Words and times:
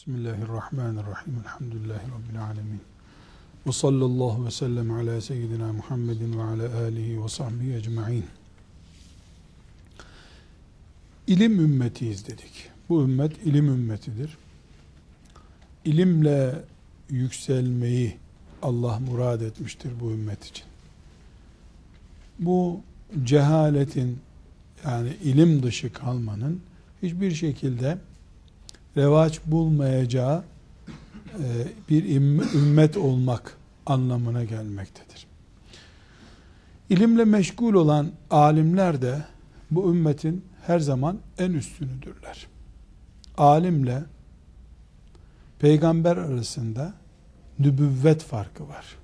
Bismillahirrahmanirrahim. 0.00 1.42
Elhamdülillahi 1.44 2.06
Rabbil 2.10 2.42
alemin. 2.42 2.80
Ve 3.66 3.72
sallallahu 3.72 4.46
ve 4.46 4.50
sellem 4.50 4.90
ala 4.90 5.20
seyyidina 5.20 5.72
Muhammedin 5.72 6.38
ve 6.38 6.42
ala 6.42 6.78
alihi 6.78 7.24
ve 7.24 7.28
sahbihi 7.28 7.74
ecma'in. 7.74 8.24
İlim 11.26 11.60
ümmetiyiz 11.60 12.26
dedik. 12.26 12.70
Bu 12.88 13.02
ümmet 13.02 13.46
ilim 13.46 13.66
ümmetidir. 13.66 14.38
İlimle 15.84 16.64
yükselmeyi 17.10 18.16
Allah 18.62 18.98
murad 18.98 19.40
etmiştir 19.40 19.92
bu 20.00 20.10
ümmet 20.10 20.44
için. 20.44 20.64
Bu 22.38 22.80
cehaletin 23.24 24.18
yani 24.84 25.16
ilim 25.24 25.62
dışı 25.62 25.92
kalmanın 25.92 26.60
hiçbir 27.02 27.34
şekilde 27.34 27.98
revaç 28.96 29.40
bulmayacağı 29.46 30.44
e, 31.34 31.46
bir 31.88 32.04
ümmet 32.54 32.96
olmak 32.96 33.56
anlamına 33.86 34.44
gelmektedir. 34.44 35.26
İlimle 36.90 37.24
meşgul 37.24 37.74
olan 37.74 38.10
alimler 38.30 39.02
de 39.02 39.24
bu 39.70 39.90
ümmetin 39.90 40.44
her 40.66 40.80
zaman 40.80 41.18
en 41.38 41.52
üstünüdürler. 41.52 42.46
Alimle 43.36 44.02
peygamber 45.58 46.16
arasında 46.16 46.94
nübüvvet 47.58 48.22
farkı 48.22 48.68
var. 48.68 48.96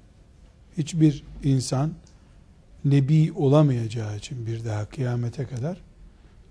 Hiçbir 0.79 1.25
insan 1.45 1.93
nebi 2.85 3.33
olamayacağı 3.33 4.17
için 4.17 4.47
bir 4.47 4.65
daha 4.65 4.85
kıyamete 4.85 5.47
kadar 5.47 5.81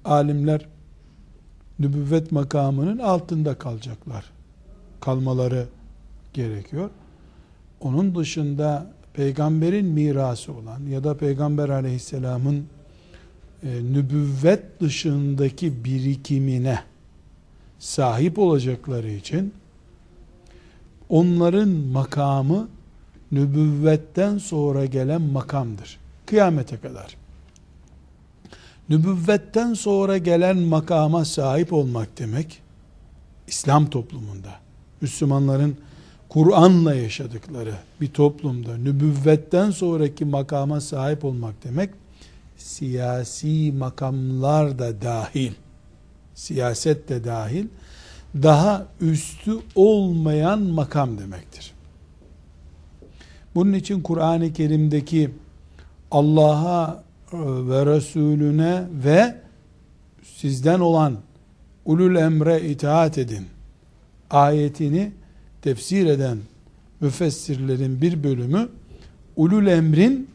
alimler 0.05 0.65
nübüvvet 1.79 2.31
makamının 2.31 2.97
altında 2.97 3.55
kalacaklar. 3.55 4.31
Kalmaları 5.01 5.65
gerekiyor. 6.33 6.89
Onun 7.81 8.15
dışında 8.15 8.91
peygamberin 9.13 9.85
mirası 9.85 10.53
olan 10.53 10.85
ya 10.85 11.03
da 11.03 11.17
peygamber 11.17 11.69
aleyhisselamın 11.69 12.65
e, 13.63 13.67
nübüvvet 13.83 14.81
dışındaki 14.81 15.83
birikimine 15.83 16.79
sahip 17.79 18.39
olacakları 18.39 19.11
için 19.11 19.53
onların 21.09 21.69
makamı 21.69 22.67
nübüvvetten 23.31 24.37
sonra 24.37 24.85
gelen 24.85 25.21
makamdır. 25.21 25.97
Kıyamete 26.25 26.77
kadar 26.79 27.17
nübüvvetten 28.89 29.73
sonra 29.73 30.17
gelen 30.17 30.57
makama 30.57 31.25
sahip 31.25 31.73
olmak 31.73 32.17
demek, 32.17 32.61
İslam 33.47 33.89
toplumunda, 33.89 34.59
Müslümanların 35.01 35.77
Kur'an'la 36.29 36.95
yaşadıkları 36.95 37.73
bir 38.01 38.07
toplumda 38.07 38.77
nübüvvetten 38.77 39.71
sonraki 39.71 40.25
makama 40.25 40.81
sahip 40.81 41.25
olmak 41.25 41.63
demek, 41.63 41.89
siyasi 42.57 43.71
makamlar 43.77 44.79
da 44.79 45.01
dahil, 45.01 45.51
siyaset 46.35 47.09
de 47.09 47.23
dahil, 47.23 47.67
daha 48.35 48.87
üstü 49.01 49.51
olmayan 49.75 50.61
makam 50.61 51.17
demektir. 51.17 51.71
Bunun 53.55 53.73
için 53.73 54.01
Kur'an-ı 54.01 54.53
Kerim'deki 54.53 55.31
Allah'a 56.11 57.04
ve 57.69 57.85
Resulüne 57.85 58.83
ve 59.03 59.35
sizden 60.23 60.79
olan 60.79 61.17
ulul 61.85 62.15
emre 62.15 62.61
itaat 62.61 63.17
edin 63.17 63.45
ayetini 64.29 65.11
tefsir 65.61 66.05
eden 66.05 66.37
müfessirlerin 67.01 68.01
bir 68.01 68.23
bölümü 68.23 68.69
ulul 69.35 69.67
emrin 69.67 70.29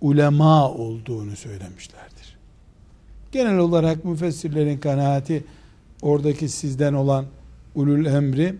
ulema 0.00 0.70
olduğunu 0.70 1.36
söylemişlerdir. 1.36 2.36
Genel 3.32 3.58
olarak 3.58 4.04
müfessirlerin 4.04 4.78
kanaati 4.78 5.44
oradaki 6.02 6.48
sizden 6.48 6.94
olan 6.94 7.26
ulul 7.74 8.06
emri 8.06 8.54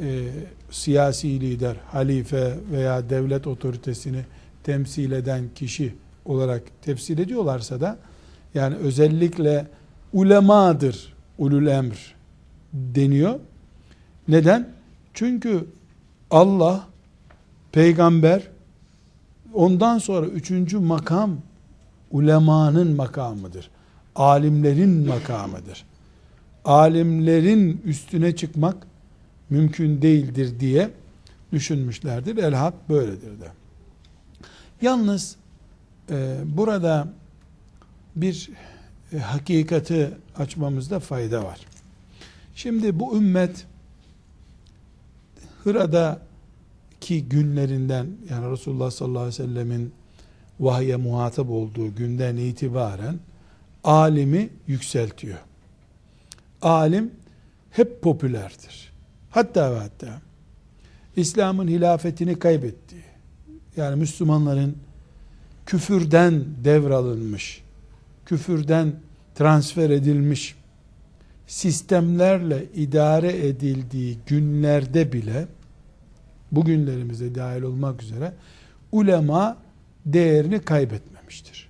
e, 0.00 0.28
siyasi 0.70 1.40
lider, 1.40 1.76
halife 1.86 2.54
veya 2.72 3.10
devlet 3.10 3.46
otoritesini 3.46 4.20
temsil 4.64 5.12
eden 5.12 5.44
kişi 5.54 5.94
olarak 6.26 6.62
tefsir 6.82 7.18
ediyorlarsa 7.18 7.80
da 7.80 7.98
yani 8.54 8.76
özellikle 8.76 9.66
ulemadır 10.12 11.14
ulul 11.38 11.66
emr 11.66 12.14
deniyor. 12.72 13.40
Neden? 14.28 14.68
Çünkü 15.14 15.64
Allah 16.30 16.86
peygamber 17.72 18.42
ondan 19.54 19.98
sonra 19.98 20.26
üçüncü 20.26 20.78
makam 20.78 21.36
ulemanın 22.10 22.96
makamıdır. 22.96 23.70
Alimlerin 24.16 25.08
makamıdır. 25.08 25.84
Alimlerin 26.64 27.82
üstüne 27.84 28.36
çıkmak 28.36 28.86
mümkün 29.50 30.02
değildir 30.02 30.60
diye 30.60 30.90
düşünmüşlerdir. 31.52 32.36
El 32.36 32.54
hak 32.54 32.88
böyledir 32.88 33.40
de. 33.40 33.48
Yalnız 34.82 35.36
ee, 36.10 36.38
burada 36.44 37.08
bir 38.16 38.50
e, 39.12 39.18
hakikati 39.18 40.10
açmamızda 40.36 41.00
fayda 41.00 41.44
var. 41.44 41.60
Şimdi 42.54 43.00
bu 43.00 43.16
ümmet 43.16 43.66
Hıra'daki 45.64 47.28
günlerinden 47.28 48.06
yani 48.30 48.50
Resulullah 48.50 48.90
sallallahu 48.90 49.22
aleyhi 49.22 49.42
ve 49.42 49.46
sellemin 49.46 49.92
vahye 50.60 50.96
muhatap 50.96 51.50
olduğu 51.50 51.94
günden 51.94 52.36
itibaren 52.36 53.18
alimi 53.84 54.48
yükseltiyor. 54.66 55.38
Alim 56.62 57.10
hep 57.70 58.02
popülerdir. 58.02 58.92
Hatta 59.30 59.74
ve 59.74 59.78
hatta 59.78 60.20
İslam'ın 61.16 61.68
hilafetini 61.68 62.38
kaybetti. 62.38 62.96
Yani 63.76 63.96
Müslümanların 63.96 64.76
küfürden 65.66 66.44
devralınmış, 66.64 67.62
küfürden 68.26 68.92
transfer 69.34 69.90
edilmiş 69.90 70.54
sistemlerle 71.46 72.66
idare 72.74 73.46
edildiği 73.46 74.18
günlerde 74.26 75.12
bile 75.12 75.48
bugünlerimize 76.52 77.34
dahil 77.34 77.62
olmak 77.62 78.02
üzere 78.02 78.32
ulema 78.92 79.56
değerini 80.06 80.60
kaybetmemiştir. 80.60 81.68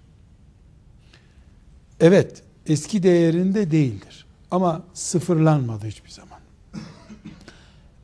Evet, 2.00 2.42
eski 2.66 3.02
değerinde 3.02 3.70
değildir. 3.70 4.26
Ama 4.50 4.84
sıfırlanmadı 4.94 5.86
hiçbir 5.86 6.10
zaman. 6.10 6.38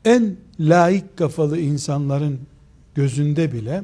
En 0.05 0.35
laik 0.59 1.17
kafalı 1.17 1.59
insanların 1.59 2.39
gözünde 2.95 3.51
bile 3.51 3.83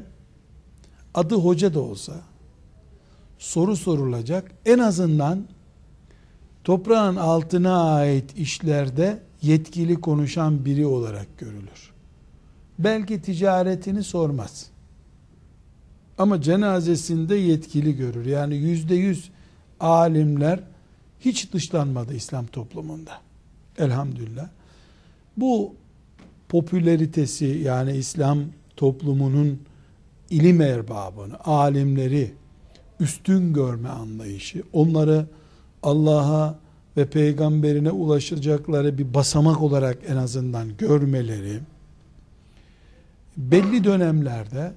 adı 1.14 1.34
hoca 1.34 1.74
da 1.74 1.80
olsa 1.80 2.14
soru 3.38 3.76
sorulacak. 3.76 4.52
En 4.66 4.78
azından 4.78 5.44
toprağın 6.64 7.16
altına 7.16 7.94
ait 7.94 8.38
işlerde 8.38 9.22
yetkili 9.42 10.00
konuşan 10.00 10.64
biri 10.64 10.86
olarak 10.86 11.38
görülür. 11.38 11.90
Belki 12.78 13.22
ticaretini 13.22 14.02
sormaz. 14.02 14.66
Ama 16.18 16.42
cenazesinde 16.42 17.36
yetkili 17.36 17.96
görür. 17.96 18.26
Yani 18.26 18.56
yüzde 18.56 18.94
yüz 18.94 19.30
alimler 19.80 20.60
hiç 21.20 21.52
dışlanmadı 21.52 22.14
İslam 22.14 22.46
toplumunda. 22.46 23.12
Elhamdülillah. 23.78 24.48
Bu 25.36 25.74
popülaritesi 26.48 27.44
yani 27.46 27.96
İslam 27.96 28.44
toplumunun 28.76 29.60
ilim 30.30 30.60
erbabını, 30.60 31.40
alimleri 31.44 32.32
üstün 33.00 33.52
görme 33.52 33.88
anlayışı, 33.88 34.62
onları 34.72 35.26
Allah'a 35.82 36.58
ve 36.96 37.06
peygamberine 37.06 37.90
ulaşacakları 37.90 38.98
bir 38.98 39.14
basamak 39.14 39.62
olarak 39.62 39.98
en 40.08 40.16
azından 40.16 40.76
görmeleri, 40.78 41.60
belli 43.36 43.84
dönemlerde 43.84 44.72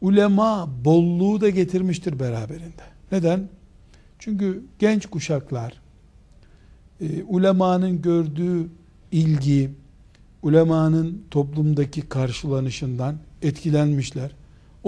ulema 0.00 0.68
bolluğu 0.84 1.40
da 1.40 1.50
getirmiştir 1.50 2.20
beraberinde. 2.20 2.82
Neden? 3.12 3.48
Çünkü 4.18 4.62
genç 4.78 5.06
kuşaklar 5.06 5.80
e, 7.00 7.22
ulemanın 7.22 8.02
gördüğü 8.02 8.68
ilgi, 9.12 9.70
ulemanın 10.42 11.22
toplumdaki 11.30 12.00
karşılanışından 12.00 13.16
etkilenmişler. 13.42 14.30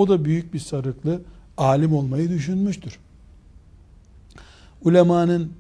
O 0.00 0.08
da 0.08 0.24
büyük 0.24 0.54
bir 0.54 0.58
sarıklı 0.58 1.20
alim 1.56 1.94
olmayı 1.94 2.28
düşünmüştür. 2.28 2.98
Ulemanın 4.84 5.52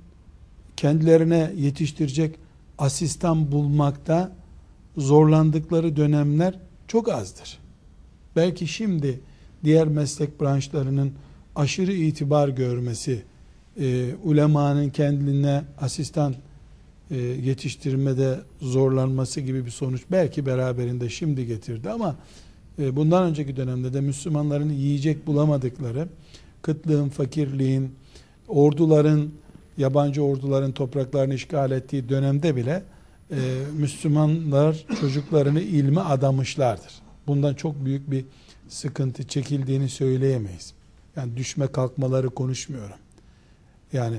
kendilerine 0.76 1.52
yetiştirecek 1.56 2.36
asistan 2.78 3.52
bulmakta 3.52 4.32
zorlandıkları 4.96 5.96
dönemler 5.96 6.58
çok 6.88 7.08
azdır. 7.08 7.58
Belki 8.36 8.66
şimdi 8.66 9.20
diğer 9.64 9.88
meslek 9.88 10.40
branşlarının 10.40 11.12
aşırı 11.56 11.92
itibar 11.92 12.48
görmesi, 12.48 13.22
e, 13.80 14.14
ulemanın 14.24 14.90
kendine 14.90 15.62
asistan 15.80 16.34
e, 17.10 17.16
yetiştirmede 17.18 18.40
zorlanması 18.60 19.40
gibi 19.40 19.66
bir 19.66 19.70
sonuç 19.70 20.02
belki 20.10 20.46
beraberinde 20.46 21.08
şimdi 21.08 21.46
getirdi 21.46 21.90
ama 21.90 22.16
bundan 22.96 23.24
önceki 23.24 23.56
dönemde 23.56 23.94
de 23.94 24.00
Müslümanların 24.00 24.70
yiyecek 24.70 25.26
bulamadıkları, 25.26 26.08
kıtlığın, 26.62 27.08
fakirliğin, 27.08 27.94
orduların, 28.48 29.30
yabancı 29.78 30.22
orduların 30.22 30.72
topraklarını 30.72 31.34
işgal 31.34 31.70
ettiği 31.70 32.08
dönemde 32.08 32.56
bile 32.56 32.82
e, 33.30 33.36
Müslümanlar 33.76 34.86
çocuklarını 35.00 35.60
ilme 35.60 36.00
adamışlardır. 36.00 36.92
Bundan 37.26 37.54
çok 37.54 37.84
büyük 37.84 38.10
bir 38.10 38.24
sıkıntı 38.68 39.28
çekildiğini 39.28 39.88
söyleyemeyiz. 39.88 40.74
Yani 41.16 41.36
düşme 41.36 41.66
kalkmaları 41.66 42.30
konuşmuyorum. 42.30 42.96
Yani 43.92 44.16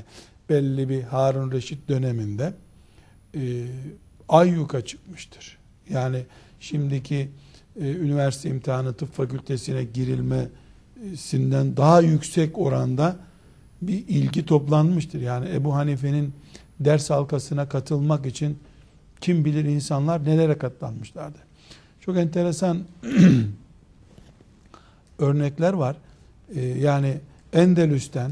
belli 0.50 0.90
bir 0.90 1.02
Harun 1.04 1.52
Reşit 1.52 1.90
döneminde 1.90 2.54
e, 3.36 3.66
ayyuka 4.30 4.86
çıkmıştır. 4.86 5.58
Yani 5.90 6.26
şimdiki 6.60 7.30
e, 7.80 7.92
üniversite 7.92 8.50
imtihanı 8.50 8.94
tıp 8.94 9.14
fakültesine 9.14 9.84
girilmesinden 9.84 11.78
daha 11.78 12.02
yüksek 12.02 12.58
oranda 12.58 13.16
bir 13.82 14.08
ilgi 14.08 14.46
toplanmıştır. 14.46 15.22
Yani 15.22 15.50
Ebu 15.50 15.76
Hanife'nin 15.76 16.34
ders 16.80 17.10
halkasına 17.10 17.70
katılmak 17.70 18.26
için 18.26 18.58
kim 19.22 19.46
bilir 19.46 19.66
insanlar 19.66 20.26
nelere 20.26 20.58
katlanmışlardı. 20.58 21.38
Çok 22.00 22.18
enteresan 22.18 22.84
örnekler 25.20 25.74
var. 25.74 25.96
Ee, 26.56 26.62
yani 26.62 27.18
Endelüs'ten 27.54 28.32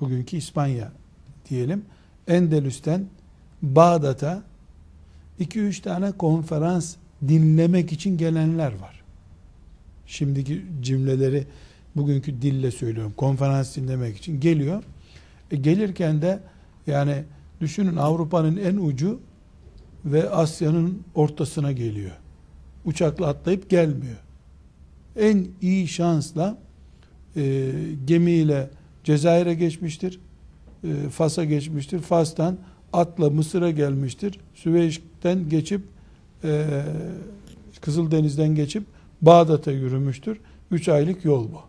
bugünkü 0.00 0.36
İspanya 0.36 0.92
diyelim 1.50 1.84
Endelüs'ten 2.28 3.06
Bağdat'a 3.62 4.42
2-3 5.40 5.82
tane 5.82 6.12
konferans 6.12 6.96
dinlemek 7.28 7.92
için 7.92 8.18
gelenler 8.18 8.72
var. 8.72 9.02
Şimdiki 10.06 10.62
cümleleri 10.80 11.46
bugünkü 11.96 12.42
dille 12.42 12.70
söylüyorum. 12.70 13.12
Konferans 13.16 13.76
dinlemek 13.76 14.16
için 14.16 14.40
geliyor. 14.40 14.82
E 15.50 15.56
gelirken 15.56 16.22
de 16.22 16.40
yani 16.86 17.24
düşünün 17.60 17.96
Avrupa'nın 17.96 18.56
en 18.56 18.76
ucu 18.76 19.20
ve 20.04 20.30
Asya'nın 20.30 21.02
ortasına 21.14 21.72
geliyor. 21.72 22.12
Uçakla 22.84 23.26
atlayıp 23.26 23.70
gelmiyor. 23.70 24.16
En 25.16 25.46
iyi 25.60 25.88
şansla 25.88 26.58
e, 27.36 27.72
gemiyle 28.04 28.70
Cezayir'e 29.04 29.54
geçmiştir. 29.54 30.20
E, 30.84 31.08
Fas'a 31.08 31.44
geçmiştir. 31.44 31.98
Fas'tan 31.98 32.58
atla 32.92 33.30
Mısır'a 33.30 33.70
gelmiştir. 33.70 34.40
Süveyş'ten 34.54 35.48
geçip 35.48 35.82
e, 36.44 36.82
Kızıldeniz'den 37.80 38.54
geçip 38.54 38.84
Bağdat'a 39.22 39.70
yürümüştür. 39.70 40.38
Üç 40.70 40.88
aylık 40.88 41.24
yol 41.24 41.52
bu. 41.52 41.60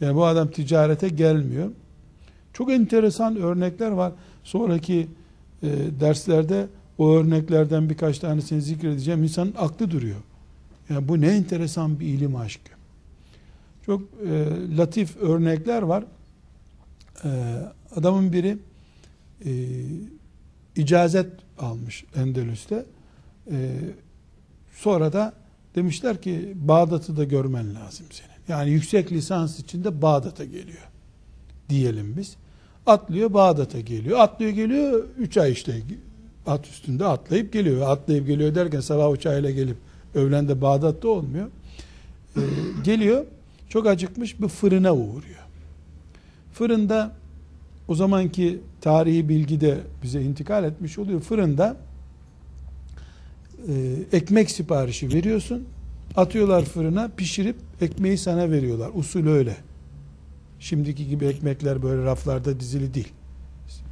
Yani 0.00 0.16
bu 0.16 0.24
adam 0.24 0.50
ticarete 0.50 1.08
gelmiyor. 1.08 1.70
Çok 2.52 2.72
enteresan 2.72 3.36
örnekler 3.36 3.90
var. 3.90 4.12
Sonraki 4.44 5.06
e, 5.62 5.68
derslerde 6.00 6.66
o 6.98 7.10
örneklerden 7.14 7.90
birkaç 7.90 8.18
tanesini 8.18 8.62
zikredeceğim. 8.62 9.22
İnsanın 9.22 9.54
aklı 9.58 9.90
duruyor. 9.90 10.20
Yani 10.88 11.08
bu 11.08 11.20
ne 11.20 11.26
enteresan 11.26 12.00
bir 12.00 12.06
ilim 12.06 12.36
aşkı. 12.36 12.70
Çok 13.86 14.02
e, 14.02 14.46
latif 14.76 15.16
örnekler 15.16 15.82
var. 15.82 16.04
E, 17.24 17.28
adamın 17.96 18.32
biri 18.32 18.58
e, 19.44 19.52
icazet 20.76 21.26
almış 21.58 22.04
Endülüs'te. 22.16 22.84
E, 23.50 23.80
sonra 24.72 25.12
da 25.12 25.32
demişler 25.74 26.22
ki 26.22 26.52
Bağdat'ı 26.54 27.16
da 27.16 27.24
görmen 27.24 27.74
lazım 27.74 28.06
senin. 28.10 28.34
Yani 28.48 28.70
yüksek 28.70 29.12
lisans 29.12 29.58
içinde 29.58 30.02
Bağdat'a 30.02 30.44
geliyor. 30.44 30.88
Diyelim 31.68 32.16
biz. 32.16 32.36
Atlıyor 32.86 33.34
Bağdat'a 33.34 33.80
geliyor. 33.80 34.18
Atlıyor 34.18 34.52
geliyor 34.52 35.04
3 35.18 35.36
ay 35.36 35.52
işte 35.52 35.82
at 36.46 36.66
üstünde 36.66 37.04
atlayıp 37.04 37.52
geliyor. 37.52 37.90
Atlayıp 37.90 38.26
geliyor 38.26 38.54
derken 38.54 38.80
sabah 38.80 39.10
uçağıyla 39.10 39.50
gelip 39.50 39.76
öğlen 40.14 40.48
de 40.48 40.60
Bağdat'ta 40.60 41.08
olmuyor. 41.08 41.48
Ee, 42.36 42.40
geliyor 42.84 43.24
çok 43.68 43.86
acıkmış 43.86 44.40
bir 44.40 44.48
fırına 44.48 44.94
uğruyor. 44.94 45.44
Fırında 46.52 47.12
o 47.88 47.94
zamanki 47.94 48.60
tarihi 48.80 49.28
bilgi 49.28 49.60
de 49.60 49.78
bize 50.02 50.22
intikal 50.22 50.64
etmiş 50.64 50.98
oluyor. 50.98 51.20
Fırında 51.20 51.76
ekmek 54.12 54.50
siparişi 54.50 55.12
veriyorsun. 55.12 55.64
Atıyorlar 56.16 56.64
fırına 56.64 57.10
pişirip 57.16 57.56
ekmeği 57.80 58.18
sana 58.18 58.50
veriyorlar. 58.50 58.90
Usul 58.94 59.26
öyle. 59.26 59.56
Şimdiki 60.58 61.08
gibi 61.08 61.24
ekmekler 61.24 61.82
böyle 61.82 62.04
raflarda 62.04 62.60
dizili 62.60 62.94
değil. 62.94 63.12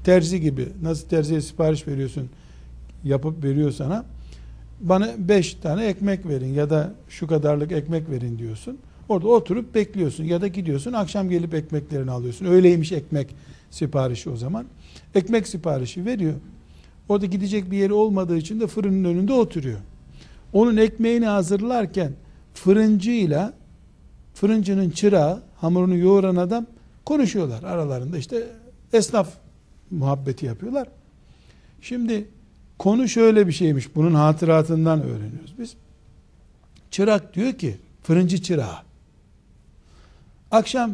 Terzi 0.04 0.40
gibi 0.40 0.68
nasıl 0.82 1.08
terziye 1.08 1.40
sipariş 1.40 1.88
veriyorsun 1.88 2.28
yapıp 3.04 3.44
veriyor 3.44 3.70
sana. 3.70 4.04
Bana 4.80 5.10
beş 5.18 5.54
tane 5.54 5.86
ekmek 5.86 6.26
verin 6.26 6.54
ya 6.54 6.70
da 6.70 6.94
şu 7.08 7.26
kadarlık 7.26 7.72
ekmek 7.72 8.10
verin 8.10 8.38
diyorsun. 8.38 8.78
Orada 9.08 9.28
oturup 9.28 9.74
bekliyorsun 9.74 10.24
ya 10.24 10.40
da 10.40 10.46
gidiyorsun 10.46 10.92
akşam 10.92 11.30
gelip 11.30 11.54
ekmeklerini 11.54 12.10
alıyorsun. 12.10 12.46
Öyleymiş 12.46 12.92
ekmek 12.92 13.34
siparişi 13.70 14.30
o 14.30 14.36
zaman. 14.36 14.66
Ekmek 15.14 15.48
siparişi 15.48 16.06
veriyor. 16.06 16.34
Orada 17.12 17.26
gidecek 17.26 17.70
bir 17.70 17.76
yeri 17.76 17.92
olmadığı 17.92 18.36
için 18.36 18.60
de 18.60 18.66
fırının 18.66 19.04
önünde 19.04 19.32
oturuyor. 19.32 19.78
Onun 20.52 20.76
ekmeğini 20.76 21.26
hazırlarken 21.26 22.12
fırıncıyla 22.54 23.52
fırıncının 24.34 24.90
çırağı 24.90 25.42
hamurunu 25.56 25.96
yoğuran 25.96 26.36
adam 26.36 26.66
konuşuyorlar 27.04 27.62
aralarında 27.62 28.18
işte 28.18 28.46
esnaf 28.92 29.28
muhabbeti 29.90 30.46
yapıyorlar. 30.46 30.88
Şimdi 31.80 32.28
konu 32.78 33.08
şöyle 33.08 33.46
bir 33.46 33.52
şeymiş 33.52 33.94
bunun 33.94 34.14
hatıratından 34.14 35.02
öğreniyoruz 35.02 35.54
biz. 35.58 35.74
Çırak 36.90 37.34
diyor 37.34 37.52
ki 37.52 37.76
fırıncı 38.02 38.42
çırağı 38.42 38.78
akşam 40.50 40.92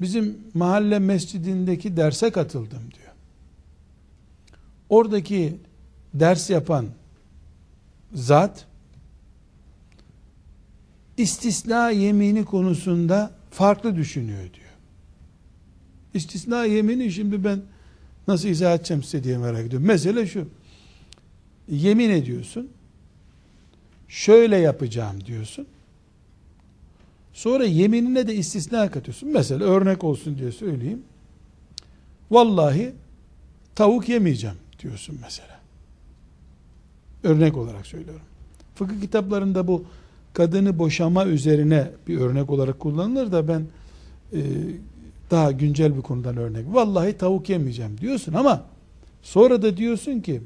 bizim 0.00 0.38
mahalle 0.54 0.98
mescidindeki 0.98 1.96
derse 1.96 2.30
katıldım 2.30 2.82
diyor. 2.96 3.09
Oradaki 4.90 5.56
ders 6.14 6.50
yapan 6.50 6.86
zat 8.14 8.66
istisna 11.16 11.90
yemini 11.90 12.44
konusunda 12.44 13.30
farklı 13.50 13.96
düşünüyor 13.96 14.42
diyor. 14.42 14.70
İstisna 16.14 16.64
yemini 16.64 17.12
şimdi 17.12 17.44
ben 17.44 17.62
nasıl 18.28 18.48
izah 18.48 18.74
edeceğim 18.74 19.02
size 19.02 19.24
diye 19.24 19.38
merak 19.38 19.66
ediyorum. 19.66 19.86
Mesele 19.88 20.26
şu. 20.26 20.48
Yemin 21.68 22.10
ediyorsun. 22.10 22.70
Şöyle 24.08 24.56
yapacağım 24.56 25.24
diyorsun. 25.26 25.66
Sonra 27.32 27.64
yeminine 27.64 28.28
de 28.28 28.34
istisna 28.34 28.90
katıyorsun. 28.90 29.28
Mesela 29.28 29.64
örnek 29.64 30.04
olsun 30.04 30.38
diye 30.38 30.52
söyleyeyim. 30.52 31.02
Vallahi 32.30 32.92
tavuk 33.74 34.08
yemeyeceğim 34.08 34.56
diyorsun 34.80 35.18
mesela. 35.22 35.60
Örnek 37.22 37.56
olarak 37.56 37.86
söylüyorum. 37.86 38.22
Fıkıh 38.74 39.00
kitaplarında 39.00 39.66
bu 39.66 39.84
kadını 40.32 40.78
boşama 40.78 41.26
üzerine 41.26 41.90
bir 42.08 42.20
örnek 42.20 42.50
olarak 42.50 42.80
kullanılır 42.80 43.32
da 43.32 43.48
ben 43.48 43.66
e, 44.32 44.40
daha 45.30 45.52
güncel 45.52 45.96
bir 45.96 46.02
konudan 46.02 46.36
örnek. 46.36 46.64
Vallahi 46.68 47.12
tavuk 47.12 47.48
yemeyeceğim 47.48 47.98
diyorsun 48.00 48.32
ama 48.32 48.64
sonra 49.22 49.62
da 49.62 49.76
diyorsun 49.76 50.20
ki 50.20 50.40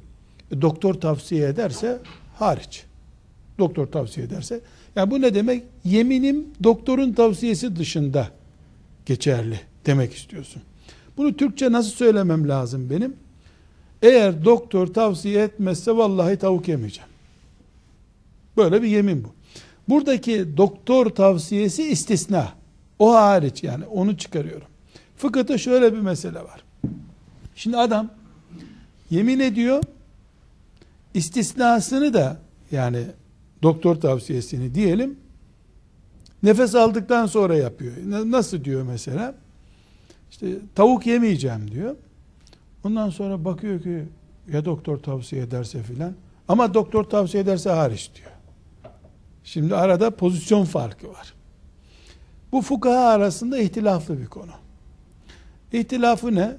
e, 0.51 0.63
doktor 0.63 0.95
tavsiye 0.95 1.49
ederse 1.49 1.99
hariç. 2.39 2.85
Doktor 3.59 3.87
tavsiye 3.87 4.27
ederse. 4.27 4.61
Yani 4.97 5.11
bu 5.11 5.21
ne 5.21 5.35
demek? 5.35 5.63
Yeminim 5.85 6.47
doktorun 6.63 7.13
tavsiyesi 7.13 7.77
dışında 7.77 8.29
geçerli 9.07 9.61
demek 9.87 10.15
istiyorsun. 10.15 10.63
Bunu 11.17 11.37
Türkçe 11.37 11.73
nasıl 11.73 11.91
söylemem 11.91 12.49
lazım 12.49 12.91
benim? 12.91 13.17
Eğer 14.05 14.45
doktor 14.45 14.87
tavsiye 14.87 15.43
etmezse 15.43 15.97
vallahi 15.97 16.37
tavuk 16.37 16.69
yemeyeceğim. 16.69 17.11
Böyle 18.57 18.83
bir 18.83 18.89
yemin 18.89 19.25
bu. 19.25 19.29
Buradaki 19.89 20.57
doktor 20.57 21.07
tavsiyesi 21.07 21.83
istisna. 21.83 22.53
O 22.99 23.15
hariç 23.15 23.63
yani 23.63 23.85
onu 23.87 24.19
çıkarıyorum. 24.19 24.67
Fıkıhta 25.17 25.59
şöyle 25.59 25.93
bir 25.93 25.99
mesele 25.99 26.39
var. 26.39 26.65
Şimdi 27.55 27.77
adam 27.77 28.11
yemin 29.11 29.41
ediyor. 29.41 29.83
istisnasını 31.15 32.15
da 32.15 32.37
yani 32.71 33.05
doktor 33.63 33.97
tavsiyesini 33.97 34.75
diyelim 34.75 35.17
nefes 36.43 36.75
aldıktan 36.75 37.27
sonra 37.27 37.57
yapıyor. 37.57 37.93
Nasıl 38.07 38.65
diyor 38.65 38.83
mesela? 38.83 39.35
İşte 40.31 40.47
tavuk 40.75 41.07
yemeyeceğim 41.07 41.71
diyor. 41.71 41.97
Ondan 42.85 43.11
sonra 43.11 43.45
bakıyor 43.45 43.83
ki 43.83 44.05
ya 44.53 44.65
doktor 44.65 44.99
tavsiye 44.99 45.43
ederse 45.43 45.83
filan 45.83 46.15
ama 46.49 46.75
doktor 46.75 47.05
tavsiye 47.05 47.43
ederse 47.43 47.71
hariç 47.71 48.11
diyor. 48.15 48.31
Şimdi 49.45 49.77
arada 49.77 50.11
pozisyon 50.11 50.65
farkı 50.65 51.09
var. 51.09 51.35
Bu 52.53 52.63
fukaha 52.63 53.09
arasında 53.09 53.59
ihtilaflı 53.59 54.19
bir 54.19 54.27
konu. 54.27 54.51
İhtilafı 55.73 56.35
ne? 56.35 56.57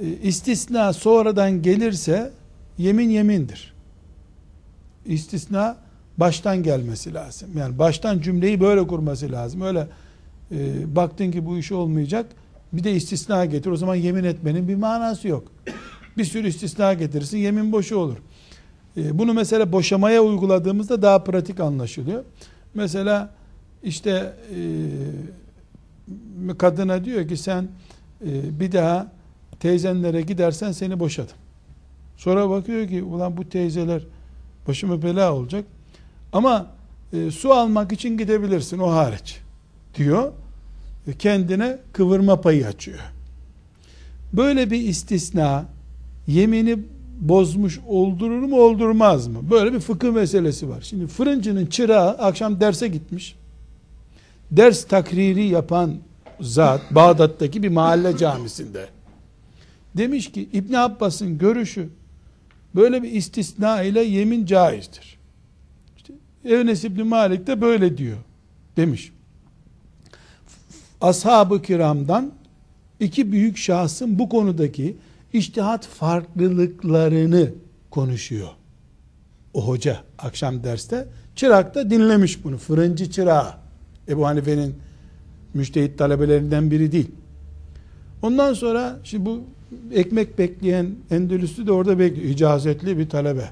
E, 0.00 0.08
istisna 0.08 0.92
sonradan 0.92 1.62
gelirse 1.62 2.32
yemin 2.78 3.10
yemindir. 3.10 3.74
İstisna 5.06 5.76
baştan 6.16 6.62
gelmesi 6.62 7.14
lazım. 7.14 7.50
Yani 7.58 7.78
baştan 7.78 8.20
cümleyi 8.20 8.60
böyle 8.60 8.86
kurması 8.86 9.32
lazım. 9.32 9.60
Öyle 9.60 9.88
e, 10.52 10.96
baktın 10.96 11.30
ki 11.30 11.46
bu 11.46 11.58
iş 11.58 11.72
olmayacak 11.72 12.26
bir 12.72 12.84
de 12.84 12.92
istisna 12.92 13.44
getir. 13.44 13.70
O 13.70 13.76
zaman 13.76 13.94
yemin 13.94 14.24
etmenin 14.24 14.68
bir 14.68 14.76
manası 14.76 15.28
yok. 15.28 15.44
Bir 16.18 16.24
sürü 16.24 16.48
istisna 16.48 16.94
getirirsin 16.94 17.38
yemin 17.38 17.72
boşu 17.72 17.96
olur. 17.96 18.16
E, 18.96 19.18
bunu 19.18 19.34
mesela 19.34 19.72
boşamaya 19.72 20.22
uyguladığımızda 20.22 21.02
daha 21.02 21.24
pratik 21.24 21.60
anlaşılıyor. 21.60 22.24
Mesela 22.74 23.30
işte 23.82 24.34
e, 26.48 26.58
kadına 26.58 27.04
diyor 27.04 27.28
ki 27.28 27.36
sen 27.36 27.68
e, 28.26 28.60
bir 28.60 28.72
daha 28.72 29.12
teyzenlere 29.60 30.20
gidersen 30.20 30.72
seni 30.72 31.00
boşadım. 31.00 31.36
Sonra 32.16 32.50
bakıyor 32.50 32.88
ki 32.88 33.02
ulan 33.02 33.36
bu 33.36 33.48
teyzeler 33.48 34.02
başıma 34.68 35.02
bela 35.02 35.34
olacak. 35.34 35.64
Ama 36.32 36.66
e, 37.12 37.30
su 37.30 37.52
almak 37.52 37.92
için 37.92 38.18
gidebilirsin 38.18 38.78
o 38.78 38.90
hariç 38.90 39.40
diyor. 39.94 40.32
Kendine 41.12 41.78
kıvırma 41.92 42.40
payı 42.40 42.66
açıyor. 42.66 42.98
Böyle 44.32 44.70
bir 44.70 44.80
istisna 44.80 45.66
yemini 46.26 46.78
bozmuş 47.20 47.80
oldurur 47.86 48.42
mu 48.42 48.60
oldurmaz 48.60 49.28
mı? 49.28 49.50
Böyle 49.50 49.72
bir 49.72 49.80
fıkıh 49.80 50.12
meselesi 50.12 50.68
var. 50.68 50.80
Şimdi 50.80 51.06
fırıncının 51.06 51.66
çırağı 51.66 52.10
akşam 52.10 52.60
derse 52.60 52.88
gitmiş. 52.88 53.36
Ders 54.50 54.84
takriri 54.84 55.44
yapan 55.44 55.94
zat 56.40 56.94
Bağdat'taki 56.94 57.62
bir 57.62 57.68
mahalle 57.68 58.16
camisinde. 58.16 58.88
Demiş 59.96 60.32
ki 60.32 60.48
İbn 60.52 60.74
Abbas'ın 60.74 61.38
görüşü 61.38 61.88
böyle 62.74 63.02
bir 63.02 63.12
istisna 63.12 63.82
ile 63.82 64.00
yemin 64.00 64.46
caizdir. 64.46 65.18
İşte 65.96 66.12
Enes 66.44 66.84
İbn 66.84 67.06
Malik 67.06 67.46
de 67.46 67.60
böyle 67.60 67.98
diyor 67.98 68.16
demiş. 68.76 69.12
Ashab-ı 71.00 71.62
kiramdan 71.62 72.32
iki 73.00 73.32
büyük 73.32 73.56
şahsın 73.56 74.18
bu 74.18 74.28
konudaki 74.28 74.96
iştihat 75.32 75.86
farklılıklarını 75.86 77.50
konuşuyor. 77.90 78.48
O 79.54 79.68
hoca 79.68 80.00
akşam 80.18 80.64
derste 80.64 81.08
çırak 81.36 81.74
da 81.74 81.90
dinlemiş 81.90 82.44
bunu. 82.44 82.58
Fırıncı 82.58 83.10
çırağı. 83.10 83.54
Ebu 84.08 84.26
Hanife'nin 84.26 84.74
müştehit 85.54 85.98
talebelerinden 85.98 86.70
biri 86.70 86.92
değil. 86.92 87.10
Ondan 88.22 88.54
sonra 88.54 88.98
şimdi 89.04 89.26
bu 89.26 89.40
ekmek 89.92 90.38
bekleyen 90.38 90.94
Endülüs'ü 91.10 91.66
de 91.66 91.72
orada 91.72 91.98
bekliyor. 91.98 92.28
İcazetli 92.28 92.98
bir 92.98 93.08
talebe. 93.08 93.50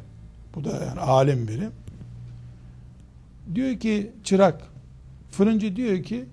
Bu 0.54 0.64
da 0.64 0.70
yani 0.70 1.00
alim 1.00 1.48
biri. 1.48 1.68
Diyor 3.54 3.80
ki 3.80 4.10
çırak 4.24 4.62
fırıncı 5.30 5.76
diyor 5.76 6.02
ki 6.02 6.24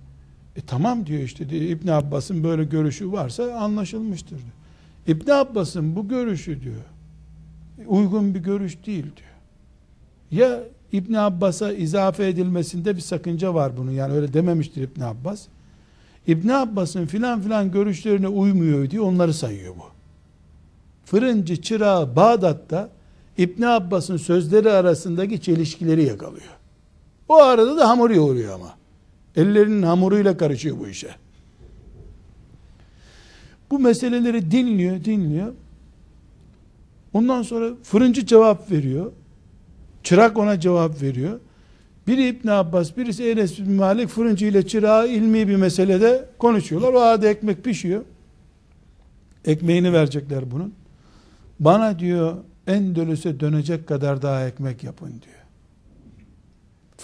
e 0.55 0.61
tamam 0.61 1.05
diyor 1.05 1.21
işte 1.21 1.49
diyor, 1.49 1.61
İbn 1.61 1.87
Abbas'ın 1.87 2.43
böyle 2.43 2.63
görüşü 2.63 3.11
varsa 3.11 3.53
anlaşılmıştır 3.53 4.37
diyor. 4.37 5.17
İbn 5.17 5.31
Abbas'ın 5.31 5.95
bu 5.95 6.07
görüşü 6.07 6.61
diyor 6.61 6.83
uygun 7.87 8.35
bir 8.35 8.39
görüş 8.39 8.77
değil 8.85 9.03
diyor. 9.03 9.33
Ya 10.31 10.59
İbn 10.91 11.13
Abbas'a 11.13 11.71
izafe 11.71 12.27
edilmesinde 12.27 12.95
bir 12.95 13.01
sakınca 13.01 13.53
var 13.53 13.77
bunun. 13.77 13.91
Yani 13.91 14.13
öyle 14.13 14.33
dememiştir 14.33 14.81
İbn 14.81 15.01
Abbas. 15.01 15.47
İbn 16.27 16.49
Abbas'ın 16.49 17.05
filan 17.05 17.41
filan 17.41 17.71
görüşlerine 17.71 18.27
uymuyor 18.27 18.89
diye 18.89 19.01
onları 19.01 19.33
sayıyor 19.33 19.75
bu. 19.75 19.83
Fırıncı 21.05 21.61
çırağı 21.61 22.15
Bağdat'ta 22.15 22.89
İbn 23.37 23.61
Abbas'ın 23.63 24.17
sözleri 24.17 24.71
arasındaki 24.71 25.41
çelişkileri 25.41 26.03
yakalıyor. 26.03 26.57
O 27.29 27.35
arada 27.35 27.77
da 27.77 27.89
hamur 27.89 28.09
yoğuruyor 28.09 28.53
ama. 28.53 28.75
Ellerinin 29.35 29.83
hamuruyla 29.83 30.37
karışıyor 30.37 30.79
bu 30.79 30.87
işe. 30.87 31.15
Bu 33.71 33.79
meseleleri 33.79 34.51
dinliyor, 34.51 35.03
dinliyor. 35.03 35.53
Ondan 37.13 37.41
sonra 37.41 37.69
fırıncı 37.83 38.25
cevap 38.25 38.71
veriyor. 38.71 39.11
Çırak 40.03 40.37
ona 40.37 40.59
cevap 40.59 41.01
veriyor. 41.01 41.39
Biri 42.07 42.27
İbn 42.27 42.47
Abbas, 42.47 42.97
birisi 42.97 43.23
Enes 43.23 43.59
bin 43.59 43.71
Malik 43.71 44.09
fırıncı 44.09 44.45
ile 44.45 44.67
çırağı 44.67 45.07
ilmi 45.07 45.47
bir 45.47 45.55
meselede 45.55 46.25
konuşuyorlar. 46.37 46.93
O 46.93 46.99
arada 46.99 47.27
ekmek 47.27 47.63
pişiyor. 47.63 48.03
Ekmeğini 49.45 49.93
verecekler 49.93 50.51
bunun. 50.51 50.73
Bana 51.59 51.99
diyor 51.99 52.37
Endülüs'e 52.67 53.39
dönecek 53.39 53.87
kadar 53.87 54.21
daha 54.21 54.47
ekmek 54.47 54.83
yapın 54.83 55.07
diyor. 55.09 55.42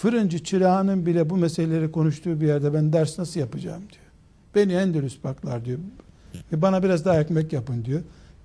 Fırıncı 0.00 0.44
çırağının 0.44 1.06
bile 1.06 1.30
bu 1.30 1.36
meseleleri 1.36 1.92
konuştuğu 1.92 2.40
bir 2.40 2.46
yerde 2.46 2.74
ben 2.74 2.92
ders 2.92 3.18
nasıl 3.18 3.40
yapacağım 3.40 3.82
diyor. 3.82 4.04
Beni 4.54 4.72
Endülüs 4.72 5.24
baklar 5.24 5.64
diyor. 5.64 5.78
Ve 6.52 6.62
bana 6.62 6.82
biraz 6.82 7.04
daha 7.04 7.20
ekmek 7.20 7.52
yapın 7.52 7.84
diyor. 7.84 8.00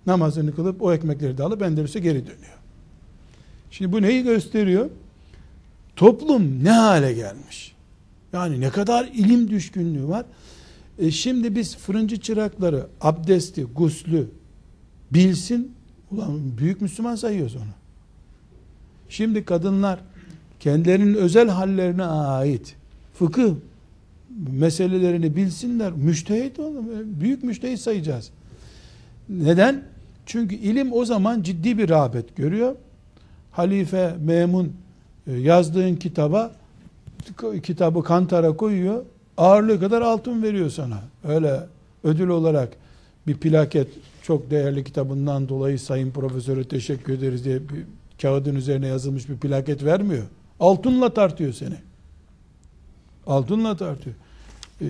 Namazını 0.05 0.55
kılıp 0.55 0.81
o 0.81 0.93
ekmekleri 0.93 1.38
de 1.38 1.43
alıp 1.43 1.62
Endülüs'e 1.62 2.00
geri 2.00 2.21
dönüyor. 2.21 2.57
Şimdi 3.71 3.91
bu 3.91 4.01
neyi 4.01 4.24
gösteriyor? 4.24 4.89
Toplum 5.95 6.63
ne 6.63 6.71
hale 6.71 7.13
gelmiş? 7.13 7.75
Yani 8.33 8.62
ne 8.62 8.69
kadar 8.69 9.05
ilim 9.05 9.50
düşkünlüğü 9.50 10.07
var. 10.07 10.25
E 11.00 11.12
şimdi 11.12 11.55
biz 11.55 11.77
fırıncı 11.77 12.19
çırakları 12.19 12.88
abdesti, 13.01 13.63
guslü 13.63 14.27
bilsin. 15.12 15.75
Ulan 16.12 16.57
büyük 16.57 16.81
Müslüman 16.81 17.15
sayıyoruz 17.15 17.55
onu. 17.55 17.74
Şimdi 19.09 19.45
kadınlar 19.45 20.00
kendilerinin 20.65 21.13
özel 21.13 21.50
hallerine 21.50 22.03
ait 22.03 22.75
fıkıh 23.13 23.53
meselelerini 24.51 25.36
bilsinler. 25.36 25.91
Müştehit 25.91 26.60
oğlum. 26.60 26.86
Büyük 27.22 27.43
müştehit 27.43 27.79
sayacağız. 27.79 28.31
Neden? 29.29 29.84
Çünkü 30.25 30.55
ilim 30.55 30.93
o 30.93 31.05
zaman 31.05 31.41
ciddi 31.41 31.77
bir 31.77 31.89
rağbet 31.89 32.36
görüyor. 32.36 32.75
Halife 33.51 34.15
Memun 34.25 34.74
e, 35.27 35.34
yazdığın 35.34 35.95
kitaba 35.95 36.51
kitabı 37.63 38.03
kantara 38.03 38.57
koyuyor. 38.57 39.05
Ağırlığı 39.38 39.79
kadar 39.79 40.01
altın 40.01 40.43
veriyor 40.43 40.69
sana. 40.69 41.00
Öyle 41.24 41.60
ödül 42.03 42.27
olarak 42.27 42.69
bir 43.27 43.38
plaket 43.38 43.88
çok 44.22 44.51
değerli 44.51 44.84
kitabından 44.84 45.50
dolayı 45.50 45.79
sayın 45.79 46.12
profesöre 46.12 46.63
teşekkür 46.63 47.13
ederiz 47.13 47.45
diye 47.45 47.69
bir 47.69 47.84
kağıdın 48.22 48.55
üzerine 48.55 48.88
yazılmış 48.88 49.29
bir 49.29 49.38
plaket 49.38 49.84
vermiyor. 49.84 50.25
Altınla 50.59 51.13
tartıyor 51.13 51.53
seni. 51.53 51.75
Altınla 53.27 53.77
tartıyor. 53.77 54.15
Ee, 54.81 54.85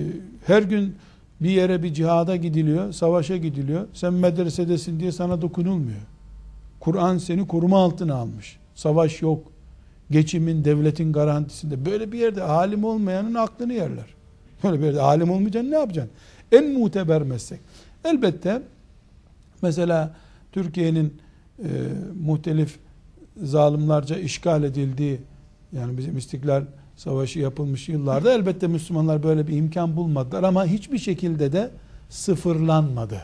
her 0.47 0.63
gün 0.63 0.95
bir 1.41 1.49
yere 1.49 1.83
bir 1.83 1.93
cihada 1.93 2.35
gidiliyor, 2.35 2.91
savaşa 2.91 3.37
gidiliyor. 3.37 3.87
Sen 3.93 4.13
medresedesin 4.13 4.99
diye 4.99 5.11
sana 5.11 5.41
dokunulmuyor. 5.41 6.01
Kur'an 6.79 7.17
seni 7.17 7.47
koruma 7.47 7.83
altına 7.83 8.15
almış. 8.15 8.57
Savaş 8.75 9.21
yok. 9.21 9.43
Geçimin, 10.11 10.65
devletin 10.65 11.13
garantisinde. 11.13 11.85
Böyle 11.85 12.11
bir 12.11 12.19
yerde 12.19 12.43
alim 12.43 12.83
olmayanın 12.83 13.33
aklını 13.33 13.73
yerler. 13.73 14.05
Böyle 14.63 14.79
bir 14.79 14.85
yerde 14.85 15.01
alim 15.01 15.31
olmayacaksın 15.31 15.71
ne 15.71 15.75
yapacaksın? 15.75 16.13
En 16.51 16.79
muteber 16.79 17.21
meslek. 17.21 17.59
Elbette 18.03 18.61
mesela 19.61 20.15
Türkiye'nin 20.51 21.13
e, 21.59 21.69
muhtelif 22.21 22.79
zalimlerce 23.43 24.21
işgal 24.21 24.63
edildiği 24.63 25.19
yani 25.77 25.97
bizim 25.97 26.17
istiklal 26.17 26.63
savaşı 26.95 27.39
yapılmış 27.39 27.89
yıllarda 27.89 28.33
elbette 28.33 28.67
Müslümanlar 28.67 29.23
böyle 29.23 29.47
bir 29.47 29.57
imkan 29.57 29.95
bulmadılar 29.95 30.43
ama 30.43 30.65
hiçbir 30.65 30.97
şekilde 30.97 31.51
de 31.51 31.71
sıfırlanmadı. 32.09 33.21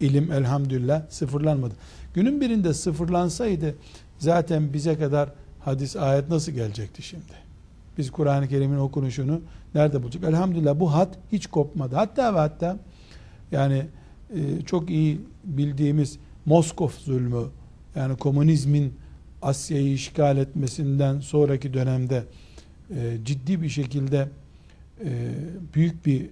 İlim 0.00 0.32
elhamdülillah 0.32 1.02
sıfırlanmadı. 1.08 1.74
Günün 2.14 2.40
birinde 2.40 2.74
sıfırlansaydı 2.74 3.74
zaten 4.18 4.72
bize 4.72 4.98
kadar 4.98 5.32
hadis 5.60 5.96
ayet 5.96 6.28
nasıl 6.28 6.52
gelecekti 6.52 7.02
şimdi? 7.02 7.48
Biz 7.98 8.10
Kur'an-ı 8.10 8.48
Kerim'in 8.48 8.78
okunuşunu 8.78 9.40
nerede 9.74 10.02
bulacak? 10.02 10.24
Elhamdülillah 10.24 10.80
bu 10.80 10.94
hat 10.94 11.18
hiç 11.32 11.46
kopmadı. 11.46 11.96
Hatta 11.96 12.34
ve 12.34 12.38
hatta 12.38 12.76
yani 13.52 13.86
e, 14.34 14.62
çok 14.66 14.90
iyi 14.90 15.20
bildiğimiz 15.44 16.18
Moskov 16.46 16.88
zulmü 16.88 17.44
yani 17.96 18.16
komünizmin 18.16 18.94
Asya'yı 19.42 19.92
işgal 19.92 20.38
etmesinden 20.38 21.20
sonraki 21.20 21.74
dönemde 21.74 22.24
e, 22.90 23.16
ciddi 23.24 23.62
bir 23.62 23.68
şekilde 23.68 24.28
e, 25.04 25.30
büyük 25.74 26.06
bir 26.06 26.20
e, 26.20 26.26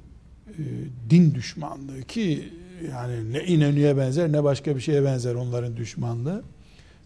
din 1.10 1.34
düşmanlığı 1.34 2.02
ki 2.02 2.52
yani 2.90 3.32
ne 3.32 3.44
İnönü'ye 3.44 3.96
benzer 3.96 4.32
ne 4.32 4.44
başka 4.44 4.76
bir 4.76 4.80
şeye 4.80 5.04
benzer 5.04 5.34
onların 5.34 5.76
düşmanlığı. 5.76 6.42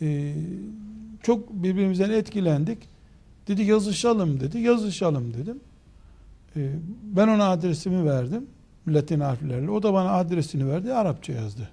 e, 0.00 0.34
çok 1.22 1.50
birbirimizden 1.50 2.10
etkilendik. 2.10 2.78
Dedi 3.48 3.62
yazışalım 3.62 4.40
dedi. 4.40 4.58
Yazışalım 4.58 5.34
dedim. 5.34 5.60
E, 6.56 6.70
ben 7.02 7.28
ona 7.28 7.48
adresimi 7.48 8.04
verdim. 8.04 8.46
Latin 8.88 9.20
harflerle. 9.20 9.70
O 9.70 9.82
da 9.82 9.92
bana 9.92 10.12
adresini 10.12 10.68
verdi. 10.68 10.92
Arapça 10.92 11.32
yazdı. 11.32 11.68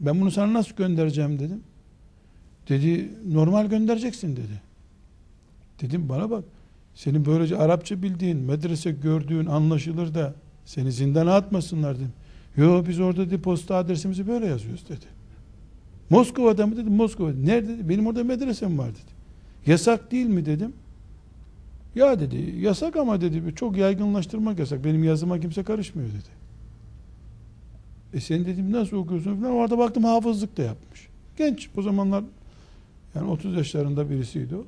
Ben 0.00 0.20
bunu 0.20 0.30
sana 0.30 0.52
nasıl 0.52 0.76
göndereceğim 0.76 1.38
dedim. 1.38 1.62
Dedi 2.68 3.10
normal 3.26 3.66
göndereceksin 3.66 4.36
dedi. 4.36 4.69
Dedim 5.80 6.08
bana 6.08 6.30
bak. 6.30 6.44
Senin 6.94 7.26
böylece 7.26 7.56
Arapça 7.56 8.02
bildiğin, 8.02 8.38
medrese 8.38 8.90
gördüğün 8.90 9.46
anlaşılır 9.46 10.14
da 10.14 10.34
seni 10.64 10.92
zindana 10.92 11.34
atmasınlar 11.34 11.96
dedim. 11.96 12.12
Yo 12.56 12.84
biz 12.88 13.00
orada 13.00 13.26
dedi 13.26 13.42
posta 13.42 13.76
adresimizi 13.76 14.28
böyle 14.28 14.46
yazıyoruz 14.46 14.88
dedi. 14.88 15.06
Moskova'da 16.10 16.66
mı 16.66 16.76
dedim 16.76 16.92
Moskova. 16.92 17.32
Nerede 17.32 17.68
dedi? 17.68 17.88
Benim 17.88 18.06
orada 18.06 18.24
medresem 18.24 18.78
var 18.78 18.88
dedi. 18.88 19.20
Yasak 19.66 20.12
değil 20.12 20.26
mi 20.26 20.46
dedim. 20.46 20.72
Ya 21.94 22.20
dedi 22.20 22.54
yasak 22.60 22.96
ama 22.96 23.20
dedi 23.20 23.54
çok 23.56 23.76
yaygınlaştırmak 23.76 24.58
yasak. 24.58 24.84
Benim 24.84 25.04
yazıma 25.04 25.40
kimse 25.40 25.62
karışmıyor 25.62 26.08
dedi. 26.08 26.40
E 28.14 28.20
sen 28.20 28.46
dedim 28.46 28.72
nasıl 28.72 28.96
okuyorsun 28.96 29.40
falan. 29.40 29.52
Orada 29.52 29.78
baktım 29.78 30.04
hafızlık 30.04 30.56
da 30.56 30.62
yapmış. 30.62 31.08
Genç 31.36 31.70
o 31.76 31.82
zamanlar 31.82 32.24
yani 33.14 33.30
30 33.30 33.56
yaşlarında 33.56 34.10
birisiydi 34.10 34.56
o. 34.56 34.64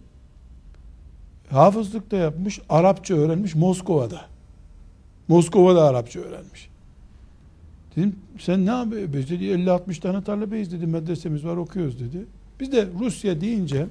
Hafızlık 1.50 2.10
da 2.10 2.16
yapmış. 2.16 2.60
Arapça 2.68 3.14
öğrenmiş 3.14 3.54
Moskova'da. 3.54 4.20
Moskova'da 5.28 5.84
Arapça 5.84 6.20
öğrenmiş. 6.20 6.68
Dedim 7.96 8.16
sen 8.38 8.66
ne 8.66 8.70
yapıyorsun? 8.70 9.12
Biz 9.12 9.30
dedi 9.30 9.44
50-60 9.44 10.00
tane 10.00 10.24
talebeyiz 10.24 10.72
dedi. 10.72 10.86
Medresemiz 10.86 11.44
var 11.44 11.56
okuyoruz 11.56 12.00
dedi. 12.00 12.26
Biz 12.60 12.72
de 12.72 12.88
Rusya 13.00 13.40
deyince 13.40 13.86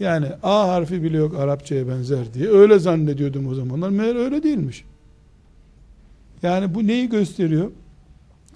yani 0.00 0.26
A 0.42 0.68
harfi 0.68 1.02
bile 1.02 1.16
yok 1.16 1.34
Arapçaya 1.34 1.88
benzer 1.88 2.34
diye. 2.34 2.48
Öyle 2.48 2.78
zannediyordum 2.78 3.46
o 3.48 3.54
zamanlar. 3.54 3.88
Meğer 3.88 4.16
öyle 4.16 4.42
değilmiş. 4.42 4.84
Yani 6.42 6.74
bu 6.74 6.86
neyi 6.86 7.08
gösteriyor? 7.08 7.70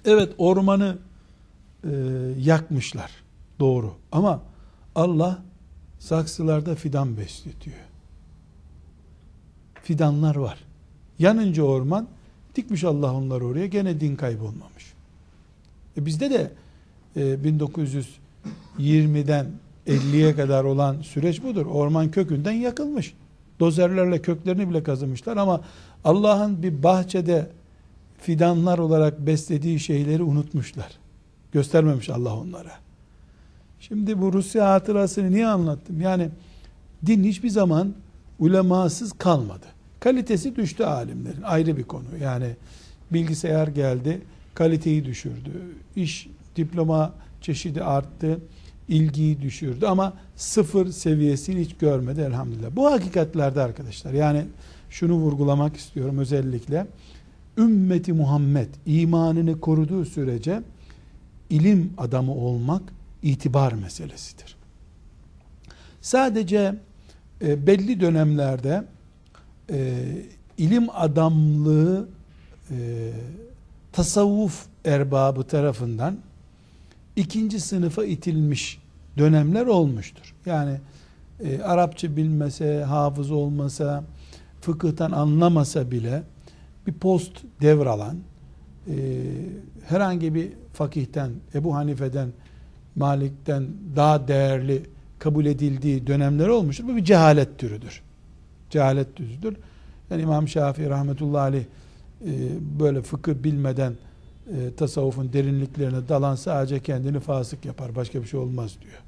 Evet 0.05 0.33
ormanı 0.37 0.97
e, 1.83 1.89
yakmışlar. 2.39 3.11
Doğru. 3.59 3.93
Ama 4.11 4.41
Allah 4.95 5.43
saksılarda 5.99 6.75
fidan 6.75 7.17
besletiyor. 7.17 7.77
Fidanlar 9.91 10.35
var. 10.35 10.57
Yanınca 11.19 11.63
orman 11.63 12.07
dikmiş 12.55 12.83
Allah 12.83 13.13
onları 13.13 13.45
oraya 13.45 13.67
gene 13.67 13.99
din 13.99 14.15
kaybolmamış. 14.15 14.93
E 15.97 16.05
bizde 16.05 16.29
de 16.29 16.51
e, 17.15 17.21
1920'den 18.79 19.45
50'ye 19.87 20.35
kadar 20.35 20.63
olan 20.63 21.01
süreç 21.01 21.43
budur. 21.43 21.65
Orman 21.65 22.11
kökünden 22.11 22.51
yakılmış. 22.51 23.13
Dozerlerle 23.59 24.21
köklerini 24.21 24.69
bile 24.69 24.83
kazımışlar 24.83 25.37
ama 25.37 25.61
Allah'ın 26.03 26.63
bir 26.63 26.83
bahçede 26.83 27.49
fidanlar 28.19 28.79
olarak 28.79 29.19
beslediği 29.19 29.79
şeyleri 29.79 30.23
unutmuşlar. 30.23 30.91
Göstermemiş 31.51 32.09
Allah 32.09 32.37
onlara. 32.37 32.71
Şimdi 33.79 34.21
bu 34.21 34.33
Rusya 34.33 34.69
hatırasını 34.69 35.31
niye 35.31 35.47
anlattım? 35.47 36.01
Yani 36.01 36.29
din 37.05 37.23
hiçbir 37.23 37.49
zaman 37.49 37.93
ulemasız 38.39 39.13
kalmadı. 39.13 39.80
Kalitesi 40.01 40.55
düştü 40.55 40.83
alimlerin. 40.83 41.41
Ayrı 41.41 41.77
bir 41.77 41.83
konu. 41.83 42.05
Yani 42.21 42.47
bilgisayar 43.11 43.67
geldi, 43.67 44.21
kaliteyi 44.55 45.05
düşürdü. 45.05 45.51
İş, 45.95 46.29
diploma 46.55 47.13
çeşidi 47.41 47.83
arttı 47.83 48.39
ilgiyi 48.87 49.41
düşürdü 49.41 49.85
ama 49.85 50.13
sıfır 50.35 50.87
seviyesini 50.87 51.61
hiç 51.61 51.75
görmedi 51.75 52.21
elhamdülillah. 52.21 52.69
Bu 52.75 52.91
hakikatlerde 52.91 53.61
arkadaşlar 53.61 54.13
yani 54.13 54.45
şunu 54.89 55.13
vurgulamak 55.13 55.77
istiyorum 55.77 56.17
özellikle 56.17 56.87
ümmeti 57.57 58.13
Muhammed 58.13 58.69
imanını 58.85 59.59
koruduğu 59.59 60.05
sürece 60.05 60.61
ilim 61.49 61.93
adamı 61.97 62.35
olmak 62.35 62.81
itibar 63.23 63.73
meselesidir. 63.73 64.55
Sadece 66.01 66.75
e, 67.41 67.67
belli 67.67 67.99
dönemlerde 67.99 68.83
e, 69.71 70.05
ilim 70.57 70.87
adamlığı 70.93 72.07
e, 72.71 72.75
tasavvuf 73.91 74.65
erbabı 74.85 75.43
tarafından 75.43 76.17
ikinci 77.15 77.59
sınıfa 77.59 78.05
itilmiş 78.05 78.79
dönemler 79.17 79.65
olmuştur. 79.65 80.35
Yani 80.45 80.77
e, 81.43 81.61
Arapça 81.61 82.15
bilmese, 82.15 82.83
hafız 82.83 83.31
olmasa, 83.31 84.03
fıkıhtan 84.61 85.11
anlamasa 85.11 85.91
bile 85.91 86.23
bir 86.87 86.93
post 86.93 87.31
devralan, 87.61 88.17
e, 88.87 88.93
herhangi 89.87 90.35
bir 90.35 90.49
fakihten, 90.73 91.31
Ebu 91.55 91.75
Hanife'den, 91.75 92.29
Malik'ten 92.95 93.67
daha 93.95 94.27
değerli 94.27 94.83
kabul 95.19 95.45
edildiği 95.45 96.07
dönemler 96.07 96.47
olmuştur. 96.47 96.87
Bu 96.87 96.95
bir 96.95 97.03
cehalet 97.03 97.57
türüdür. 97.57 98.01
Cehalet 98.71 99.15
türüdür. 99.15 99.57
Yani 100.11 100.21
İmam 100.21 100.47
Şafii 100.47 100.89
rahmetullahi 100.89 101.41
aleyh 101.41 101.63
e, 102.25 102.31
böyle 102.79 103.01
fıkıh 103.01 103.33
bilmeden 103.33 103.93
e, 104.47 104.75
tasavvufun 104.77 105.33
derinliklerine 105.33 106.09
dalan 106.09 106.35
sadece 106.35 106.79
kendini 106.79 107.19
fasık 107.19 107.65
yapar. 107.65 107.95
Başka 107.95 108.21
bir 108.21 108.27
şey 108.27 108.39
olmaz 108.39 108.77
diyor. 108.81 109.01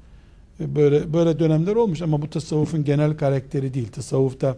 E, 0.60 0.76
böyle 0.76 1.12
böyle 1.12 1.38
dönemler 1.38 1.76
olmuş 1.76 2.02
ama 2.02 2.22
bu 2.22 2.30
tasavvufun 2.30 2.84
genel 2.84 3.16
karakteri 3.16 3.74
değil. 3.74 3.88
Tasavvufta 3.88 4.56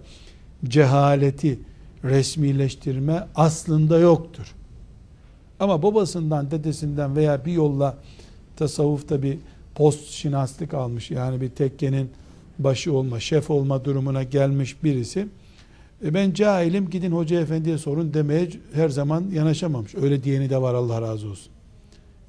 cehaleti 0.65 1.59
resmileştirme 2.05 3.27
aslında 3.35 3.99
yoktur. 3.99 4.55
Ama 5.61 5.83
babasından, 5.83 6.51
dedesinden 6.51 7.17
veya 7.17 7.45
bir 7.45 7.53
yolla 7.53 7.97
tasavvufta 8.57 9.23
bir 9.23 9.39
post 9.75 10.11
şinaslık 10.11 10.75
almış. 10.75 11.11
Yani 11.11 11.41
bir 11.41 11.51
tekkenin 11.51 12.11
başı 12.59 12.93
olma, 12.93 13.21
şef 13.21 13.51
olma 13.51 13.85
durumuna 13.85 14.23
gelmiş 14.23 14.85
birisi 14.85 15.29
e 16.05 16.15
ben 16.15 16.33
cahilim 16.33 16.91
gidin 16.91 17.13
hoca 17.13 17.41
efendiye 17.41 17.79
sorun 17.79 18.15
demeye 18.15 18.49
her 18.73 18.89
zaman 18.89 19.25
yanaşamamış. 19.33 19.95
Öyle 19.95 20.25
diyeni 20.25 20.51
de 20.51 20.63
var 20.63 20.75
Allah 20.75 21.03
razı 21.03 21.29
olsun. 21.29 21.53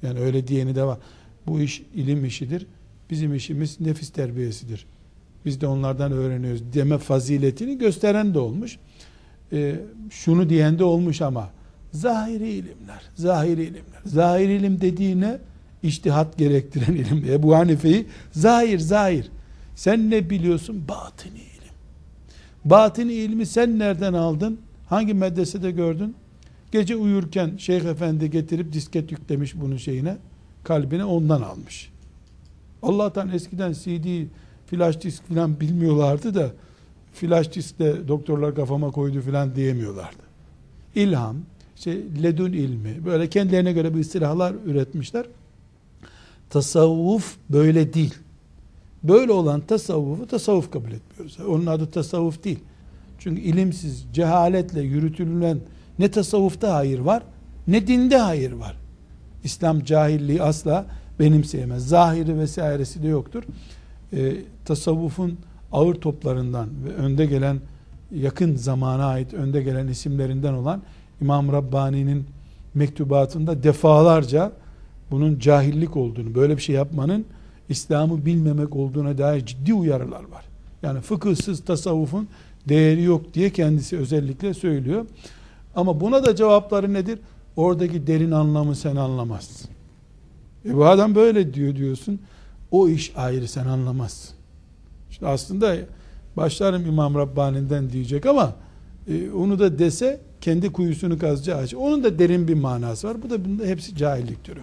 Yani 0.02 0.20
öyle 0.20 0.48
diyeni 0.48 0.74
de 0.74 0.84
var. 0.84 0.98
Bu 1.46 1.60
iş 1.60 1.82
ilim 1.94 2.24
işidir. 2.24 2.66
Bizim 3.10 3.34
işimiz 3.34 3.80
nefis 3.80 4.10
terbiyesidir. 4.10 4.86
Biz 5.44 5.60
de 5.60 5.66
onlardan 5.66 6.12
öğreniyoruz 6.12 6.62
deme 6.72 6.98
faziletini 6.98 7.78
gösteren 7.78 8.34
de 8.34 8.38
olmuş. 8.38 8.78
E, 9.52 9.74
şunu 10.10 10.48
diyen 10.48 10.78
de 10.78 10.84
olmuş 10.84 11.22
ama 11.22 11.50
zahiri 11.92 12.48
ilimler, 12.48 13.02
zahiri 13.14 13.62
ilimler. 13.62 14.02
Zahiri 14.04 14.52
ilim 14.52 14.80
dediğine 14.80 15.38
iştihat 15.82 16.38
gerektiren 16.38 16.94
ilim. 16.94 17.24
Ebu 17.30 17.54
Hanife'yi 17.56 18.06
zahir, 18.32 18.78
zahir. 18.78 19.30
Sen 19.78 20.10
ne 20.10 20.30
biliyorsun? 20.30 20.84
Batini 20.88 21.40
Batini 22.64 23.12
ilmi 23.12 23.46
sen 23.46 23.78
nereden 23.78 24.12
aldın? 24.12 24.60
Hangi 24.88 25.14
medresede 25.14 25.70
gördün? 25.70 26.16
Gece 26.72 26.96
uyurken 26.96 27.56
Şeyh 27.56 27.84
Efendi 27.84 28.30
getirip 28.30 28.72
disket 28.72 29.12
yüklemiş 29.12 29.60
bunun 29.60 29.76
şeyine, 29.76 30.16
kalbine 30.64 31.04
ondan 31.04 31.42
almış. 31.42 31.90
Allah'tan 32.82 33.28
eskiden 33.28 33.72
CD, 33.72 34.26
flash 34.66 35.00
disk 35.02 35.28
filan 35.28 35.60
bilmiyorlardı 35.60 36.34
da 36.34 36.50
flash 37.12 37.54
diskle 37.54 38.08
doktorlar 38.08 38.54
kafama 38.54 38.90
koydu 38.90 39.20
filan 39.20 39.54
diyemiyorlardı. 39.56 40.22
İlham, 40.94 41.36
işte 41.76 42.22
ledun 42.22 42.52
ilmi, 42.52 43.06
böyle 43.06 43.28
kendilerine 43.28 43.72
göre 43.72 43.94
bir 43.94 44.00
istilahlar 44.00 44.54
üretmişler. 44.66 45.26
Tasavvuf 46.50 47.36
böyle 47.50 47.94
değil. 47.94 48.14
Böyle 49.02 49.32
olan 49.32 49.60
tasavvufu 49.60 50.26
tasavvuf 50.26 50.70
kabul 50.70 50.92
etmiyoruz. 50.92 51.38
Onun 51.48 51.66
adı 51.66 51.86
tasavvuf 51.86 52.44
değil. 52.44 52.58
Çünkü 53.18 53.42
ilimsiz, 53.42 54.06
cehaletle 54.12 54.80
yürütülen 54.80 55.58
ne 55.98 56.10
tasavvufta 56.10 56.74
hayır 56.74 56.98
var, 56.98 57.22
ne 57.68 57.86
dinde 57.86 58.16
hayır 58.16 58.52
var. 58.52 58.76
İslam 59.44 59.84
cahilliği 59.84 60.42
asla 60.42 60.86
benimseyemez. 61.20 61.88
Zahiri 61.88 62.38
vesairesi 62.38 63.02
de 63.02 63.08
yoktur. 63.08 63.42
E, 64.12 64.36
tasavvufun 64.64 65.38
ağır 65.72 65.94
toplarından 65.94 66.68
ve 66.84 66.94
önde 66.94 67.26
gelen 67.26 67.60
yakın 68.14 68.56
zamana 68.56 69.06
ait 69.06 69.34
önde 69.34 69.62
gelen 69.62 69.88
isimlerinden 69.88 70.52
olan 70.52 70.82
İmam 71.20 71.52
Rabbani'nin 71.52 72.26
mektubatında 72.74 73.62
defalarca 73.62 74.52
bunun 75.10 75.38
cahillik 75.38 75.96
olduğunu, 75.96 76.34
böyle 76.34 76.56
bir 76.56 76.62
şey 76.62 76.74
yapmanın 76.74 77.24
İslam'ı 77.68 78.26
bilmemek 78.26 78.76
olduğuna 78.76 79.18
dair 79.18 79.46
ciddi 79.46 79.74
uyarılar 79.74 80.24
var. 80.24 80.44
Yani 80.82 81.00
fıkıhsız 81.00 81.64
tasavvufun 81.64 82.28
değeri 82.68 83.02
yok 83.02 83.34
diye 83.34 83.50
kendisi 83.50 83.98
özellikle 83.98 84.54
söylüyor. 84.54 85.06
Ama 85.76 86.00
buna 86.00 86.26
da 86.26 86.36
cevapları 86.36 86.92
nedir? 86.92 87.18
Oradaki 87.56 88.06
derin 88.06 88.30
anlamı 88.30 88.76
sen 88.76 88.96
anlamazsın. 88.96 89.70
E 90.64 90.76
bu 90.76 90.86
adam 90.86 91.14
böyle 91.14 91.54
diyor 91.54 91.76
diyorsun. 91.76 92.20
O 92.70 92.88
iş 92.88 93.12
ayrı 93.16 93.48
sen 93.48 93.66
anlamazsın. 93.66 94.34
İşte 95.10 95.26
aslında 95.26 95.76
başlarım 96.36 96.86
İmam 96.86 97.14
Rabbani'den 97.14 97.90
diyecek 97.90 98.26
ama 98.26 98.52
e, 99.08 99.30
onu 99.30 99.58
da 99.58 99.78
dese 99.78 100.20
kendi 100.40 100.72
kuyusunu 100.72 101.18
kazacağı 101.18 101.64
için. 101.64 101.76
Onun 101.76 102.04
da 102.04 102.18
derin 102.18 102.48
bir 102.48 102.54
manası 102.54 103.08
var. 103.08 103.22
Bu 103.22 103.30
da 103.30 103.44
bunda 103.44 103.64
hepsi 103.64 103.96
cahillik 103.96 104.44
türü. 104.44 104.60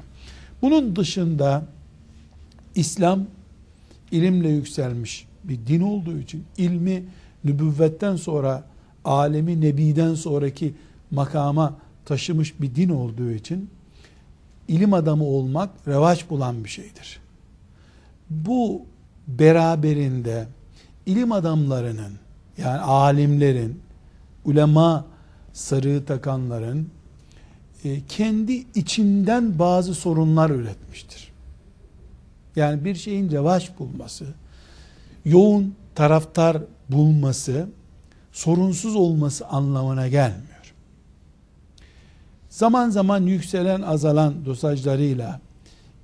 Bunun 0.61 0.95
dışında 0.95 1.65
İslam 2.75 3.25
ilimle 4.11 4.49
yükselmiş 4.49 5.27
bir 5.43 5.67
din 5.67 5.81
olduğu 5.81 6.19
için 6.19 6.43
ilmi 6.57 7.03
nübüvvetten 7.43 8.15
sonra 8.15 8.63
alemi 9.05 9.61
nebiden 9.61 10.13
sonraki 10.13 10.73
makama 11.11 11.77
taşımış 12.05 12.61
bir 12.61 12.75
din 12.75 12.89
olduğu 12.89 13.31
için 13.31 13.69
ilim 14.67 14.93
adamı 14.93 15.23
olmak 15.23 15.69
revaç 15.87 16.29
bulan 16.29 16.63
bir 16.63 16.69
şeydir. 16.69 17.19
Bu 18.29 18.81
beraberinde 19.27 20.47
ilim 21.05 21.31
adamlarının 21.31 22.13
yani 22.57 22.79
alimlerin, 22.79 23.79
ulema 24.45 25.05
sarığı 25.53 26.05
takanların 26.05 26.89
e, 27.83 28.01
kendi 28.09 28.53
içinden 28.75 29.59
bazı 29.59 29.95
sorunlar 29.95 30.49
üretmiştir. 30.49 31.24
Yani 32.55 32.85
bir 32.85 32.95
şeyin 32.95 33.31
revaç 33.31 33.79
bulması, 33.79 34.25
yoğun 35.25 35.75
taraftar 35.95 36.57
bulması, 36.89 37.67
sorunsuz 38.31 38.95
olması 38.95 39.47
anlamına 39.47 40.07
gelmiyor. 40.07 40.73
Zaman 42.49 42.89
zaman 42.89 43.23
yükselen 43.23 43.81
azalan 43.81 44.45
dosajlarıyla 44.45 45.39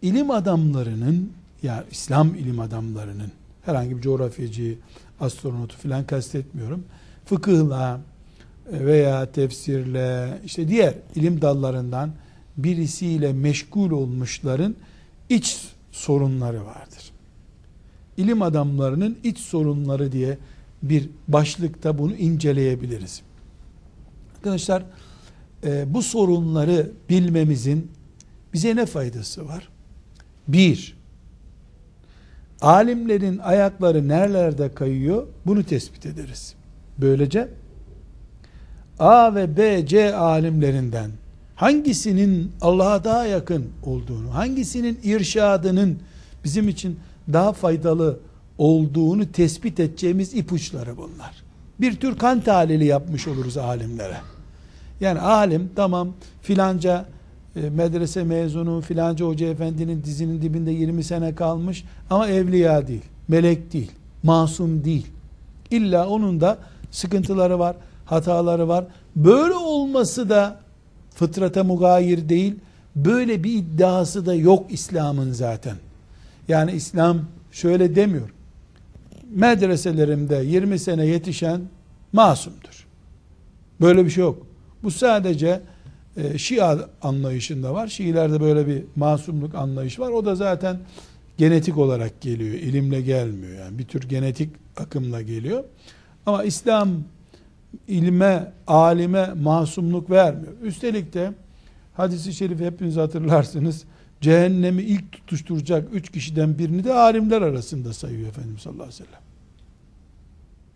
ilim 0.01 0.31
adamlarının 0.31 1.31
yani 1.63 1.83
İslam 1.91 2.35
ilim 2.35 2.59
adamlarının 2.59 3.31
herhangi 3.65 3.97
bir 3.97 4.01
coğrafyacı, 4.01 4.77
astronotu 5.19 5.77
filan 5.77 6.05
kastetmiyorum. 6.05 6.83
Fıkıhla 7.25 8.01
veya 8.71 9.31
tefsirle 9.31 10.39
işte 10.45 10.67
diğer 10.67 10.93
ilim 11.15 11.41
dallarından 11.41 12.11
birisiyle 12.57 13.33
meşgul 13.33 13.91
olmuşların 13.91 14.75
iç 15.29 15.67
sorunları 15.91 16.65
vardır. 16.65 17.11
İlim 18.17 18.41
adamlarının 18.41 19.17
iç 19.23 19.39
sorunları 19.39 20.11
diye 20.11 20.37
bir 20.83 21.09
başlıkta 21.27 21.97
bunu 21.97 22.15
inceleyebiliriz. 22.15 23.21
Arkadaşlar 24.35 24.83
e, 25.63 25.93
bu 25.93 26.01
sorunları 26.01 26.91
bilmemizin 27.09 27.91
bize 28.53 28.75
ne 28.75 28.85
faydası 28.85 29.47
var? 29.47 29.69
Bir, 30.47 30.97
alimlerin 32.61 33.37
ayakları 33.37 34.07
nerelerde 34.07 34.73
kayıyor 34.73 35.27
bunu 35.45 35.63
tespit 35.63 36.05
ederiz. 36.05 36.55
Böylece 36.97 37.49
A 38.99 39.35
ve 39.35 39.57
B, 39.57 39.85
C 39.85 40.15
alimlerinden 40.15 41.11
hangisinin 41.61 42.51
Allah'a 42.61 43.03
daha 43.03 43.25
yakın 43.25 43.69
olduğunu, 43.83 44.35
hangisinin 44.35 44.99
irşadının 45.03 45.99
bizim 46.43 46.69
için 46.69 46.99
daha 47.33 47.53
faydalı 47.53 48.19
olduğunu 48.57 49.31
tespit 49.31 49.79
edeceğimiz 49.79 50.33
ipuçları 50.33 50.97
bunlar. 50.97 51.43
Bir 51.81 51.95
tür 51.95 52.17
kan 52.17 52.41
tahlili 52.41 52.85
yapmış 52.85 53.27
oluruz 53.27 53.57
alimlere. 53.57 54.17
Yani 55.01 55.19
alim 55.19 55.69
tamam 55.75 56.13
filanca 56.41 57.05
e, 57.55 57.69
medrese 57.69 58.23
mezunu 58.23 58.81
filanca 58.81 59.25
hoca 59.25 59.47
efendinin 59.47 60.03
dizinin 60.03 60.41
dibinde 60.41 60.71
20 60.71 61.03
sene 61.03 61.35
kalmış 61.35 61.83
ama 62.09 62.27
evliya 62.27 62.87
değil, 62.87 63.05
melek 63.27 63.73
değil, 63.73 63.91
masum 64.23 64.83
değil. 64.83 65.07
İlla 65.71 66.07
onun 66.07 66.41
da 66.41 66.57
sıkıntıları 66.91 67.59
var, 67.59 67.75
hataları 68.05 68.67
var. 68.67 68.85
Böyle 69.15 69.53
olması 69.53 70.29
da 70.29 70.60
fıtrata 71.21 71.63
mugayir 71.63 72.29
değil. 72.29 72.55
Böyle 72.95 73.43
bir 73.43 73.53
iddiası 73.53 74.25
da 74.25 74.33
yok 74.33 74.65
İslam'ın 74.69 75.31
zaten. 75.31 75.75
Yani 76.47 76.71
İslam 76.71 77.21
şöyle 77.51 77.95
demiyor. 77.95 78.29
Medreselerimde 79.35 80.35
20 80.45 80.79
sene 80.79 81.05
yetişen 81.05 81.61
masumdur. 82.13 82.87
Böyle 83.81 84.05
bir 84.05 84.09
şey 84.09 84.23
yok. 84.23 84.47
Bu 84.83 84.91
sadece 84.91 85.61
e, 86.17 86.37
Şia 86.37 86.79
anlayışında 87.01 87.73
var. 87.73 87.87
Şiilerde 87.87 88.41
böyle 88.41 88.67
bir 88.67 88.83
masumluk 88.95 89.55
anlayışı 89.55 90.01
var. 90.01 90.09
O 90.09 90.25
da 90.25 90.35
zaten 90.35 90.79
genetik 91.37 91.77
olarak 91.77 92.21
geliyor. 92.21 92.53
ilimle 92.53 93.01
gelmiyor. 93.01 93.59
Yani 93.59 93.77
bir 93.77 93.85
tür 93.85 94.09
genetik 94.09 94.49
akımla 94.77 95.21
geliyor. 95.21 95.63
Ama 96.25 96.43
İslam 96.43 96.89
ilme, 97.87 98.51
alime 98.67 99.33
masumluk 99.33 100.09
vermiyor. 100.09 100.53
Üstelik 100.61 101.13
de 101.13 101.33
hadisi 101.93 102.33
şerif 102.33 102.59
hepiniz 102.59 102.97
hatırlarsınız. 102.97 103.83
Cehennemi 104.21 104.81
ilk 104.81 105.11
tutuşturacak 105.11 105.87
üç 105.93 106.11
kişiden 106.11 106.59
birini 106.59 106.83
de 106.83 106.93
alimler 106.93 107.41
arasında 107.41 107.93
sayıyor 107.93 108.29
Efendimiz 108.29 108.61
sallallahu 108.61 108.83
aleyhi 108.83 109.01
ve 109.01 109.05
sellem. 109.05 109.21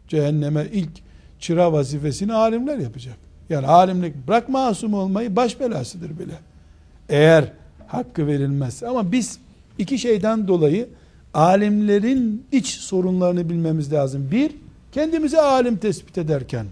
Cehenneme 0.08 0.68
ilk 0.74 0.92
çıra 1.40 1.74
vazifesini 1.74 2.34
alimler 2.34 2.78
yapacak. 2.78 3.16
Yani 3.50 3.68
alimlik 3.68 4.28
bırak 4.28 4.50
masum 4.50 4.94
olmayı 4.94 5.36
baş 5.36 5.60
belasıdır 5.60 6.20
bile. 6.20 6.40
Eğer 7.10 7.52
hakkı 7.88 8.28
verilmez. 8.28 8.84
Ama 8.84 9.12
biz 9.12 9.40
iki 9.78 10.00
şeyden 10.00 10.48
dolayı 10.48 10.90
alimlerin 11.34 12.46
iç 12.52 12.68
sorunlarını 12.68 13.50
bilmemiz 13.50 13.94
lazım. 13.94 14.32
Bir, 14.32 14.52
kendimize 14.92 15.42
alim 15.42 15.78
tespit 15.78 16.18
ederken 16.18 16.66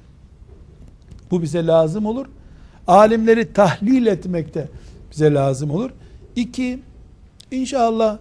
bu 1.33 1.41
bize 1.41 1.67
lazım 1.67 2.05
olur. 2.05 2.25
Alimleri 2.87 3.53
tahlil 3.53 4.05
etmekte 4.05 4.69
bize 5.11 5.33
lazım 5.33 5.71
olur. 5.71 5.89
İki, 6.35 6.79
inşallah 7.51 8.17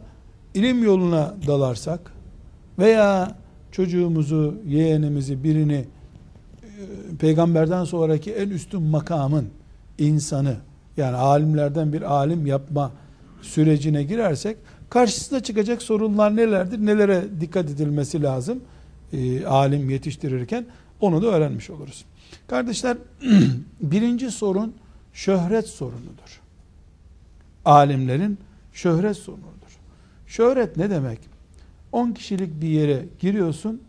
ilim 0.54 0.84
yoluna 0.84 1.34
dalarsak 1.46 2.12
veya 2.78 3.36
çocuğumuzu, 3.72 4.54
yeğenimizi, 4.66 5.44
birini 5.44 5.74
e, 5.74 5.86
peygamberden 7.18 7.84
sonraki 7.84 8.32
en 8.32 8.50
üstün 8.50 8.82
makamın 8.82 9.46
insanı 9.98 10.56
yani 10.96 11.16
alimlerden 11.16 11.92
bir 11.92 12.02
alim 12.02 12.46
yapma 12.46 12.92
sürecine 13.42 14.02
girersek 14.02 14.56
karşısına 14.90 15.40
çıkacak 15.40 15.82
sorunlar 15.82 16.36
nelerdir? 16.36 16.86
Nelere 16.86 17.24
dikkat 17.40 17.70
edilmesi 17.70 18.22
lazım? 18.22 18.60
E, 19.12 19.46
alim 19.46 19.90
yetiştirirken 19.90 20.66
onu 21.00 21.22
da 21.22 21.26
öğrenmiş 21.26 21.70
oluruz. 21.70 22.04
Kardeşler 22.46 22.96
birinci 23.80 24.30
sorun 24.30 24.74
şöhret 25.12 25.66
sorunudur. 25.66 26.40
Alimlerin 27.64 28.38
şöhret 28.72 29.16
sorunudur. 29.16 29.78
Şöhret 30.26 30.76
ne 30.76 30.90
demek? 30.90 31.18
10 31.92 32.12
kişilik 32.12 32.60
bir 32.60 32.68
yere 32.68 33.06
giriyorsun. 33.18 33.82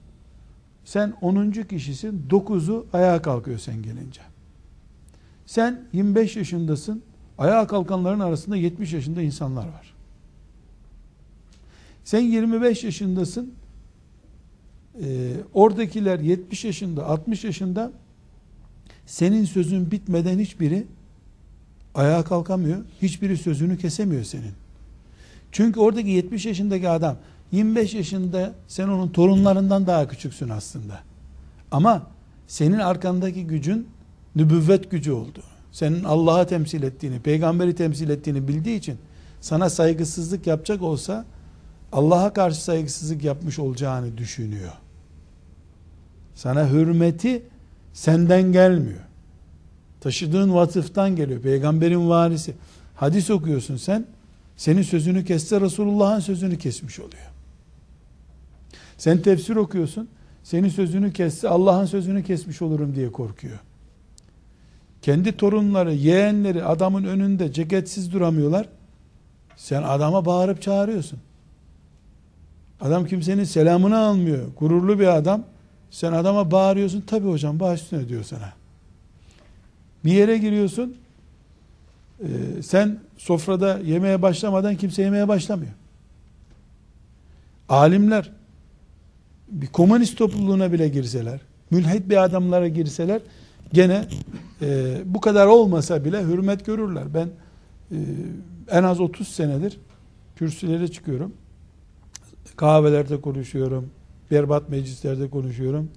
Sen 0.86 1.14
10. 1.22 1.52
kişisin. 1.52 2.26
9'u 2.30 2.86
ayağa 2.94 3.22
kalkıyor 3.22 3.60
sen 3.60 3.82
gelince. 3.82 4.22
Sen 5.46 5.82
25 5.94 6.36
yaşındasın. 6.36 7.04
Ayağa 7.38 7.68
kalkanların 7.68 8.20
arasında 8.20 8.56
70 8.56 8.94
yaşında 8.94 9.22
insanlar 9.22 9.66
var. 9.68 9.94
Sen 12.04 12.20
25 12.20 12.84
yaşındasın. 12.84 13.54
Ee, 15.04 15.34
oradakiler 15.54 16.20
70 16.20 16.66
yaşında, 16.66 17.06
60 17.06 17.44
yaşında 17.44 17.92
senin 19.06 19.46
sözün 19.46 19.92
bitmeden 19.92 20.40
hiçbiri 20.40 20.88
ayağa 21.96 22.24
kalkamıyor. 22.24 22.78
Hiçbiri 23.02 23.38
sözünü 23.38 23.78
kesemiyor 23.78 24.24
senin. 24.24 24.54
Çünkü 25.52 25.80
oradaki 25.80 26.10
70 26.10 26.46
yaşındaki 26.46 26.90
adam 26.90 27.18
25 27.52 27.94
yaşında 27.94 28.54
sen 28.68 28.88
onun 28.88 29.10
torunlarından 29.10 29.88
daha 29.88 30.08
küçüksün 30.08 30.50
aslında. 30.50 31.00
Ama 31.72 32.08
senin 32.48 32.80
arkandaki 32.80 33.48
gücün 33.48 33.88
nübüvvet 34.36 34.92
gücü 34.92 35.12
oldu. 35.12 35.44
Senin 35.72 36.04
Allah'a 36.04 36.48
temsil 36.48 36.84
ettiğini, 36.84 37.20
peygamberi 37.20 37.76
temsil 37.76 38.10
ettiğini 38.10 38.48
bildiği 38.48 38.78
için 38.78 38.98
sana 39.42 39.70
saygısızlık 39.70 40.48
yapacak 40.48 40.82
olsa 40.82 41.26
Allah'a 41.92 42.34
karşı 42.34 42.64
saygısızlık 42.64 43.24
yapmış 43.24 43.60
olacağını 43.60 44.18
düşünüyor. 44.18 44.72
Sana 46.36 46.70
hürmeti 46.70 47.44
senden 47.94 48.52
gelmiyor. 48.52 49.00
Taşıdığın 50.02 50.54
vasıftan 50.54 51.16
geliyor. 51.16 51.42
Peygamberin 51.42 52.10
varisi. 52.10 52.54
Hadis 52.96 53.30
okuyorsun 53.30 53.78
sen. 53.78 54.06
Senin 54.58 54.82
sözünü 54.82 55.26
kesse 55.26 55.62
Resulullah'ın 55.62 56.20
sözünü 56.20 56.58
kesmiş 56.58 57.00
oluyor. 57.00 57.32
Sen 58.98 59.22
tefsir 59.22 59.56
okuyorsun. 59.56 60.10
Senin 60.44 60.70
sözünü 60.70 61.14
kesse 61.14 61.50
Allah'ın 61.50 61.86
sözünü 61.86 62.24
kesmiş 62.24 62.62
olurum 62.62 62.96
diye 62.96 63.12
korkuyor. 63.12 63.60
Kendi 65.02 65.38
torunları, 65.38 65.94
yeğenleri 65.94 66.64
adamın 66.64 67.04
önünde 67.04 67.54
ceketsiz 67.54 68.14
duramıyorlar. 68.14 68.68
Sen 69.56 69.84
adama 69.84 70.26
bağırıp 70.26 70.62
çağırıyorsun. 70.62 71.20
Adam 72.82 73.06
kimsenin 73.06 73.44
selamını 73.44 73.98
almıyor. 73.98 74.48
Gururlu 74.60 75.00
bir 75.00 75.08
adam. 75.08 75.44
Sen 75.94 76.14
adama 76.14 76.52
bağırıyorsun. 76.52 77.02
Tabi 77.02 77.28
hocam 77.28 77.60
baş 77.60 77.82
üstüne 77.82 78.10
diyor 78.10 78.24
sana. 78.24 78.54
Bir 80.06 80.12
yere 80.12 80.38
giriyorsun. 80.38 80.96
E, 82.20 82.28
sen 82.64 83.00
sofrada 83.18 83.80
yemeye 83.80 84.22
başlamadan 84.22 84.76
kimse 84.76 85.02
yemeye 85.02 85.28
başlamıyor. 85.28 85.72
Alimler 87.70 88.32
bir 89.48 89.68
komünist 89.68 90.18
topluluğuna 90.18 90.72
bile 90.72 90.88
girseler, 90.88 91.40
mülhit 91.72 92.10
bir 92.10 92.24
adamlara 92.24 92.68
girseler 92.68 93.22
gene 93.74 94.06
e, 94.62 94.98
bu 95.06 95.22
kadar 95.22 95.48
olmasa 95.48 96.06
bile 96.06 96.24
hürmet 96.24 96.66
görürler. 96.66 97.14
Ben 97.14 97.30
e, 97.92 97.98
en 98.72 98.84
az 98.84 99.00
30 99.00 99.28
senedir 99.28 99.80
kürsülere 100.36 100.88
çıkıyorum. 100.88 101.34
Kahvelerde 102.56 103.22
konuşuyorum. 103.22 103.90
Berbat 104.34 104.70
meclislerde 104.70 105.30
konuşuyorum. 105.30 105.90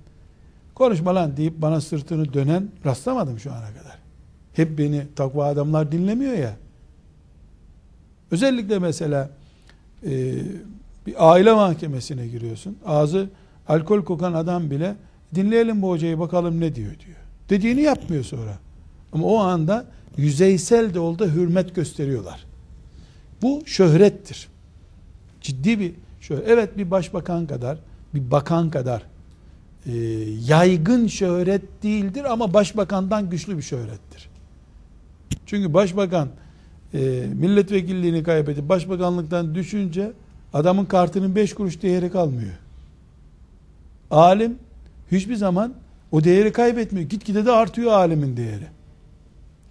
Konuşma 0.75 1.15
lan 1.15 1.37
deyip 1.37 1.63
bana 1.63 1.81
sırtını 1.81 2.33
dönen 2.33 2.69
rastlamadım 2.85 3.39
şu 3.39 3.53
ana 3.53 3.69
kadar. 3.69 3.99
Hep 4.53 4.79
beni 4.79 5.03
takva 5.17 5.47
adamlar 5.47 5.93
dinlemiyor 5.93 6.33
ya. 6.33 6.57
Özellikle 8.31 8.79
mesela 8.79 9.31
e, 10.07 10.35
bir 11.07 11.15
aile 11.33 11.53
mahkemesine 11.53 12.27
giriyorsun. 12.27 12.79
Ağzı 12.87 13.29
alkol 13.69 14.05
kokan 14.05 14.33
adam 14.33 14.71
bile 14.71 14.95
dinleyelim 15.35 15.83
bu 15.83 15.91
hocayı 15.91 16.19
bakalım 16.19 16.61
ne 16.61 16.75
diyor 16.75 16.99
diyor. 17.07 17.17
Dediğini 17.51 17.81
yapmıyor 17.81 18.25
sonra. 18.25 18.59
Ama 19.13 19.27
o 19.27 19.39
anda 19.39 19.87
yüzeysel 20.17 20.95
de 20.95 21.01
oldu 21.01 21.31
hürmet 21.31 21.75
gösteriyorlar. 21.75 22.45
Bu 23.43 23.63
şöhrettir. 23.67 24.49
Ciddi 25.41 25.81
bir 25.81 25.93
şöhret. 26.21 26.49
Evet 26.49 26.79
bir 26.79 26.91
başbakan 26.91 27.47
kadar, 27.47 27.79
bir 28.15 28.31
bakan 28.31 28.71
kadar 28.71 29.03
e, 29.87 29.97
yaygın 30.47 31.07
şöhret 31.07 31.83
değildir 31.83 32.33
ama 32.33 32.55
başbakandan 32.55 33.31
güçlü 33.31 33.57
bir 33.57 33.63
şöhrettir. 33.63 34.29
Çünkü 35.47 35.75
başbakan 35.75 36.29
e, 36.95 36.99
milletvekilliğini 37.35 38.23
kaybedip 38.23 38.69
başbakanlıktan 38.69 39.55
düşünce 39.55 40.13
adamın 40.53 40.85
kartının 40.85 41.37
beş 41.37 41.55
kuruş 41.55 41.83
değeri 41.83 42.11
kalmıyor. 42.11 42.53
Alim 44.11 44.59
hiçbir 45.13 45.37
zaman 45.37 45.75
o 46.13 46.25
değeri 46.25 46.53
kaybetmiyor. 46.53 47.09
Gitgide 47.09 47.47
de 47.47 47.53
artıyor 47.53 47.93
alimin 47.93 48.37
değeri. 48.37 48.67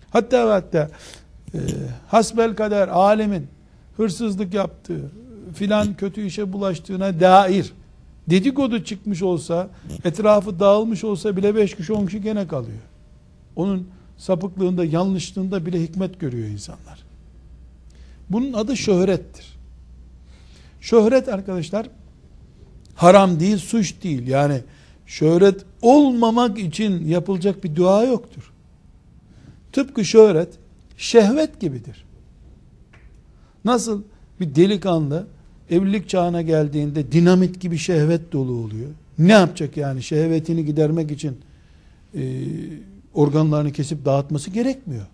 Hatta 0.10 0.54
hatta 0.54 0.90
e, 1.54 1.60
hasbel 2.08 2.56
kader 2.56 2.88
alemin 2.88 3.48
hırsızlık 3.98 4.54
yaptığı, 4.54 5.12
filan 5.54 5.94
kötü 5.94 6.22
işe 6.22 6.54
bulaştığına 6.54 7.20
dair 7.20 7.74
dedikodu 8.30 8.84
çıkmış 8.84 9.22
olsa, 9.22 9.70
etrafı 10.04 10.60
dağılmış 10.60 11.04
olsa 11.04 11.38
bile 11.38 11.56
beş 11.56 11.76
kişi 11.76 11.94
on 11.94 12.06
kişi 12.06 12.22
gene 12.22 12.48
kalıyor. 12.48 12.80
Onun 13.56 13.88
sapıklığında, 14.18 14.86
yanlışlığında 14.86 15.66
bile 15.66 15.84
hikmet 15.84 16.20
görüyor 16.20 16.48
insanlar. 16.48 17.04
Bunun 18.30 18.54
adı 18.54 18.78
şöhrettir. 18.78 19.46
Şöhret 20.82 21.30
arkadaşlar 21.30 21.90
haram 22.96 23.40
değil, 23.40 23.58
suç 23.58 24.04
değil. 24.04 24.28
Yani 24.28 24.62
şöhret 25.06 25.66
olmamak 25.82 26.60
için 26.60 27.08
yapılacak 27.08 27.64
bir 27.64 27.76
dua 27.76 28.04
yoktur. 28.04 28.52
Tıpkı 29.72 30.06
şöhret 30.06 30.50
şehvet 30.98 31.60
gibidir. 31.60 32.06
Nasıl 33.66 34.04
bir 34.40 34.56
delikanlı 34.56 35.28
evlilik 35.70 36.10
çağına 36.10 36.42
geldiğinde 36.42 37.12
dinamit 37.12 37.62
gibi 37.62 37.78
şehvet 37.78 38.32
dolu 38.32 38.52
oluyor. 38.52 38.90
Ne 39.20 39.32
yapacak 39.32 39.78
yani 39.78 40.04
şehvetini 40.04 40.66
gidermek 40.66 41.12
için 41.12 41.38
e, 42.16 42.44
organlarını 43.14 43.72
kesip 43.72 44.06
dağıtması 44.06 44.50
gerekmiyor. 44.50 45.06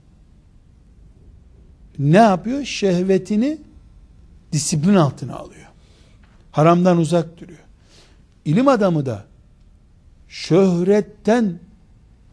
Ne 2.00 2.18
yapıyor? 2.18 2.64
Şehvetini 2.64 3.58
disiplin 4.52 4.96
altına 4.96 5.36
alıyor. 5.36 5.68
Haramdan 6.52 6.98
uzak 6.98 7.40
duruyor. 7.40 7.60
İlim 8.46 8.68
adamı 8.68 9.06
da 9.06 9.26
şöhretten 10.28 11.60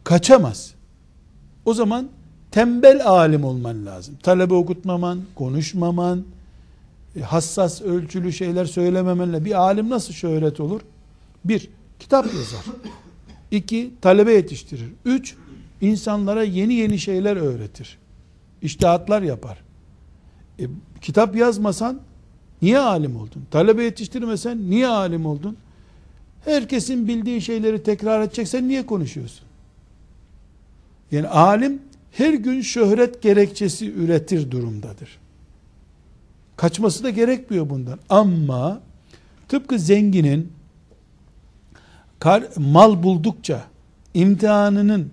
kaçamaz. 0.05 0.75
O 1.65 1.75
zaman 1.75 2.09
tembel 2.51 3.07
alim 3.07 3.45
olman 3.45 3.87
lazım. 3.87 4.17
Talebe 4.23 4.55
okutmaman, 4.55 5.21
konuşmaman, 5.35 6.25
hassas 7.21 7.83
ölçülü 7.83 8.33
şeyler 8.33 8.65
söylememenle 8.65 9.45
bir 9.45 9.53
alim 9.53 9.91
nasıl 9.91 10.13
şöhret 10.13 10.61
olur? 10.61 10.81
Bir, 11.45 11.71
kitap 11.99 12.27
yazar. 12.27 12.65
İki, 13.51 13.91
talebe 14.01 14.33
yetiştirir. 14.33 14.93
Üç, 15.05 15.37
insanlara 15.81 16.43
yeni 16.43 16.75
yeni 16.75 16.99
şeyler 16.99 17.37
öğretir. 17.37 17.99
İştihatlar 18.63 19.23
yapar. 19.23 19.59
E, 20.61 20.65
kitap 21.01 21.37
yazmasan 21.37 22.01
niye 22.63 22.79
alim 22.79 23.17
oldun? 23.17 23.45
Talebe 23.51 23.85
yetiştirmesen 23.85 24.71
niye 24.71 24.87
alim 24.87 25.27
oldun? 25.27 25.57
Herkesin 26.45 27.09
bildiği 27.09 27.43
şeyleri 27.43 27.83
tekrar 27.83 28.23
edeceksen 28.23 28.69
niye 28.69 28.87
konuşuyorsun? 28.87 29.47
Yani 31.13 31.29
alim 31.29 31.83
her 32.13 32.35
gün 32.35 32.61
şöhret 32.61 33.23
gerekçesi 33.23 33.93
üretir 33.93 34.51
durumdadır. 34.51 35.19
Kaçması 36.59 37.05
da 37.05 37.11
gerekmiyor 37.11 37.71
bundan. 37.71 37.99
Ama 38.09 38.81
tıpkı 39.49 39.79
zenginin 39.79 40.53
kar, 42.19 42.45
mal 42.57 43.03
buldukça 43.03 43.65
imtihanının 44.15 45.11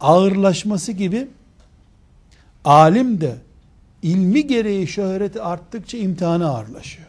ağırlaşması 0.00 0.92
gibi 0.92 1.28
alim 2.64 3.20
de 3.20 3.36
ilmi 4.02 4.46
gereği 4.46 4.86
şöhreti 4.86 5.42
arttıkça 5.42 5.98
imtihanı 5.98 6.48
ağırlaşıyor. 6.48 7.08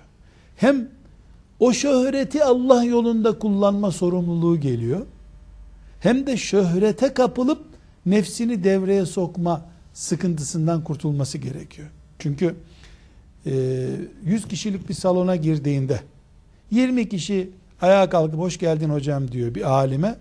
Hem 0.56 0.88
o 1.60 1.74
şöhreti 1.74 2.44
Allah 2.44 2.84
yolunda 2.84 3.40
kullanma 3.40 3.92
sorumluluğu 3.92 4.60
geliyor. 4.60 5.06
Hem 6.00 6.28
de 6.28 6.38
şöhrete 6.38 7.14
kapılıp 7.14 7.66
nefsini 8.06 8.64
devreye 8.64 9.06
sokma 9.06 9.66
sıkıntısından 9.94 10.84
kurtulması 10.84 11.38
gerekiyor. 11.38 11.88
Çünkü 12.20 12.56
100 13.46 14.48
kişilik 14.50 14.90
bir 14.90 14.94
salona 14.94 15.36
girdiğinde 15.36 16.00
20 16.72 17.10
kişi 17.10 17.50
ayağa 17.82 18.10
kalkıp 18.10 18.40
hoş 18.40 18.58
geldin 18.60 18.90
hocam 18.90 19.32
diyor 19.32 19.56
bir 19.56 19.72
alime. 19.72 20.16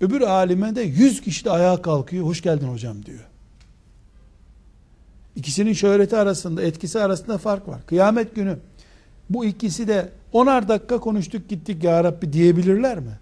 Öbür 0.00 0.20
alime 0.20 0.76
de 0.76 0.80
100 0.80 1.20
kişi 1.20 1.44
de 1.44 1.50
ayağa 1.50 1.82
kalkıyor 1.82 2.26
hoş 2.26 2.42
geldin 2.42 2.68
hocam 2.68 3.06
diyor. 3.06 3.28
İkisinin 5.36 5.72
şöhreti 5.72 6.16
arasında 6.16 6.62
etkisi 6.62 7.00
arasında 7.00 7.38
fark 7.38 7.68
var. 7.68 7.86
Kıyamet 7.86 8.34
günü 8.34 8.58
bu 9.30 9.44
ikisi 9.44 9.88
de 9.88 10.08
onar 10.32 10.68
dakika 10.68 10.98
konuştuk 10.98 11.48
gittik 11.48 11.84
ya 11.84 12.04
Rabbi 12.04 12.32
diyebilirler 12.32 12.98
mi? 12.98 13.18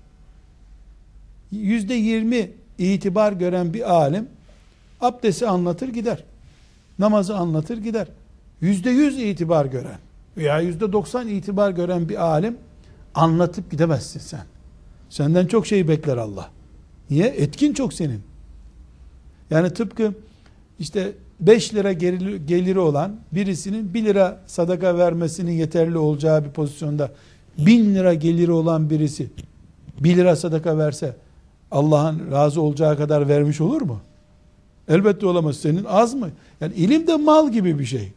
Yüzde 1.53 1.95
yirmi 1.95 2.51
itibar 2.79 3.33
gören 3.33 3.75
bir 3.75 3.93
alim 3.93 4.29
abdesti 5.01 5.47
anlatır 5.47 5.89
gider. 5.89 6.25
Namazı 6.99 7.37
anlatır 7.37 7.79
gider 7.79 8.07
yüzde 8.61 8.91
yüz 8.91 9.19
itibar 9.19 9.67
gören 9.67 9.99
veya 10.37 10.61
yüzde 10.61 10.93
doksan 10.93 11.29
itibar 11.29 11.71
gören 11.71 12.09
bir 12.09 12.25
alim 12.25 12.57
anlatıp 13.15 13.71
gidemezsin 13.71 14.21
sen. 14.21 14.45
Senden 15.09 15.47
çok 15.47 15.67
şey 15.67 15.89
bekler 15.89 16.17
Allah. 16.17 16.51
Niye? 17.11 17.27
Etkin 17.27 17.73
çok 17.73 17.93
senin. 17.93 18.21
Yani 19.51 19.71
tıpkı 19.71 20.15
işte 20.79 21.13
5 21.41 21.75
lira 21.75 21.93
geliri, 21.93 22.79
olan 22.79 23.17
birisinin 23.33 23.95
1 23.95 24.05
lira 24.05 24.41
sadaka 24.47 24.99
vermesinin 24.99 25.53
yeterli 25.53 25.99
olacağı 25.99 26.45
bir 26.45 26.51
pozisyonda 26.51 27.11
1000 27.59 27.95
lira 27.95 28.15
geliri 28.15 28.53
olan 28.53 28.91
birisi 28.91 29.31
1 30.01 30.17
lira 30.17 30.37
sadaka 30.37 30.79
verse 30.79 31.17
Allah'ın 31.71 32.31
razı 32.31 32.61
olacağı 32.61 32.97
kadar 32.97 33.29
vermiş 33.29 33.61
olur 33.61 33.83
mu? 33.83 34.01
Elbette 34.89 35.27
olamaz. 35.27 35.57
Senin 35.57 35.85
az 35.85 36.15
mı? 36.15 36.31
Yani 36.61 36.75
ilim 36.75 37.07
de 37.07 37.17
mal 37.17 37.53
gibi 37.53 37.79
bir 37.79 37.85
şey. 37.85 38.13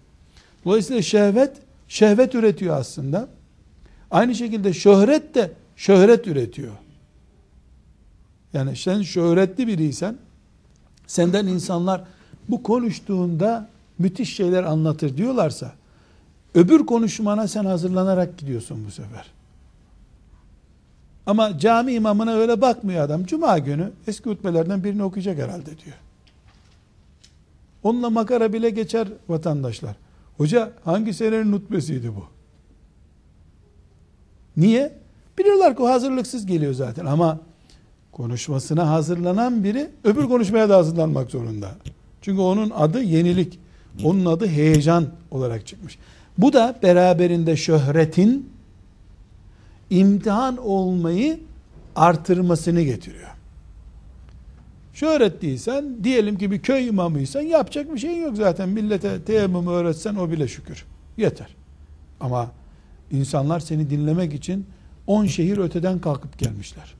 Dolayısıyla 0.65 1.01
şehvet, 1.01 1.57
şehvet 1.87 2.35
üretiyor 2.35 2.77
aslında. 2.77 3.27
Aynı 4.11 4.35
şekilde 4.35 4.73
şöhret 4.73 5.35
de 5.35 5.51
şöhret 5.75 6.27
üretiyor. 6.27 6.73
Yani 8.53 8.75
sen 8.75 9.01
şöhretli 9.01 9.67
biriysen, 9.67 10.17
senden 11.07 11.47
insanlar 11.47 12.03
bu 12.49 12.63
konuştuğunda 12.63 13.69
müthiş 13.99 14.35
şeyler 14.35 14.63
anlatır 14.63 15.17
diyorlarsa, 15.17 15.71
öbür 16.55 16.85
konuşmana 16.85 17.47
sen 17.47 17.65
hazırlanarak 17.65 18.37
gidiyorsun 18.37 18.85
bu 18.87 18.91
sefer. 18.91 19.25
Ama 21.25 21.59
cami 21.59 21.93
imamına 21.93 22.33
öyle 22.33 22.61
bakmıyor 22.61 23.03
adam. 23.03 23.25
Cuma 23.25 23.59
günü 23.59 23.91
eski 24.07 24.29
hutbelerden 24.29 24.83
birini 24.83 25.03
okuyacak 25.03 25.37
herhalde 25.37 25.65
diyor. 25.65 25.95
Onunla 27.83 28.09
makara 28.09 28.53
bile 28.53 28.69
geçer 28.69 29.07
vatandaşlar. 29.29 29.95
Hoca 30.37 30.71
hangi 30.83 31.13
senenin 31.13 31.53
hutbesiydi 31.53 32.15
bu? 32.15 32.25
Niye? 34.57 34.93
Biliyorlar 35.37 35.75
ki 35.75 35.83
o 35.83 35.87
hazırlıksız 35.87 36.45
geliyor 36.45 36.73
zaten 36.73 37.05
ama 37.05 37.39
konuşmasına 38.11 38.89
hazırlanan 38.89 39.63
biri 39.63 39.89
öbür 40.03 40.27
konuşmaya 40.27 40.69
da 40.69 40.77
hazırlanmak 40.77 41.31
zorunda. 41.31 41.71
Çünkü 42.21 42.41
onun 42.41 42.69
adı 42.69 43.01
yenilik. 43.01 43.59
Onun 44.03 44.25
adı 44.25 44.47
heyecan 44.47 45.07
olarak 45.31 45.67
çıkmış. 45.67 45.97
Bu 46.37 46.53
da 46.53 46.79
beraberinde 46.83 47.55
şöhretin 47.57 48.49
imtihan 49.89 50.57
olmayı 50.57 51.39
artırmasını 51.95 52.81
getiriyor. 52.81 53.29
Şöhret 54.93 55.41
değilsen, 55.41 56.03
diyelim 56.03 56.37
ki 56.37 56.51
bir 56.51 56.59
köy 56.59 56.87
imamıysan 56.87 57.41
yapacak 57.41 57.93
bir 57.93 57.99
şey 57.99 58.19
yok 58.19 58.37
zaten. 58.37 58.69
Millete 58.69 59.21
teyemmümü 59.21 59.69
öğretsen 59.69 60.15
o 60.15 60.31
bile 60.31 60.47
şükür. 60.47 60.85
Yeter. 61.17 61.55
Ama 62.19 62.51
insanlar 63.11 63.59
seni 63.59 63.89
dinlemek 63.89 64.33
için 64.33 64.65
10 65.07 65.25
şehir 65.25 65.57
öteden 65.57 65.99
kalkıp 65.99 66.37
gelmişler. 66.37 66.95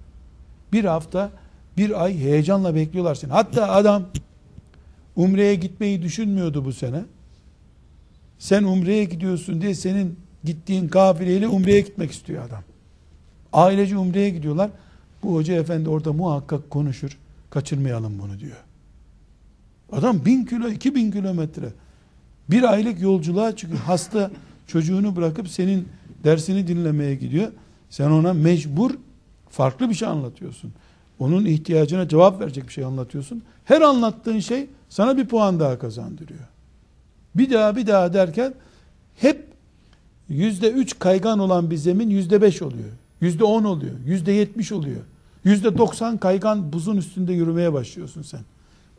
Bir 0.74 0.86
hafta, 0.86 1.32
bir 1.78 2.04
ay 2.04 2.18
heyecanla 2.18 2.76
bekliyorlar 2.76 3.16
seni. 3.16 3.32
Hatta 3.32 3.70
adam 3.72 4.04
Umre'ye 5.16 5.56
gitmeyi 5.56 6.02
düşünmüyordu 6.02 6.66
bu 6.66 6.74
sene. 6.74 7.02
Sen 8.40 8.64
Umre'ye 8.64 9.04
gidiyorsun 9.04 9.62
diye 9.62 9.76
senin 9.76 10.20
gittiğin 10.44 10.88
kafileyle 10.88 11.48
Umre'ye 11.48 11.82
gitmek 11.82 12.12
istiyor 12.12 12.46
adam. 12.48 12.64
Ailece 13.54 13.98
Umre'ye 13.98 14.30
gidiyorlar. 14.30 14.70
Bu 15.24 15.36
hoca 15.36 15.54
efendi 15.54 15.90
orada 15.90 16.14
muhakkak 16.14 16.70
konuşur. 16.70 17.18
Kaçırmayalım 17.54 18.20
bunu 18.20 18.40
diyor. 18.40 18.58
Adam 19.92 20.26
bin 20.26 20.46
kilo, 20.46 20.70
iki 20.70 20.96
bin 20.96 21.12
kilometre. 21.12 21.70
Bir 22.50 22.64
aylık 22.64 23.02
yolculuğa 23.02 23.56
çıkıyor. 23.56 23.80
Hasta 23.80 24.32
çocuğunu 24.68 25.16
bırakıp 25.16 25.50
senin 25.50 25.88
dersini 26.24 26.68
dinlemeye 26.68 27.16
gidiyor. 27.16 27.52
Sen 27.90 28.10
ona 28.10 28.34
mecbur 28.34 28.92
farklı 29.50 29.90
bir 29.90 29.94
şey 29.94 30.08
anlatıyorsun. 30.08 30.74
Onun 31.20 31.46
ihtiyacına 31.46 32.08
cevap 32.08 32.42
verecek 32.42 32.68
bir 32.68 32.74
şey 32.74 32.84
anlatıyorsun. 32.86 33.44
Her 33.66 33.82
anlattığın 33.82 34.40
şey 34.40 34.68
sana 34.90 35.18
bir 35.18 35.26
puan 35.26 35.60
daha 35.60 35.80
kazandırıyor. 35.80 36.48
Bir 37.36 37.52
daha 37.52 37.76
bir 37.76 37.88
daha 37.88 38.14
derken 38.14 38.54
hep 39.16 39.48
yüzde 40.30 40.72
üç 40.72 41.00
kaygan 41.00 41.40
olan 41.40 41.72
bir 41.72 41.78
zemin 41.78 42.10
yüzde 42.10 42.42
beş 42.42 42.62
oluyor. 42.62 42.90
Yüzde 43.22 43.44
on 43.44 43.64
oluyor. 43.64 43.96
Yüzde 44.06 44.32
yetmiş 44.32 44.72
oluyor. 44.72 45.02
Yüzde 45.44 45.78
doksan 45.78 46.18
kaygan 46.18 46.74
buzun 46.74 46.98
üstünde 46.98 47.34
yürümeye 47.34 47.74
başlıyorsun 47.74 48.22
sen. 48.22 48.42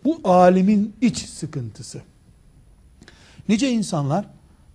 Bu 0.05 0.21
alimin 0.25 0.95
iç 1.01 1.19
sıkıntısı. 1.19 2.03
Nice 3.49 3.71
insanlar 3.71 4.27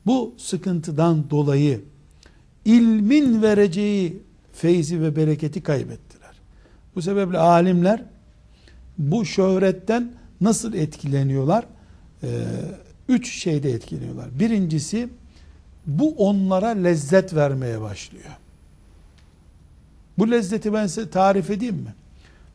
bu 0.06 0.34
sıkıntıdan 0.38 1.30
dolayı 1.30 1.82
ilmin 2.66 3.42
vereceği 3.42 4.24
feyzi 4.54 5.02
ve 5.02 5.16
bereketi 5.16 5.64
kaybettiler. 5.64 6.32
Bu 6.96 7.02
sebeple 7.02 7.38
alimler 7.38 8.04
bu 8.98 9.26
şöhretten 9.26 10.14
nasıl 10.42 10.74
etkileniyorlar? 10.74 11.66
Ee, 12.24 12.28
üç 13.10 13.34
şeyde 13.34 13.72
etkileniyorlar. 13.72 14.40
Birincisi 14.40 15.10
bu 15.86 16.10
onlara 16.18 16.68
lezzet 16.68 17.36
vermeye 17.36 17.82
başlıyor. 17.82 18.38
Bu 20.20 20.32
lezzeti 20.32 20.74
ben 20.74 20.88
size 20.88 21.10
tarif 21.10 21.50
edeyim 21.50 21.76
mi? 21.76 21.94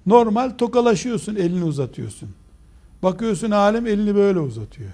Normal 0.06 0.50
tokalaşıyorsun, 0.50 1.34
elini 1.34 1.64
uzatıyorsun. 1.64 2.28
Bakıyorsun 3.02 3.50
alim 3.50 3.86
elini 3.86 4.14
böyle 4.14 4.38
uzatıyor. 4.38 4.90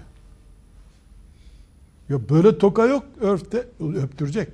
Ya 2.09 2.29
böyle 2.29 2.57
toka 2.57 2.85
yok, 2.85 3.03
örfte 3.19 3.67
öptürecek. 3.79 4.47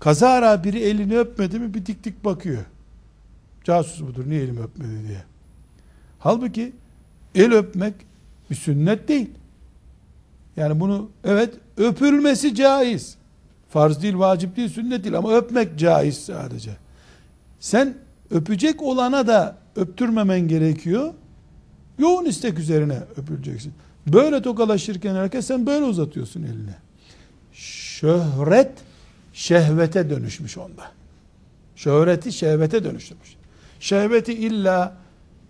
Kazara 0.00 0.64
biri 0.64 0.78
elini 0.78 1.18
öpmedi 1.18 1.58
mi 1.58 1.74
bir 1.74 1.86
dik 1.86 2.04
dik 2.04 2.24
bakıyor. 2.24 2.64
Casus 3.64 4.02
budur 4.02 4.24
niye 4.28 4.42
elimi 4.42 4.60
öpmedi 4.60 5.08
diye. 5.08 5.22
Halbuki 6.18 6.72
el 7.34 7.52
öpmek 7.52 7.94
bir 8.50 8.54
sünnet 8.54 9.08
değil. 9.08 9.30
Yani 10.56 10.80
bunu 10.80 11.10
evet 11.24 11.54
öpülmesi 11.76 12.54
caiz. 12.54 13.19
Farz 13.70 14.02
değil, 14.02 14.18
vacip 14.18 14.56
değil, 14.56 14.68
sünnet 14.68 15.04
değil 15.04 15.18
ama 15.18 15.36
öpmek 15.36 15.78
caiz 15.78 16.18
sadece. 16.24 16.70
Sen 17.60 17.94
öpecek 18.30 18.82
olana 18.82 19.26
da 19.26 19.56
öptürmemen 19.76 20.48
gerekiyor. 20.48 21.14
Yoğun 21.98 22.24
istek 22.24 22.58
üzerine 22.58 22.98
öpüleceksin. 23.16 23.72
Böyle 24.06 24.42
tokalaşırken 24.42 25.14
herkes 25.14 25.46
sen 25.46 25.66
böyle 25.66 25.84
uzatıyorsun 25.84 26.42
elini. 26.42 26.74
Şöhret 27.52 28.72
şehvete 29.32 30.10
dönüşmüş 30.10 30.58
onda. 30.58 30.84
Şöhreti 31.76 32.32
şehvete 32.32 32.84
dönüştürmüş. 32.84 33.36
Şehveti 33.80 34.32
illa 34.32 34.96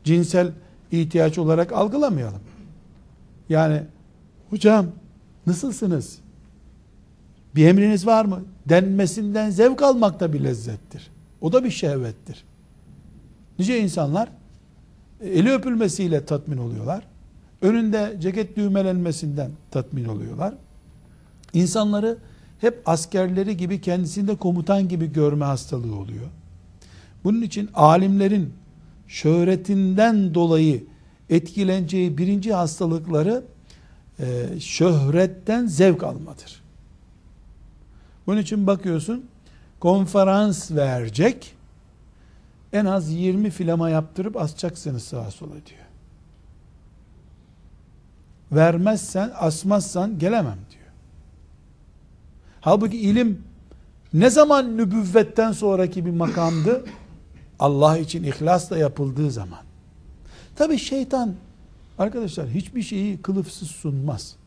cinsel 0.04 0.52
ihtiyaç 0.92 1.38
olarak 1.38 1.72
algılamayalım. 1.72 2.40
Yani 3.48 3.83
hocam 4.50 4.87
nasılsınız? 5.46 6.18
Bir 7.55 7.67
emriniz 7.67 8.07
var 8.07 8.25
mı? 8.25 8.45
Denmesinden 8.69 9.51
zevk 9.51 9.83
almak 9.83 10.21
da 10.21 10.33
bir 10.33 10.45
lezzettir. 10.45 11.11
O 11.41 11.53
da 11.53 11.65
bir 11.65 11.71
şehvettir. 11.71 12.45
Nice 13.59 13.81
insanlar 13.81 14.29
e, 15.21 15.29
eli 15.29 15.53
öpülmesiyle 15.53 16.25
tatmin 16.25 16.57
oluyorlar. 16.57 17.07
Önünde 17.63 18.17
ceket 18.21 18.57
düğmelenmesinden 18.57 19.51
tatmin 19.71 20.05
oluyorlar. 20.05 20.55
İnsanları 21.53 22.19
hep 22.61 22.83
askerleri 22.87 23.57
gibi 23.57 23.81
kendisinde 23.81 24.37
komutan 24.37 24.89
gibi 24.89 25.13
görme 25.13 25.45
hastalığı 25.45 25.97
oluyor. 25.97 26.27
Bunun 27.25 27.43
için 27.43 27.71
alimlerin 27.75 28.53
şöhretinden 29.09 30.35
dolayı 30.35 30.85
etkileneceği 31.31 32.19
birinci 32.19 32.53
hastalıkları 32.55 33.45
e, 34.19 34.61
şöhretten 34.61 35.67
zevk 35.67 36.03
almadır. 36.03 36.60
Bunun 38.31 38.40
için 38.40 38.66
bakıyorsun 38.66 39.27
konferans 39.81 40.71
verecek 40.71 41.55
en 42.73 42.85
az 42.85 43.11
20 43.11 43.51
filama 43.51 43.90
yaptırıp 43.90 44.37
asacaksınız 44.37 45.03
sağa 45.03 45.31
sola 45.31 45.51
diyor. 45.51 45.87
Vermezsen, 48.53 49.33
asmazsan 49.35 50.19
gelemem 50.19 50.59
diyor. 50.71 50.93
Halbuki 52.61 52.98
ilim 52.98 53.42
ne 54.13 54.31
zaman 54.31 54.77
nübüvvetten 54.77 55.52
sonraki 55.52 56.07
bir 56.07 56.11
makamdı? 56.11 56.85
Allah 57.59 57.98
için 57.98 58.25
ihlasla 58.25 58.79
yapıldığı 58.79 59.31
zaman. 59.31 59.61
Tabi 60.57 60.79
şeytan 60.79 61.35
arkadaşlar 61.98 62.48
hiçbir 62.48 62.83
şeyi 62.83 63.23
kılıfsız 63.23 63.69
sunmaz. 63.71 64.40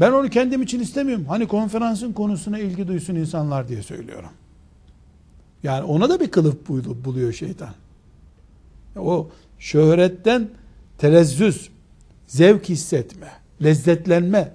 Ben 0.00 0.12
onu 0.12 0.30
kendim 0.30 0.62
için 0.62 0.80
istemiyorum. 0.80 1.24
Hani 1.28 1.48
konferansın 1.48 2.12
konusuna 2.12 2.58
ilgi 2.58 2.88
duysun 2.88 3.14
insanlar 3.14 3.68
diye 3.68 3.82
söylüyorum. 3.82 4.30
Yani 5.62 5.82
ona 5.84 6.08
da 6.08 6.20
bir 6.20 6.30
kılıf 6.30 6.56
buluyor 7.04 7.32
şeytan. 7.32 7.74
O 8.96 9.28
şöhretten 9.58 10.48
telezzüz, 10.98 11.68
zevk 12.26 12.68
hissetme, 12.68 13.28
lezzetlenme 13.62 14.52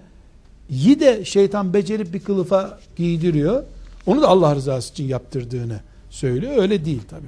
yi 0.70 1.00
de 1.00 1.26
şeytan 1.26 1.74
becerip 1.74 2.14
bir 2.14 2.20
kılıfa 2.20 2.80
giydiriyor. 2.96 3.64
Onu 4.06 4.22
da 4.22 4.28
Allah 4.28 4.56
rızası 4.56 4.92
için 4.92 5.04
yaptırdığını 5.04 5.80
söylüyor. 6.10 6.58
Öyle 6.58 6.86
değil 6.86 7.02
tabi. 7.10 7.26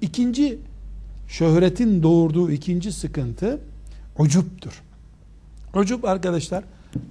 İkinci 0.00 0.58
şöhretin 1.28 2.02
doğurduğu 2.02 2.50
ikinci 2.50 2.92
sıkıntı 2.92 3.60
ucuptur. 4.18 4.82
Ucup 5.74 6.04
arkadaşlar 6.04 6.64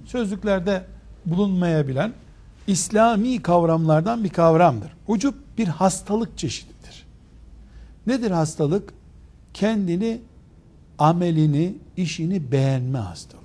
sözlüklerde 0.04 0.84
bulunmayabilen 1.26 2.12
İslami 2.66 3.42
kavramlardan 3.42 4.24
bir 4.24 4.28
kavramdır. 4.28 4.92
Ucup 5.08 5.34
bir 5.58 5.68
hastalık 5.68 6.38
çeşididir. 6.38 7.06
Nedir 8.06 8.30
hastalık? 8.30 8.92
Kendini, 9.54 10.20
amelini, 10.98 11.74
işini 11.96 12.52
beğenme 12.52 12.98
hastalığı. 12.98 13.42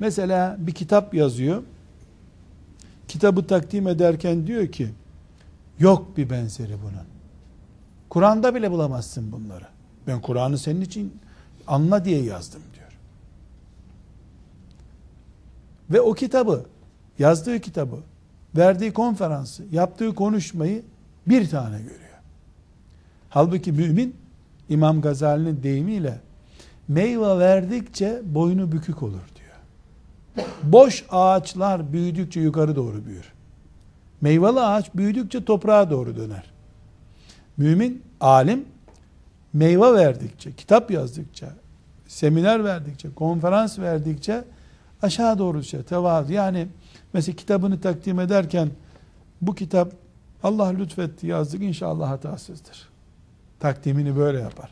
Mesela 0.00 0.56
bir 0.58 0.72
kitap 0.72 1.14
yazıyor. 1.14 1.62
Kitabı 3.08 3.46
takdim 3.46 3.88
ederken 3.88 4.46
diyor 4.46 4.66
ki, 4.66 4.90
yok 5.78 6.16
bir 6.16 6.30
benzeri 6.30 6.72
bunun. 6.82 7.06
Kur'an'da 8.08 8.54
bile 8.54 8.70
bulamazsın 8.70 9.32
bunları. 9.32 9.66
Ben 10.06 10.20
Kur'an'ı 10.20 10.58
senin 10.58 10.80
için 10.80 11.16
anla 11.66 12.04
diye 12.04 12.22
yazdım 12.22 12.62
diyor. 12.74 12.92
Ve 15.92 16.00
o 16.00 16.14
kitabı, 16.14 16.64
yazdığı 17.18 17.60
kitabı, 17.60 17.96
verdiği 18.56 18.92
konferansı, 18.92 19.64
yaptığı 19.72 20.14
konuşmayı 20.14 20.82
bir 21.26 21.50
tane 21.50 21.78
görüyor. 21.78 21.98
Halbuki 23.28 23.72
mümin 23.72 24.16
İmam 24.68 25.00
Gazali'nin 25.00 25.62
deyimiyle 25.62 26.20
meyve 26.88 27.38
verdikçe 27.38 28.22
boynu 28.24 28.72
bükük 28.72 29.02
olur 29.02 29.20
diyor. 29.36 30.46
Boş 30.62 31.04
ağaçlar 31.10 31.92
büyüdükçe 31.92 32.40
yukarı 32.40 32.76
doğru 32.76 33.04
büyür. 33.06 33.32
Meyveli 34.20 34.60
ağaç 34.60 34.94
büyüdükçe 34.94 35.44
toprağa 35.44 35.90
doğru 35.90 36.16
döner. 36.16 36.52
Mümin, 37.56 38.02
alim 38.20 38.64
meyve 39.52 39.94
verdikçe, 39.94 40.52
kitap 40.52 40.90
yazdıkça, 40.90 41.48
seminer 42.06 42.64
verdikçe, 42.64 43.14
konferans 43.14 43.78
verdikçe 43.78 44.44
aşağı 45.02 45.38
doğru 45.38 45.60
düşer. 45.60 45.82
Tevazu. 45.82 46.32
Yani 46.32 46.68
mesela 47.12 47.36
kitabını 47.36 47.80
takdim 47.80 48.20
ederken 48.20 48.70
bu 49.40 49.54
kitap 49.54 49.92
Allah 50.42 50.66
lütfetti 50.66 51.26
yazdık 51.26 51.62
inşallah 51.62 52.10
hatasızdır. 52.10 52.88
Takdimini 53.60 54.16
böyle 54.16 54.40
yapar. 54.40 54.70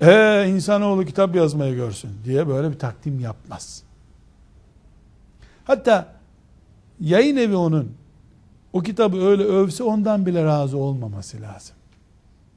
Ee 0.00 0.46
insanoğlu 0.48 1.04
kitap 1.04 1.34
yazmayı 1.34 1.74
görsün 1.74 2.10
diye 2.24 2.48
böyle 2.48 2.70
bir 2.70 2.78
takdim 2.78 3.20
yapmaz. 3.20 3.82
Hatta 5.64 6.06
yayın 7.00 7.36
evi 7.36 7.56
onun 7.56 7.92
o 8.72 8.80
kitabı 8.82 9.26
öyle 9.26 9.42
övse 9.42 9.82
ondan 9.82 10.26
bile 10.26 10.44
razı 10.44 10.78
olmaması 10.78 11.40
lazım. 11.40 11.76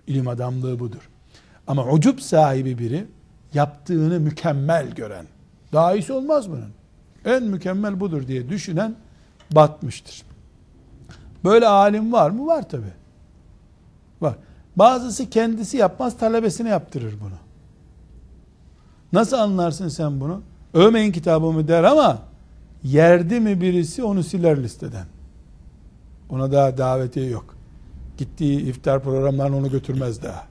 İlim 0.08 0.28
adamlığı 0.28 0.80
budur. 0.80 1.10
Ama 1.68 1.92
ucup 1.92 2.22
sahibi 2.22 2.78
biri 2.78 3.06
yaptığını 3.54 4.20
mükemmel 4.20 4.92
gören, 4.92 5.26
daha 5.74 5.96
iyisi 5.96 6.14
olmaz 6.14 6.50
bunun. 6.50 6.83
En 7.26 7.44
mükemmel 7.44 8.00
budur 8.00 8.28
diye 8.28 8.50
düşünen 8.50 8.96
batmıştır. 9.52 10.24
Böyle 11.44 11.68
alim 11.68 12.14
var 12.14 12.30
mı? 12.30 12.48
Var 12.48 12.70
tabi. 12.70 12.86
Var. 14.22 14.36
Bazısı 14.76 15.30
kendisi 15.30 15.78
yapmaz, 15.78 16.18
talebesine 16.18 16.70
yaptırır 16.70 17.14
bunu. 17.22 17.36
Nasıl 19.14 19.38
anlarsın 19.38 19.88
sen 19.88 20.20
bunu? 20.20 20.42
Övmeyin 20.74 21.12
kitabımı 21.12 21.68
der 21.68 21.84
ama 21.84 22.20
yerdi 22.84 23.40
mi 23.40 23.62
birisi 23.62 24.04
onu 24.04 24.24
siler 24.24 24.64
listeden. 24.64 25.06
Ona 26.30 26.52
daha 26.52 26.78
davetiye 26.78 27.30
yok. 27.30 27.56
Gittiği 28.18 28.62
iftar 28.62 29.04
programlarına 29.04 29.58
onu 29.58 29.72
götürmez 29.72 30.24
daha. 30.24 30.48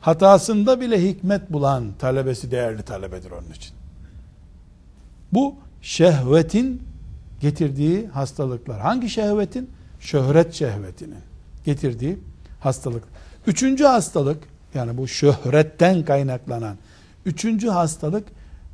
Hatasında 0.00 0.80
bile 0.80 1.08
hikmet 1.08 1.52
bulan 1.52 1.92
talebesi 1.98 2.50
değerli 2.50 2.82
talebedir 2.82 3.30
onun 3.30 3.50
için. 3.50 3.81
Bu 5.32 5.54
şehvetin 5.82 6.82
getirdiği 7.40 8.06
hastalıklar. 8.06 8.80
Hangi 8.80 9.10
şehvetin? 9.10 9.70
Şöhret 10.00 10.54
şehvetinin 10.54 11.18
getirdiği 11.64 12.18
hastalık. 12.60 13.04
Üçüncü 13.46 13.84
hastalık, 13.84 14.42
yani 14.74 14.96
bu 14.98 15.08
şöhretten 15.08 16.04
kaynaklanan 16.04 16.76
üçüncü 17.26 17.68
hastalık, 17.68 18.28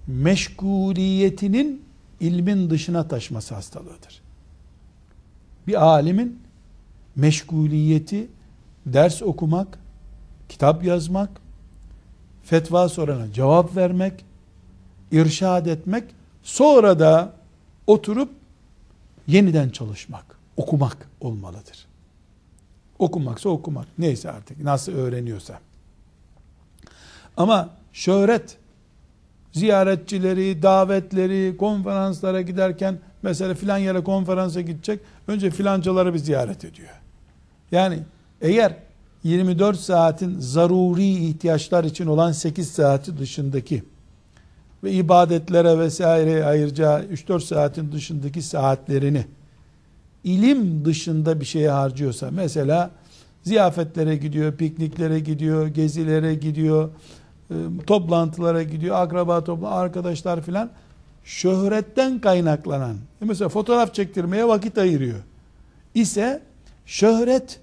meşguliyetinin 0.06 1.82
ilmin 2.20 2.70
dışına 2.70 3.08
taşması 3.08 3.54
hastalığıdır. 3.54 4.22
Bir 5.66 5.82
alimin 5.86 6.38
meşguliyeti 7.16 8.28
ders 8.86 9.22
okumak, 9.22 9.78
kitap 10.48 10.84
yazmak, 10.84 11.30
fetva 12.44 12.88
sorana 12.88 13.32
cevap 13.32 13.76
vermek, 13.76 14.24
irşad 15.12 15.66
etmek, 15.66 16.04
sonra 16.48 16.98
da 16.98 17.32
oturup 17.86 18.30
yeniden 19.26 19.70
çalışmak, 19.70 20.24
okumak 20.56 21.08
olmalıdır. 21.20 21.86
Okumaksa 22.98 23.48
okumak. 23.48 23.86
Neyse 23.98 24.30
artık 24.30 24.60
nasıl 24.60 24.92
öğreniyorsa. 24.92 25.60
Ama 27.36 27.70
şöhret 27.92 28.56
ziyaretçileri, 29.52 30.62
davetleri, 30.62 31.56
konferanslara 31.56 32.40
giderken 32.40 32.98
mesela 33.22 33.54
filan 33.54 33.78
yere 33.78 34.04
konferansa 34.04 34.60
gidecek. 34.60 35.00
Önce 35.26 35.50
filancaları 35.50 36.14
bir 36.14 36.18
ziyaret 36.18 36.64
ediyor. 36.64 37.00
Yani 37.72 37.98
eğer 38.40 38.76
24 39.24 39.80
saatin 39.80 40.40
zaruri 40.40 41.08
ihtiyaçlar 41.08 41.84
için 41.84 42.06
olan 42.06 42.32
8 42.32 42.70
saati 42.70 43.18
dışındaki 43.18 43.82
ve 44.84 44.92
ibadetlere 44.92 45.78
vesaire 45.78 46.44
ayıracağı 46.44 47.04
3-4 47.04 47.40
saatin 47.40 47.92
dışındaki 47.92 48.42
saatlerini 48.42 49.24
ilim 50.24 50.84
dışında 50.84 51.40
bir 51.40 51.44
şeye 51.44 51.70
harcıyorsa 51.70 52.30
mesela 52.30 52.90
ziyafetlere 53.42 54.16
gidiyor, 54.16 54.52
pikniklere 54.52 55.20
gidiyor, 55.20 55.66
gezilere 55.66 56.34
gidiyor, 56.34 56.88
e, 57.50 57.54
toplantılara 57.86 58.62
gidiyor, 58.62 58.96
akraba 58.96 59.44
topla 59.44 59.70
arkadaşlar 59.70 60.42
filan 60.42 60.70
şöhretten 61.24 62.20
kaynaklanan 62.20 62.96
e, 63.22 63.24
mesela 63.24 63.48
fotoğraf 63.48 63.94
çektirmeye 63.94 64.48
vakit 64.48 64.78
ayırıyor 64.78 65.18
ise 65.94 66.42
şöhret 66.86 67.60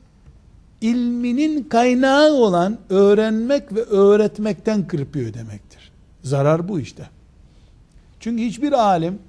ilminin 0.82 1.64
kaynağı 1.64 2.34
olan 2.34 2.78
öğrenmek 2.90 3.76
ve 3.76 3.82
öğretmekten 3.82 4.88
kırpıyor 4.88 5.34
demektir. 5.34 5.65
Zarar 6.26 6.68
bu 6.68 6.80
işte. 6.80 7.10
Çünkü 8.20 8.44
hiçbir 8.44 8.72
alim 8.72 9.20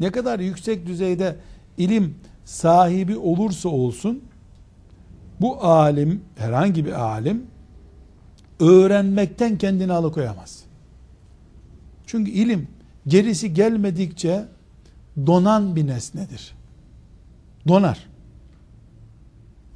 ne 0.00 0.10
kadar 0.10 0.40
yüksek 0.40 0.86
düzeyde 0.86 1.36
ilim 1.78 2.14
sahibi 2.44 3.16
olursa 3.16 3.68
olsun 3.68 4.24
bu 5.40 5.64
alim 5.64 6.22
herhangi 6.36 6.84
bir 6.84 6.92
alim 6.92 7.46
öğrenmekten 8.60 9.58
kendini 9.58 9.92
alıkoyamaz. 9.92 10.64
Çünkü 12.06 12.30
ilim 12.30 12.68
gerisi 13.06 13.54
gelmedikçe 13.54 14.44
donan 15.26 15.76
bir 15.76 15.86
nesnedir. 15.86 16.54
Donar. 17.68 18.06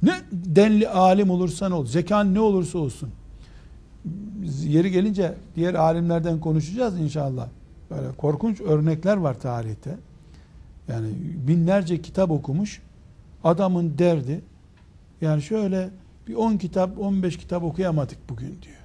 Ne 0.03 0.21
denli 0.31 0.89
alim 0.89 1.29
olursan 1.29 1.71
ol, 1.71 1.85
zekan 1.85 2.33
ne 2.33 2.39
olursa 2.39 2.77
olsun. 2.77 3.09
Yeri 4.63 4.91
gelince 4.91 5.33
diğer 5.55 5.73
alimlerden 5.73 6.39
konuşacağız 6.39 6.99
inşallah. 6.99 7.47
Böyle 7.91 8.07
korkunç 8.17 8.61
örnekler 8.61 9.17
var 9.17 9.39
tarihte. 9.39 9.97
Yani 10.87 11.07
binlerce 11.47 12.01
kitap 12.01 12.31
okumuş. 12.31 12.81
Adamın 13.43 13.97
derdi 13.97 14.41
yani 15.21 15.41
şöyle 15.41 15.89
bir 16.27 16.35
10 16.35 16.57
kitap, 16.57 16.99
15 16.99 17.37
kitap 17.37 17.63
okuyamadık 17.63 18.29
bugün 18.29 18.47
diyor. 18.47 18.77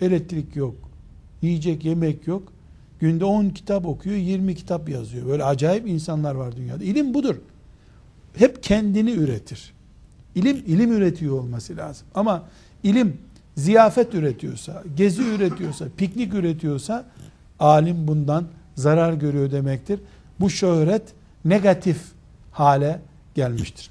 Elektrik 0.00 0.56
yok. 0.56 0.74
Yiyecek 1.42 1.84
yemek 1.84 2.26
yok. 2.26 2.52
Günde 3.00 3.24
10 3.24 3.48
kitap 3.48 3.86
okuyor, 3.86 4.16
20 4.16 4.54
kitap 4.54 4.88
yazıyor. 4.88 5.26
Böyle 5.26 5.44
acayip 5.44 5.88
insanlar 5.88 6.34
var 6.34 6.56
dünyada. 6.56 6.84
İlim 6.84 7.14
budur. 7.14 7.36
Hep 8.34 8.62
kendini 8.62 9.10
üretir. 9.10 9.74
İlim 10.34 10.56
ilim 10.66 10.92
üretiyor 10.92 11.38
olması 11.38 11.76
lazım. 11.76 12.06
Ama 12.14 12.44
ilim 12.82 13.16
ziyafet 13.58 14.14
üretiyorsa, 14.14 14.82
gezi 14.96 15.22
üretiyorsa, 15.22 15.86
piknik 15.96 16.34
üretiyorsa 16.34 17.04
alim 17.60 18.08
bundan 18.08 18.48
zarar 18.74 19.12
görüyor 19.12 19.50
demektir. 19.50 20.00
Bu 20.40 20.50
şöhret 20.50 21.02
negatif 21.44 22.00
hale 22.52 23.00
gelmiştir. 23.34 23.90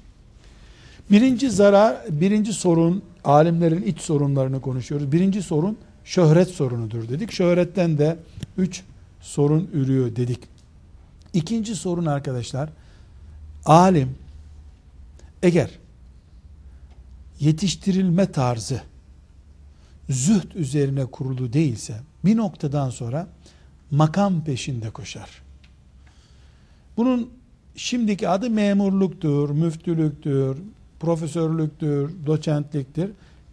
Birinci 1.10 1.50
zarar, 1.50 1.96
birinci 2.10 2.52
sorun, 2.52 3.02
alimlerin 3.24 3.82
iç 3.82 4.00
sorunlarını 4.00 4.60
konuşuyoruz. 4.60 5.12
Birinci 5.12 5.42
sorun 5.42 5.78
şöhret 6.04 6.48
sorunudur 6.48 7.08
dedik. 7.08 7.32
Şöhretten 7.32 7.98
de 7.98 8.16
üç 8.58 8.82
sorun 9.20 9.70
ürüyor 9.72 10.16
dedik. 10.16 10.40
İkinci 11.34 11.74
sorun 11.76 12.06
arkadaşlar, 12.06 12.70
alim 13.64 14.14
eğer 15.42 15.70
yetiştirilme 17.40 18.32
tarzı 18.32 18.82
zühd 20.10 20.54
üzerine 20.54 21.06
kurulu 21.06 21.52
değilse, 21.52 21.94
bir 22.24 22.36
noktadan 22.36 22.90
sonra 22.90 23.26
makam 23.90 24.44
peşinde 24.44 24.90
koşar. 24.90 25.42
Bunun 26.96 27.30
şimdiki 27.76 28.28
adı 28.28 28.50
memurluktur, 28.50 29.50
müftülüktür, 29.50 30.58
profesörlüktür, 31.00 32.26
doçentliktir. 32.26 33.10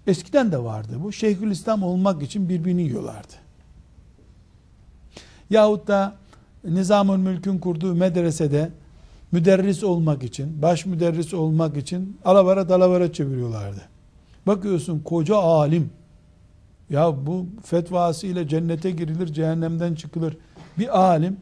Eskiden 0.08 0.52
de 0.52 0.64
vardı 0.64 0.98
bu. 1.04 1.12
Şeyhülislam 1.12 1.84
olmak 1.84 2.24
için 2.24 2.50
birbirini 2.50 2.82
yiyorlardı. 2.82 3.34
Yahut 5.50 5.88
da 5.88 6.16
Nizamül 6.64 7.18
Mülk'ün 7.18 7.58
kurduğu 7.58 7.96
medresede 7.96 8.72
müderris 9.32 9.84
olmak 9.84 10.24
için, 10.24 10.62
baş 10.62 10.86
müderris 10.86 11.34
olmak 11.34 11.78
için 11.78 12.18
alavara 12.26 12.70
dalavara 12.70 13.14
çeviriyorlardı. 13.14 13.82
Bakıyorsun 14.48 15.00
koca 15.00 15.36
alim, 15.36 15.90
ya 16.90 17.26
bu 17.26 17.46
fetvası 17.64 18.28
ile 18.28 18.48
cennete 18.48 18.92
girilir, 18.92 19.28
cehennemden 19.28 19.96
çıkılır. 19.96 20.38
Bir 20.80 21.00
alim 21.00 21.38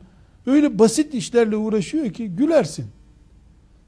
öyle 0.45 0.79
basit 0.79 1.13
işlerle 1.13 1.55
uğraşıyor 1.55 2.13
ki 2.13 2.29
gülersin. 2.29 2.85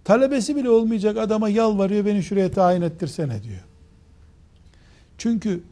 Talebesi 0.04 0.56
bile 0.56 0.70
olmayacak 0.70 1.18
adama 1.18 1.50
yalvarıyor 1.50 2.06
beni 2.06 2.24
şuraya 2.24 2.52
tayin 2.52 2.82
ettirsene 2.82 3.44
diyor. 3.44 3.64
Çünkü 5.18 5.64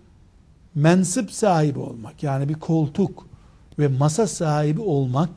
mensıp 0.75 1.31
sahibi 1.31 1.79
olmak 1.79 2.23
yani 2.23 2.49
bir 2.49 2.53
koltuk 2.53 3.27
ve 3.79 3.87
masa 3.87 4.27
sahibi 4.27 4.81
olmak 4.81 5.29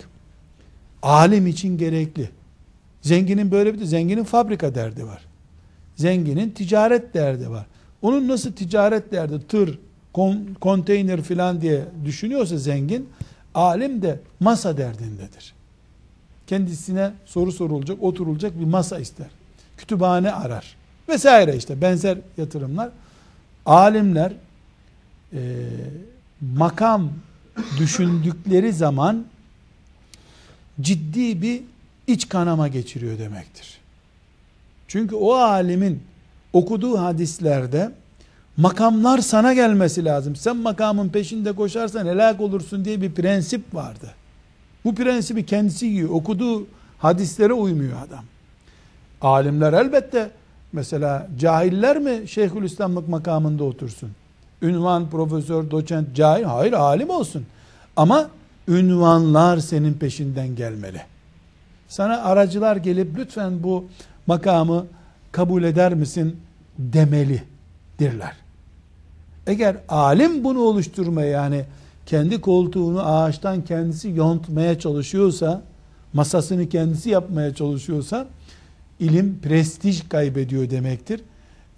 alim 1.03 1.47
için 1.47 1.79
gerekli. 1.79 2.31
Zenginin 3.03 3.51
böyle 3.51 3.75
bir 3.75 3.81
de 3.81 3.87
zenginin 3.87 4.25
fabrika 4.25 4.75
derdi 4.75 5.07
var. 5.07 5.27
Zenginin 5.97 6.51
ticaret 6.51 7.15
derdi 7.15 7.51
var. 7.51 7.67
Onun 8.03 8.29
nasıl 8.29 8.53
ticaret 8.53 9.13
derdi, 9.13 9.47
tır, 9.49 9.79
kon, 10.17 10.57
konteyner 10.61 11.23
filan 11.23 11.61
diye 11.61 11.85
düşünüyorsa 12.05 12.59
zengin, 12.59 13.09
alim 13.55 14.03
de 14.03 14.21
masa 14.41 14.77
derdindedir. 14.77 15.55
Kendisine 16.47 17.13
soru 17.27 17.53
sorulacak, 17.53 18.03
oturulacak 18.03 18.61
bir 18.61 18.65
masa 18.65 18.99
ister. 18.99 19.27
Kütüphane 19.77 20.33
arar. 20.33 20.77
Vesaire 21.09 21.57
işte 21.57 21.81
benzer 21.81 22.19
yatırımlar. 22.37 22.91
Alimler 23.67 24.33
e, 25.33 25.41
makam 26.41 27.13
düşündükleri 27.79 28.73
zaman 28.73 29.25
ciddi 30.81 31.43
bir 31.43 31.63
iç 32.07 32.29
kanama 32.29 32.69
geçiriyor 32.69 33.19
demektir. 33.19 33.79
Çünkü 34.89 35.15
o 35.15 35.35
alimin 35.35 36.03
okuduğu 36.53 36.99
hadislerde 36.99 37.93
makamlar 38.57 39.19
sana 39.19 39.55
gelmesi 39.55 40.05
lazım. 40.05 40.37
Sen 40.37 40.57
makamın 40.57 41.09
peşinde 41.09 41.53
koşarsan 41.53 42.07
helak 42.07 42.41
olursun 42.41 42.85
diye 42.85 43.01
bir 43.01 43.13
prensip 43.13 43.75
vardı. 43.75 44.15
Bu 44.85 44.95
prensibi 44.95 45.47
kendisi 45.47 45.87
yiyor. 45.87 46.11
Okuduğu 46.11 46.67
hadislere 46.99 47.53
uymuyor 47.53 47.97
adam. 48.09 48.25
Alimler 49.21 49.73
elbette 49.73 50.31
mesela 50.73 51.29
cahiller 51.39 51.99
mi 51.99 52.29
Şeyhülislamlık 52.29 53.09
makamında 53.09 53.65
otursun? 53.65 54.11
Ünvan, 54.63 55.11
profesör, 55.11 55.71
doçent, 55.71 56.17
cahil. 56.17 56.45
Hayır 56.45 56.73
alim 56.73 57.11
olsun. 57.11 57.47
Ama 57.97 58.31
ünvanlar 58.69 59.59
senin 59.59 59.95
peşinden 59.95 60.57
gelmeli. 60.57 61.01
Sana 61.89 62.23
aracılar 62.23 62.77
gelip 62.77 63.19
lütfen 63.19 63.63
bu 63.63 63.85
makamı 64.27 64.87
kabul 65.33 65.63
eder 65.63 65.95
misin 65.95 66.41
demelidirler. 66.79 68.46
Eğer 69.47 69.77
alim 69.89 70.45
bunu 70.45 70.59
oluşturmaya 70.61 71.31
yani 71.31 71.65
kendi 72.07 72.41
koltuğunu 72.41 73.03
ağaçtan 73.07 73.65
kendisi 73.65 74.11
yontmaya 74.11 74.79
çalışıyorsa, 74.79 75.63
masasını 76.13 76.69
kendisi 76.69 77.11
yapmaya 77.11 77.55
çalışıyorsa, 77.55 78.27
ilim 79.01 79.39
prestij 79.43 80.09
kaybediyor 80.09 80.71
demektir. 80.71 81.21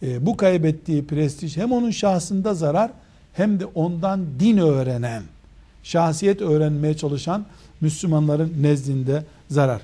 E, 0.02 0.26
bu 0.26 0.36
kaybettiği 0.36 1.06
prestij 1.06 1.56
hem 1.56 1.72
onun 1.72 1.90
şahsında 1.90 2.54
zarar 2.54 2.90
hem 3.32 3.60
de 3.60 3.66
ondan 3.66 4.26
din 4.40 4.58
öğrenen, 4.58 5.22
şahsiyet 5.82 6.40
öğrenmeye 6.40 6.96
çalışan 6.96 7.44
Müslümanların 7.80 8.52
nezdinde 8.60 9.24
zarar. 9.48 9.82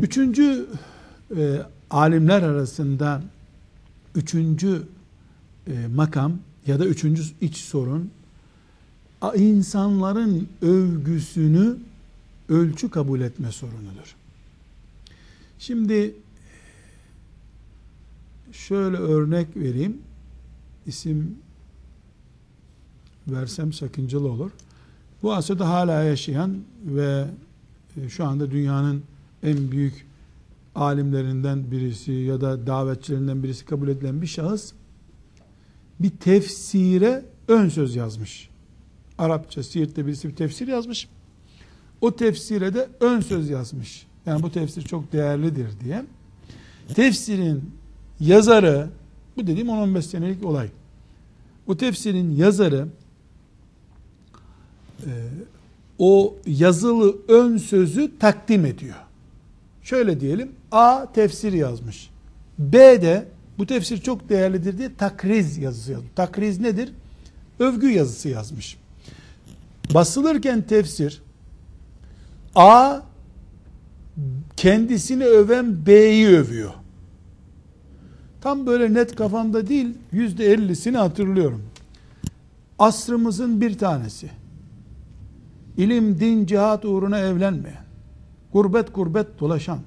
Üçüncü 0.00 0.66
e, 1.36 1.58
alimler 1.90 2.42
arasında 2.42 3.20
üçüncü 4.14 4.82
e, 5.66 5.86
makam 5.94 6.38
ya 6.66 6.78
da 6.78 6.86
üçüncü 6.86 7.22
iç 7.40 7.56
sorun 7.56 8.10
insanların 9.34 10.48
övgüsünü 10.62 11.76
ölçü 12.48 12.90
kabul 12.90 13.20
etme 13.20 13.52
sorunudur. 13.52 14.16
Şimdi 15.58 16.14
şöyle 18.52 18.96
örnek 18.96 19.56
vereyim. 19.56 19.98
İsim 20.86 21.38
versem 23.28 23.72
sakıncalı 23.72 24.28
olur. 24.28 24.50
Bu 25.22 25.34
asırda 25.34 25.68
hala 25.68 26.02
yaşayan 26.02 26.58
ve 26.84 27.26
e, 27.96 28.08
şu 28.08 28.24
anda 28.24 28.50
dünyanın 28.50 29.02
en 29.42 29.70
büyük 29.70 30.06
alimlerinden 30.74 31.70
birisi 31.70 32.12
ya 32.12 32.40
da 32.40 32.66
davetçilerinden 32.66 33.42
birisi 33.42 33.64
kabul 33.64 33.88
edilen 33.88 34.22
bir 34.22 34.26
şahıs 34.26 34.72
bir 36.00 36.10
tefsire 36.10 37.24
ön 37.48 37.68
söz 37.68 37.96
yazmış. 37.96 38.48
Arapça 39.18 39.62
Siirt'te 39.62 40.06
birisi 40.06 40.28
bir 40.28 40.36
tefsir 40.36 40.68
yazmış. 40.68 41.08
O 42.00 42.16
tefsire 42.16 42.74
de 42.74 42.88
ön 43.00 43.20
söz 43.20 43.50
yazmış. 43.50 44.06
Yani 44.26 44.42
bu 44.42 44.52
tefsir 44.52 44.82
çok 44.82 45.12
değerlidir 45.12 45.68
diye. 45.84 46.04
Tefsirin 46.94 47.70
yazarı, 48.20 48.88
bu 49.36 49.46
dediğim 49.46 49.68
10-15 49.68 50.02
senelik 50.02 50.44
olay. 50.44 50.68
Bu 51.66 51.76
tefsirin 51.76 52.36
yazarı 52.36 52.88
e, 55.06 55.10
o 55.98 56.34
yazılı 56.46 57.16
ön 57.28 57.56
sözü 57.56 58.18
takdim 58.18 58.66
ediyor. 58.66 58.96
Şöyle 59.82 60.20
diyelim 60.20 60.52
A 60.72 61.06
tefsir 61.12 61.52
yazmış. 61.52 62.10
B 62.58 63.02
de 63.02 63.28
bu 63.58 63.66
tefsir 63.66 63.98
çok 63.98 64.28
değerlidir 64.28 64.78
diye 64.78 64.94
takriz 64.94 65.58
yazısı 65.58 65.92
yazmış. 65.92 66.10
Takriz 66.16 66.60
nedir? 66.60 66.92
Övgü 67.58 67.90
yazısı 67.90 68.28
yazmış. 68.28 68.76
Basılırken 69.94 70.62
tefsir 70.62 71.22
A 72.54 73.00
kendisini 74.56 75.24
öven 75.24 75.86
B'yi 75.86 76.28
övüyor. 76.28 76.70
Tam 78.40 78.66
böyle 78.66 78.94
net 78.94 79.16
kafamda 79.16 79.66
değil, 79.66 79.88
yüzde 80.12 80.44
ellisini 80.44 80.96
hatırlıyorum. 80.96 81.62
Asrımızın 82.78 83.60
bir 83.60 83.78
tanesi. 83.78 84.30
İlim, 85.76 86.20
din, 86.20 86.46
cihat 86.46 86.84
uğruna 86.84 87.18
evlenmeyen, 87.18 87.84
gurbet 88.52 88.94
gurbet 88.94 89.40
dolaşan, 89.40 89.78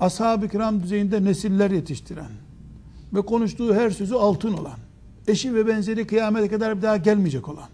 ashab-ı 0.00 0.48
kiram 0.48 0.82
düzeyinde 0.82 1.24
nesiller 1.24 1.70
yetiştiren 1.70 2.30
ve 3.14 3.22
konuştuğu 3.22 3.74
her 3.74 3.90
sözü 3.90 4.14
altın 4.14 4.52
olan, 4.52 4.78
eşi 5.28 5.54
ve 5.54 5.66
benzeri 5.66 6.06
kıyamete 6.06 6.48
kadar 6.48 6.76
bir 6.76 6.82
daha 6.82 6.96
gelmeyecek 6.96 7.48
olan 7.48 7.68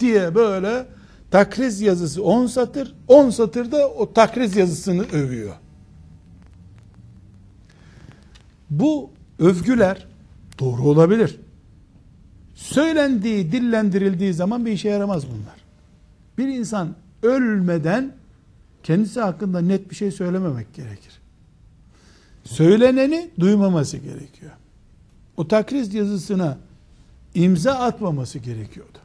diye 0.00 0.34
böyle 0.34 0.86
takriz 1.30 1.80
yazısı 1.80 2.22
10 2.22 2.46
satır, 2.46 2.94
10 3.08 3.30
satırda 3.30 3.88
o 3.88 4.12
takriz 4.12 4.56
yazısını 4.56 5.02
övüyor. 5.12 5.54
Bu 8.70 9.10
övgüler 9.38 10.06
doğru 10.58 10.82
olabilir. 10.82 11.40
Söylendiği, 12.54 13.52
dillendirildiği 13.52 14.34
zaman 14.34 14.66
bir 14.66 14.72
işe 14.72 14.88
yaramaz 14.88 15.26
bunlar. 15.26 15.60
Bir 16.38 16.48
insan 16.48 16.94
ölmeden 17.22 18.12
kendisi 18.82 19.20
hakkında 19.20 19.60
net 19.60 19.90
bir 19.90 19.96
şey 19.96 20.10
söylememek 20.10 20.74
gerekir. 20.74 21.09
Söyleneni 22.44 23.30
duymaması 23.40 23.96
gerekiyor. 23.96 24.52
O 25.36 25.48
takriz 25.48 25.94
yazısına 25.94 26.58
imza 27.34 27.72
atmaması 27.72 28.38
gerekiyordu. 28.38 28.98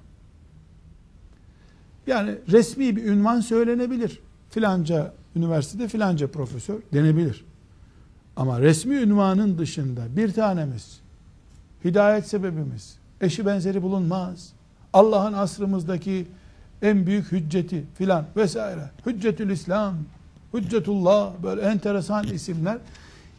Yani 2.07 2.35
resmi 2.51 2.95
bir 2.95 3.03
ünvan 3.03 3.41
söylenebilir. 3.41 4.19
Filanca 4.49 5.13
üniversitede 5.35 5.87
filanca 5.87 6.27
profesör 6.27 6.79
denebilir. 6.93 7.45
Ama 8.35 8.61
resmi 8.61 8.95
ünvanın 8.95 9.57
dışında 9.57 10.01
bir 10.15 10.33
tanemiz, 10.33 10.99
hidayet 11.85 12.27
sebebimiz, 12.27 12.97
eşi 13.21 13.45
benzeri 13.45 13.81
bulunmaz. 13.81 14.53
Allah'ın 14.93 15.33
asrımızdaki 15.33 16.27
en 16.81 17.07
büyük 17.07 17.31
hücceti 17.31 17.83
filan 17.97 18.25
vesaire. 18.35 18.89
Hüccetül 19.05 19.49
İslam, 19.49 19.95
Hüccetullah 20.53 21.31
böyle 21.43 21.61
enteresan 21.61 22.27
isimler. 22.27 22.77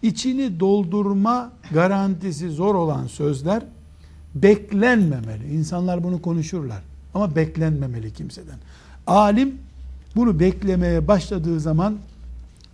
İçini 0.07 0.61
doldurma 0.61 1.53
garantisi 1.73 2.51
zor 2.51 2.75
olan 2.75 3.07
sözler 3.07 3.63
beklenmemeli. 4.35 5.55
İnsanlar 5.55 6.05
bunu 6.05 6.23
konuşurlar. 6.23 6.83
Ama 7.15 7.37
beklenmemeli 7.37 8.13
kimseden. 8.13 8.59
Alim 9.07 9.59
bunu 10.17 10.41
beklemeye 10.41 11.09
başladığı 11.09 11.61
zaman 11.61 11.97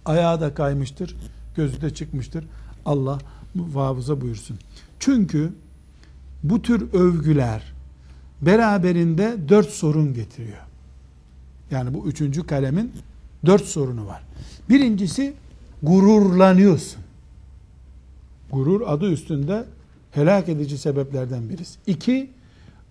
ayağı 0.04 0.40
da 0.40 0.54
kaymıştır, 0.54 1.16
gözü 1.56 1.80
de 1.80 1.94
çıkmıştır. 1.94 2.44
Allah 2.84 3.18
muhafaza 3.54 4.20
buyursun. 4.20 4.58
Çünkü 4.98 5.52
bu 6.42 6.62
tür 6.62 6.92
övgüler 6.92 7.72
beraberinde 8.42 9.36
dört 9.48 9.68
sorun 9.68 10.14
getiriyor. 10.14 10.62
Yani 11.70 11.94
bu 11.94 12.06
üçüncü 12.06 12.46
kalemin 12.46 12.92
dört 13.46 13.64
sorunu 13.64 14.06
var. 14.06 14.22
Birincisi 14.68 15.34
gururlanıyorsun. 15.82 17.01
Gurur 18.52 18.82
adı 18.86 19.12
üstünde 19.12 19.64
helak 20.10 20.48
edici 20.48 20.78
sebeplerden 20.78 21.48
birisi. 21.48 21.78
İki, 21.86 22.30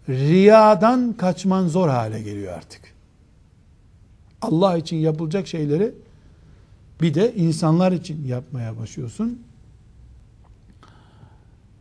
riyadan 0.09 1.13
kaçman 1.13 1.67
zor 1.67 1.89
hale 1.89 2.21
geliyor 2.21 2.53
artık. 2.53 2.81
Allah 4.41 4.77
için 4.77 4.97
yapılacak 4.97 5.47
şeyleri 5.47 5.93
bir 7.01 7.13
de 7.13 7.35
insanlar 7.35 7.91
için 7.91 8.27
yapmaya 8.27 8.77
başlıyorsun. 8.77 9.41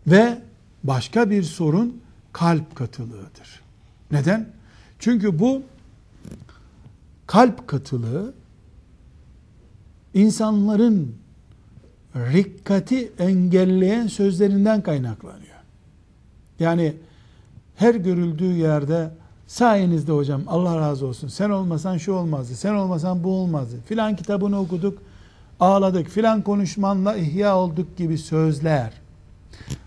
Ve 0.06 0.38
başka 0.84 1.30
bir 1.30 1.42
sorun 1.42 2.00
kalp 2.32 2.76
katılığıdır. 2.76 3.60
Neden? 4.10 4.48
Çünkü 4.98 5.38
bu 5.38 5.62
kalp 7.26 7.68
katılığı 7.68 8.34
insanların 10.14 11.19
rikkati 12.16 13.12
engelleyen 13.18 14.06
sözlerinden 14.06 14.82
kaynaklanıyor. 14.82 15.56
Yani 16.60 16.94
her 17.76 17.94
görüldüğü 17.94 18.52
yerde 18.52 19.10
sayenizde 19.46 20.12
hocam 20.12 20.42
Allah 20.46 20.76
razı 20.76 21.06
olsun 21.06 21.28
sen 21.28 21.50
olmasan 21.50 21.98
şu 21.98 22.12
olmazdı 22.12 22.54
sen 22.54 22.74
olmasan 22.74 23.24
bu 23.24 23.32
olmazdı 23.32 23.76
filan 23.86 24.16
kitabını 24.16 24.60
okuduk 24.60 24.98
ağladık 25.60 26.08
filan 26.08 26.42
konuşmanla 26.42 27.16
ihya 27.16 27.56
olduk 27.56 27.96
gibi 27.96 28.18
sözler 28.18 28.92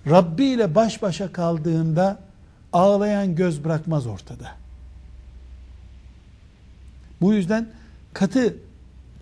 Rabbi 0.10 0.46
ile 0.46 0.76
baş 0.76 1.02
başa 1.02 1.34
kaldığında 1.34 2.20
ağlayan 2.74 3.36
göz 3.36 3.64
bırakmaz 3.64 4.08
ortada. 4.08 4.52
Bu 7.22 7.34
yüzden 7.34 7.68
katı 8.14 8.58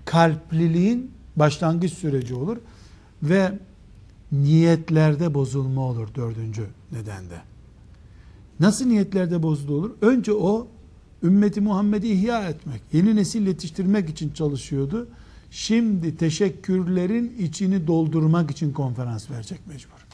kalpliliğin 0.06 1.12
başlangıç 1.36 1.94
süreci 1.94 2.36
olur 2.36 2.58
ve 3.24 3.60
niyetlerde 4.32 5.34
bozulma 5.34 5.82
olur 5.82 6.16
dördüncü 6.16 6.68
nedende. 6.92 7.42
Nasıl 8.60 8.86
niyetlerde 8.86 9.44
bozulma 9.44 9.76
olur? 9.76 9.92
Önce 10.02 10.34
o 10.34 10.68
ümmeti 11.24 11.62
Muhammed'i 11.62 12.08
ihya 12.08 12.50
etmek, 12.50 12.82
yeni 12.94 13.16
nesil 13.16 13.48
yetiştirmek 13.48 14.10
için 14.10 14.34
çalışıyordu. 14.34 15.08
Şimdi 15.52 16.18
teşekkürlerin 16.18 17.36
içini 17.40 17.88
doldurmak 17.88 18.52
için 18.52 18.74
konferans 18.74 19.32
verecek 19.32 19.68
mecbur. 19.68 20.08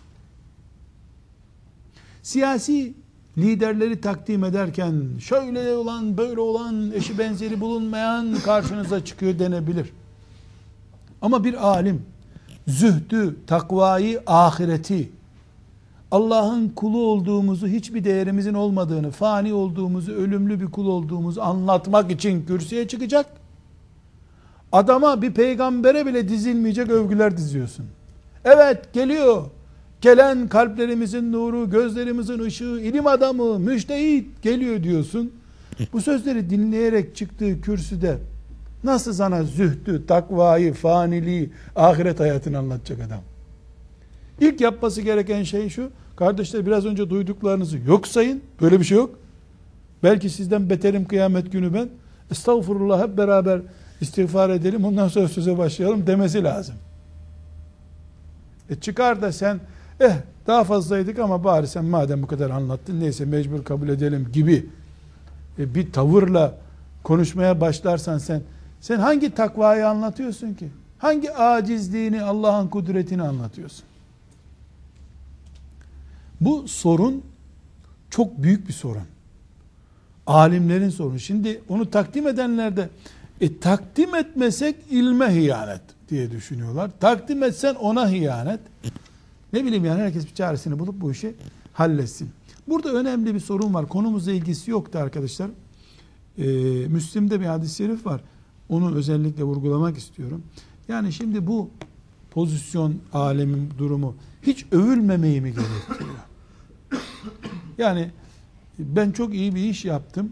Siyasi 2.24 2.94
liderleri 3.38 4.02
takdim 4.02 4.44
ederken 4.44 5.04
şöyle 5.20 5.74
olan 5.74 6.18
böyle 6.18 6.40
olan 6.40 6.92
eşi 6.92 7.18
benzeri 7.18 7.62
bulunmayan 7.62 8.36
karşınıza 8.36 9.06
çıkıyor 9.06 9.40
denebilir. 9.40 9.90
Ama 11.22 11.44
bir 11.44 11.68
alim 11.68 12.02
zühdü, 12.68 13.36
takvayı, 13.48 14.22
ahireti, 14.28 15.10
Allah'ın 16.12 16.70
kulu 16.70 16.98
olduğumuzu, 16.98 17.68
hiçbir 17.68 18.04
değerimizin 18.04 18.54
olmadığını, 18.54 19.12
fani 19.12 19.54
olduğumuzu, 19.54 20.12
ölümlü 20.12 20.60
bir 20.62 20.66
kul 20.66 20.88
olduğumuzu 20.88 21.42
anlatmak 21.42 22.12
için 22.12 22.46
kürsüye 22.46 22.88
çıkacak. 22.88 23.26
Adama 24.72 25.22
bir 25.22 25.34
peygambere 25.34 26.06
bile 26.06 26.30
dizilmeyecek 26.30 26.90
övgüler 26.90 27.38
diziyorsun. 27.38 27.86
Evet 28.46 28.94
geliyor. 28.94 29.46
Gelen 30.02 30.48
kalplerimizin 30.48 31.32
nuru, 31.32 31.70
gözlerimizin 31.70 32.40
ışığı, 32.40 32.80
ilim 32.82 33.08
adamı, 33.08 33.60
müştehit 33.60 34.44
geliyor 34.44 34.84
diyorsun. 34.84 35.32
Bu 35.94 36.02
sözleri 36.02 36.50
dinleyerek 36.50 37.16
çıktığı 37.16 37.62
kürsüde 37.62 38.18
nasıl 38.88 39.14
sana 39.14 39.44
zühdü, 39.44 40.06
takvayı, 40.06 40.74
faniliği, 40.74 41.50
ahiret 41.76 42.20
hayatını 42.20 42.58
anlatacak 42.58 43.00
adam? 43.08 43.22
İlk 44.40 44.62
yapması 44.62 45.02
gereken 45.02 45.44
şey 45.44 45.70
şu, 45.70 45.90
kardeşler 46.16 46.66
biraz 46.66 46.86
önce 46.86 47.10
duyduklarınızı 47.10 47.78
yok 47.78 48.08
sayın, 48.08 48.42
böyle 48.62 48.80
bir 48.80 48.86
şey 48.86 48.98
yok. 48.98 49.20
Belki 50.04 50.30
sizden 50.30 50.70
beterim 50.70 51.06
kıyamet 51.06 51.52
günü 51.52 51.74
ben. 51.74 51.90
Estağfurullah 52.32 53.08
hep 53.08 53.18
beraber 53.18 53.62
istiğfar 54.02 54.50
edelim, 54.50 54.86
ondan 54.86 55.08
sonra 55.08 55.28
söze 55.28 55.58
başlayalım 55.58 56.08
demesi 56.08 56.44
lazım. 56.44 56.76
E 58.70 58.76
çıkar 58.76 59.22
da 59.22 59.32
sen 59.32 59.60
eh 60.00 60.16
daha 60.48 60.64
fazlaydık 60.64 61.20
ama 61.20 61.44
bari 61.44 61.68
sen 61.68 61.86
madem 61.86 62.24
bu 62.24 62.28
kadar 62.28 62.50
anlattın 62.50 63.00
neyse 63.00 63.26
mecbur 63.26 63.64
kabul 63.64 63.90
edelim 63.90 64.30
gibi 64.34 64.66
e, 65.60 65.76
bir 65.76 65.92
tavırla 65.92 66.58
konuşmaya 67.04 67.62
başlarsan 67.62 68.18
sen 68.18 68.42
sen 68.82 69.00
hangi 69.00 69.36
takvayı 69.36 69.88
anlatıyorsun 69.88 70.54
ki? 70.54 70.70
Hangi 70.98 71.34
acizliğini, 71.34 72.22
Allah'ın 72.22 72.68
kudretini 72.68 73.22
anlatıyorsun? 73.22 73.86
Bu 76.42 76.68
sorun 76.68 77.24
çok 78.10 78.44
büyük 78.44 78.68
bir 78.68 78.74
sorun. 78.74 79.04
Alimlerin 80.28 80.90
sorunu. 80.90 81.20
Şimdi 81.20 81.62
onu 81.70 81.90
takdim 81.90 82.28
edenler 82.28 82.78
de 82.78 82.90
e, 83.42 83.60
takdim 83.60 84.16
etmesek 84.16 84.76
ilme 84.90 85.26
hıyanet 85.26 85.82
diye 86.10 86.32
düşünüyorlar. 86.32 86.92
Takdim 87.00 87.44
etsen 87.44 87.76
ona 87.76 88.10
hıyanet. 88.10 88.60
Ne 89.54 89.66
bileyim 89.66 89.86
yani 89.86 90.02
herkes 90.02 90.26
bir 90.26 90.34
çaresini 90.34 90.80
bulup 90.80 91.02
bu 91.02 91.12
işi 91.12 91.36
halletsin. 91.74 92.30
Burada 92.68 92.94
önemli 92.94 93.36
bir 93.36 93.40
sorun 93.40 93.74
var. 93.74 93.88
Konumuzla 93.88 94.32
ilgisi 94.32 94.72
yoktu 94.72 95.00
arkadaşlar. 95.00 95.50
Ee, 96.38 96.44
Müslim'de 96.88 97.40
bir 97.40 97.46
hadis-i 97.46 97.76
şerif 97.76 98.06
var. 98.06 98.22
Onu 98.70 98.96
özellikle 98.96 99.44
vurgulamak 99.44 99.98
istiyorum. 99.98 100.44
Yani 100.88 101.14
şimdi 101.14 101.48
bu 101.48 101.70
pozisyon 102.32 102.96
alemin 103.14 103.70
durumu 103.78 104.16
hiç 104.42 104.66
övülmemeyi 104.72 105.42
mi 105.42 105.54
gerektiriyor? 105.54 106.16
Yani 107.78 108.12
ben 108.80 109.12
çok 109.12 109.34
iyi 109.34 109.56
bir 109.56 109.62
iş 109.62 109.86
yaptım. 109.86 110.32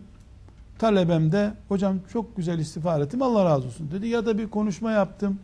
Talebemde 0.80 1.54
hocam 1.68 2.00
çok 2.14 2.38
güzel 2.38 2.60
istifade 2.60 3.04
ettim 3.04 3.22
Allah 3.22 3.46
razı 3.46 3.68
olsun 3.68 3.92
dedi. 3.92 4.08
Ya 4.08 4.26
da 4.26 4.38
bir 4.38 4.48
konuşma 4.48 4.92
yaptım 4.92 5.40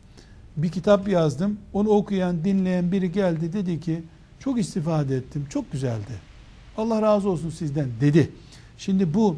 bir 0.58 0.70
kitap 0.70 1.08
yazdım. 1.08 1.58
Onu 1.74 1.90
okuyan, 1.90 2.44
dinleyen 2.44 2.92
biri 2.92 3.12
geldi 3.12 3.54
dedi 3.54 3.80
ki 3.80 4.04
çok 4.40 4.60
istifade 4.60 5.16
ettim. 5.16 5.46
Çok 5.50 5.72
güzeldi. 5.72 6.32
Allah 6.78 7.02
razı 7.02 7.30
olsun 7.30 7.50
sizden 7.50 7.88
dedi. 8.02 8.32
Şimdi 8.78 9.14
bu 9.14 9.36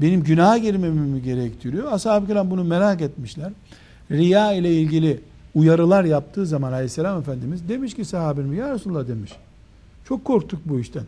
benim 0.00 0.22
günaha 0.22 0.62
girmemi 0.62 1.00
mi 1.00 1.22
gerektiriyor? 1.22 1.92
Ashab-ı 1.92 2.26
kiram 2.26 2.50
bunu 2.50 2.64
merak 2.64 3.00
etmişler. 3.00 3.52
Riya 4.10 4.52
ile 4.52 4.74
ilgili 4.74 5.20
uyarılar 5.54 6.04
yaptığı 6.04 6.46
zaman 6.46 6.72
aleyhisselam 6.72 7.20
efendimiz 7.20 7.68
demiş 7.68 7.94
ki 7.94 8.04
sahabim 8.04 8.54
ya 8.54 8.74
Resulullah 8.74 9.08
demiş. 9.08 9.32
Çok 10.04 10.24
korktuk 10.24 10.60
bu 10.64 10.80
işten. 10.80 11.04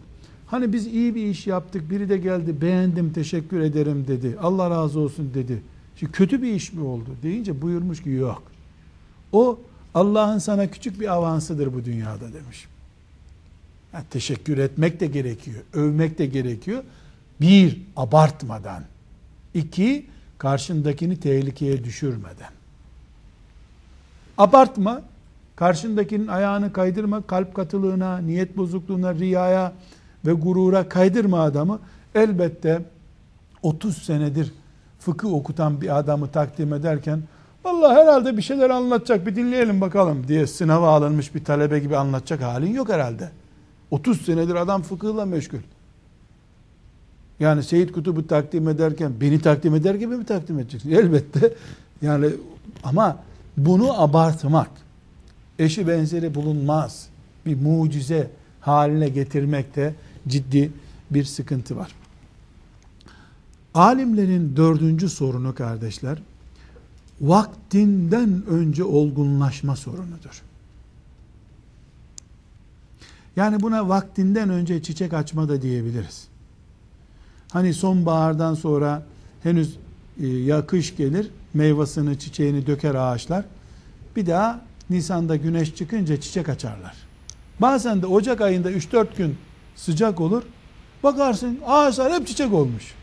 Hani 0.47 0.73
biz 0.73 0.87
iyi 0.87 1.15
bir 1.15 1.27
iş 1.27 1.47
yaptık 1.47 1.91
biri 1.91 2.09
de 2.09 2.19
geldi 2.19 2.61
beğendim 2.61 3.13
teşekkür 3.13 3.61
ederim 3.61 4.05
dedi. 4.09 4.37
Allah 4.43 4.71
razı 4.71 5.01
olsun 5.01 5.31
dedi. 5.35 5.63
Şimdi 5.97 6.13
kötü 6.13 6.43
bir 6.43 6.55
iş 6.55 6.73
mi 6.73 6.85
oldu 6.85 7.11
deyince 7.23 7.63
buyurmuş 7.63 8.03
ki 8.03 8.11
yok. 8.11 8.43
O 9.33 9.59
Allah'ın 9.95 10.39
sana 10.39 10.71
küçük 10.71 11.01
bir 11.01 11.13
avansıdır 11.13 11.75
bu 11.75 11.85
dünyada 11.85 12.33
demiş. 12.33 12.69
Yani 13.95 14.05
teşekkür 14.11 14.59
etmek 14.59 15.01
de 15.01 15.07
gerekiyor. 15.07 15.63
Övmek 15.73 16.19
de 16.19 16.27
gerekiyor. 16.27 16.83
Bir, 17.41 17.83
abartmadan. 17.97 18.83
İki, 19.55 20.07
karşındakini 20.39 21.21
tehlikeye 21.21 21.85
düşürmeden. 21.85 22.51
Abartma, 24.39 25.03
karşındakinin 25.57 26.27
ayağını 26.27 26.73
kaydırma, 26.73 27.23
kalp 27.23 27.55
katılığına, 27.55 28.19
niyet 28.19 28.57
bozukluğuna, 28.57 29.15
riyaya 29.15 29.73
ve 30.27 30.33
gurura 30.33 30.89
kaydırma 30.89 31.41
adamı. 31.41 31.81
Elbette 32.15 32.83
30 33.63 33.99
senedir 34.03 34.53
fıkıh 34.99 35.33
okutan 35.33 35.81
bir 35.81 35.99
adamı 35.99 36.29
takdim 36.29 36.75
ederken 36.75 37.23
Vallahi 37.65 37.95
herhalde 37.95 38.37
bir 38.37 38.43
şeyler 38.43 38.71
anlatacak 38.71 39.27
bir 39.27 39.37
dinleyelim 39.37 39.81
bakalım 39.81 40.29
diye 40.29 40.47
sınava 40.47 40.89
alınmış 40.89 41.35
bir 41.35 41.45
talebe 41.45 41.79
gibi 41.79 41.97
anlatacak 41.97 42.43
halin 42.43 42.75
yok 42.75 42.89
herhalde. 42.89 43.31
30 43.91 44.23
senedir 44.23 44.55
adam 44.55 44.83
fıkıhla 44.83 45.27
meşgul. 45.27 45.59
Yani 47.41 47.63
Seyyid 47.63 47.91
Kutub'u 47.91 48.27
takdim 48.27 48.69
ederken 48.69 49.13
beni 49.21 49.41
takdim 49.41 49.75
eder 49.75 49.95
gibi 49.95 50.17
mi 50.17 50.25
takdim 50.25 50.59
edeceksin? 50.59 50.91
Elbette. 50.91 51.55
Yani 52.03 52.31
ama 52.85 53.19
bunu 53.57 54.03
abartmak, 54.03 54.71
eşi 55.59 55.89
benzeri 55.89 56.35
bulunmaz. 56.35 57.09
Bir 57.47 57.57
mucize 57.57 58.31
haline 58.61 59.09
getirmekte 59.09 59.95
ciddi 60.29 60.73
bir 61.11 61.25
sıkıntı 61.25 61.77
var. 61.77 61.95
Alimlerin 63.75 64.57
dördüncü 64.57 65.09
sorunu 65.09 65.55
kardeşler, 65.55 66.19
vaktinden 67.21 68.43
önce 68.47 68.85
olgunlaşma 68.85 69.77
sorunudur. 69.77 70.43
Yani 73.37 73.61
buna 73.61 73.89
vaktinden 73.89 74.51
önce 74.51 74.83
çiçek 74.83 75.13
açma 75.13 75.49
da 75.49 75.63
diyebiliriz. 75.63 76.29
Hani 77.51 77.75
sonbahardan 77.75 78.55
sonra 78.55 79.03
henüz 79.43 79.77
e, 80.23 80.27
ya 80.27 80.67
kış 80.67 80.97
gelir, 80.97 81.31
meyvasını, 81.55 82.19
çiçeğini 82.19 82.67
döker 82.67 82.95
ağaçlar. 82.95 83.45
Bir 84.17 84.27
daha 84.27 84.61
Nisan'da 84.91 85.37
güneş 85.37 85.75
çıkınca 85.75 86.21
çiçek 86.21 86.49
açarlar. 86.49 86.95
Bazen 87.61 88.03
de 88.03 88.07
Ocak 88.07 88.41
ayında 88.41 88.73
3-4 88.73 89.07
gün 89.17 89.37
sıcak 89.77 90.21
olur. 90.21 90.43
Bakarsın 91.03 91.59
ağaçlar 91.67 92.13
hep 92.13 92.27
çiçek 92.27 92.53
olmuş. 92.53 92.95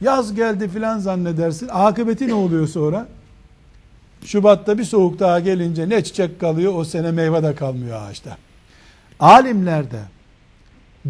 Yaz 0.00 0.34
geldi 0.34 0.68
filan 0.68 0.98
zannedersin. 0.98 1.68
Akıbeti 1.72 2.28
ne 2.28 2.34
oluyor 2.34 2.68
sonra? 2.68 3.08
Şubat'ta 4.24 4.78
bir 4.78 4.84
soğuk 4.84 5.18
daha 5.18 5.40
gelince 5.40 5.88
ne 5.88 6.04
çiçek 6.04 6.40
kalıyor 6.40 6.74
o 6.76 6.84
sene 6.84 7.10
meyve 7.10 7.42
de 7.42 7.54
kalmıyor 7.54 8.02
ağaçta. 8.02 8.36
Alimler 9.20 9.90
de 9.90 10.00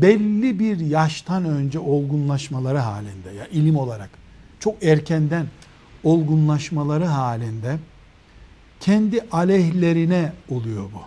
belli 0.02 0.58
bir 0.58 0.80
yaştan 0.80 1.44
önce 1.44 1.78
olgunlaşmaları 1.78 2.78
halinde 2.78 3.30
ya 3.30 3.46
ilim 3.46 3.76
olarak 3.76 4.10
çok 4.60 4.84
erkenden 4.84 5.46
olgunlaşmaları 6.04 7.04
halinde 7.04 7.78
kendi 8.80 9.20
aleyhlerine 9.32 10.32
oluyor 10.48 10.84
bu. 10.84 11.00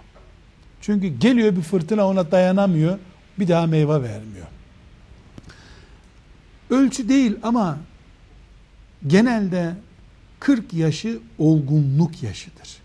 Çünkü 0.82 1.08
geliyor 1.08 1.56
bir 1.56 1.62
fırtına 1.62 2.08
ona 2.08 2.32
dayanamıyor, 2.32 3.00
bir 3.40 3.48
daha 3.48 3.68
meyve 3.68 4.02
vermiyor. 4.02 4.48
Ölçü 6.70 7.10
değil 7.10 7.36
ama 7.44 7.78
genelde 9.08 9.76
40 10.40 10.74
yaşı 10.74 11.20
olgunluk 11.38 12.24
yaşıdır. 12.24 12.78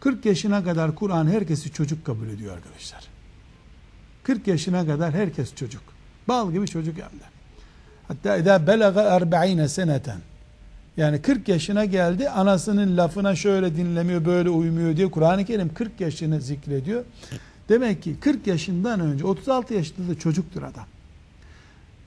40 0.00 0.26
yaşına 0.26 0.64
kadar 0.64 0.94
Kur'an 0.94 1.26
herkesi 1.26 1.72
çocuk 1.72 2.04
kabul 2.04 2.28
ediyor 2.28 2.54
arkadaşlar. 2.54 3.15
40 4.26 4.46
yaşına 4.46 4.86
kadar 4.86 5.14
herkes 5.14 5.54
çocuk. 5.54 5.82
Bal 6.28 6.52
gibi 6.52 6.66
çocuk 6.66 6.98
hem. 6.98 7.30
Hatta 8.08 8.36
eda 8.36 8.66
belaga 8.66 9.02
40 9.02 9.68
seneten. 9.68 10.18
Yani 10.96 11.22
40 11.22 11.48
yaşına 11.48 11.84
geldi 11.84 12.28
anasının 12.30 12.96
lafına 12.96 13.36
şöyle 13.36 13.76
dinlemiyor 13.76 14.24
böyle 14.24 14.50
uymuyor 14.50 14.96
diye 14.96 15.10
Kur'an-ı 15.10 15.44
Kerim 15.44 15.74
40 15.74 16.00
yaşını 16.00 16.40
zikrediyor. 16.40 17.04
Demek 17.68 18.02
ki 18.02 18.20
40 18.20 18.46
yaşından 18.46 19.00
önce 19.00 19.24
36 19.24 19.74
yaşında 19.74 20.10
da 20.10 20.18
çocuktur 20.18 20.62
adam. 20.62 20.86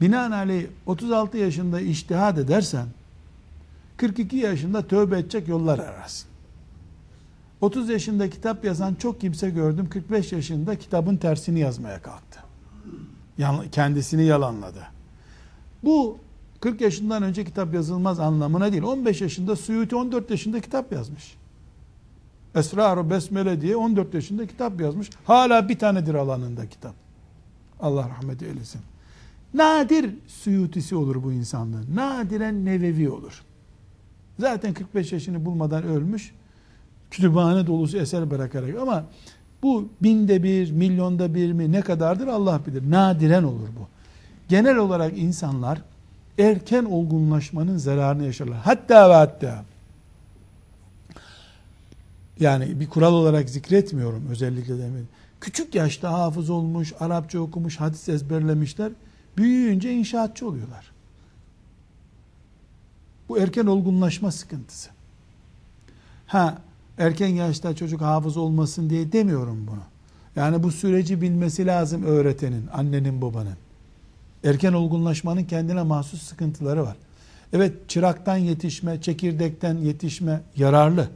Binaenaleyh 0.01 0.65
36 0.85 1.37
yaşında 1.37 1.81
iştihad 1.81 2.37
edersen 2.37 2.85
42 3.97 4.37
yaşında 4.37 4.87
tövbe 4.87 5.19
edecek 5.19 5.47
yollar 5.47 5.79
ararsın. 5.79 6.28
30 7.61 7.89
yaşında 7.89 8.29
kitap 8.29 8.65
yazan 8.65 8.95
çok 8.95 9.21
kimse 9.21 9.49
gördüm. 9.49 9.89
45 9.89 10.31
yaşında 10.31 10.79
kitabın 10.79 11.17
tersini 11.17 11.59
yazmaya 11.59 12.01
kalktı. 12.01 12.39
Kendisini 13.71 14.25
yalanladı. 14.25 14.87
Bu 15.83 16.17
40 16.59 16.81
yaşından 16.81 17.23
önce 17.23 17.45
kitap 17.45 17.73
yazılmaz 17.73 18.19
anlamına 18.19 18.71
değil. 18.71 18.83
15 18.83 19.21
yaşında 19.21 19.55
Suyuti 19.55 19.95
14 19.95 20.29
yaşında 20.29 20.61
kitap 20.61 20.91
yazmış. 20.91 21.35
Esrar-ı 22.55 23.09
Besmele 23.09 23.61
diye 23.61 23.75
14 23.75 24.13
yaşında 24.13 24.47
kitap 24.47 24.81
yazmış. 24.81 25.09
Hala 25.25 25.69
bir 25.69 25.79
tanedir 25.79 26.13
alanında 26.13 26.69
kitap. 26.69 26.93
Allah 27.79 28.09
rahmet 28.09 28.43
eylesin. 28.43 28.81
Nadir 29.53 30.15
Suyutisi 30.27 30.95
olur 30.95 31.23
bu 31.23 31.31
insanlığın. 31.31 31.95
Nadiren 31.95 32.65
Nevevi 32.65 33.09
olur. 33.09 33.43
Zaten 34.39 34.73
45 34.73 35.13
yaşını 35.13 35.45
bulmadan 35.45 35.83
ölmüş. 35.83 36.33
Kütüphane 37.11 37.67
dolusu 37.67 37.97
eser 37.97 38.31
bırakarak 38.31 38.79
ama 38.81 39.05
bu 39.63 39.89
binde 40.01 40.43
bir, 40.43 40.71
milyonda 40.71 41.35
bir 41.35 41.51
mi 41.51 41.71
ne 41.71 41.81
kadardır 41.81 42.27
Allah 42.27 42.61
bilir. 42.67 42.91
Nadiren 42.91 43.43
olur 43.43 43.67
bu. 43.79 43.87
Genel 44.47 44.77
olarak 44.77 45.17
insanlar 45.17 45.81
erken 46.37 46.85
olgunlaşmanın 46.85 47.77
zararını 47.77 48.25
yaşarlar. 48.25 48.57
Hatta 48.57 49.09
ve 49.09 49.13
hatta 49.13 49.65
yani 52.39 52.79
bir 52.79 52.89
kural 52.89 53.13
olarak 53.13 53.49
zikretmiyorum 53.49 54.27
özellikle 54.29 54.77
de. 54.77 54.89
Küçük 55.41 55.75
yaşta 55.75 56.13
hafız 56.13 56.49
olmuş, 56.49 56.93
Arapça 56.99 57.39
okumuş, 57.39 57.79
hadis 57.79 58.09
ezberlemişler. 58.09 58.91
Büyüyünce 59.37 59.93
inşaatçı 59.93 60.47
oluyorlar. 60.47 60.91
Bu 63.29 63.37
erken 63.37 63.65
olgunlaşma 63.65 64.31
sıkıntısı. 64.31 64.89
Ha 66.27 66.57
erken 66.99 67.27
yaşta 67.27 67.75
çocuk 67.75 68.01
hafız 68.01 68.37
olmasın 68.37 68.89
diye 68.89 69.11
demiyorum 69.11 69.67
bunu. 69.67 69.83
Yani 70.35 70.63
bu 70.63 70.71
süreci 70.71 71.21
bilmesi 71.21 71.65
lazım 71.65 72.03
öğretenin, 72.03 72.65
annenin, 72.73 73.21
babanın. 73.21 73.57
Erken 74.43 74.73
olgunlaşmanın 74.73 75.43
kendine 75.43 75.83
mahsus 75.83 76.21
sıkıntıları 76.21 76.83
var. 76.83 76.95
Evet 77.53 77.89
çıraktan 77.89 78.37
yetişme, 78.37 79.01
çekirdekten 79.01 79.77
yetişme 79.77 80.41
yararlı. 80.55 81.07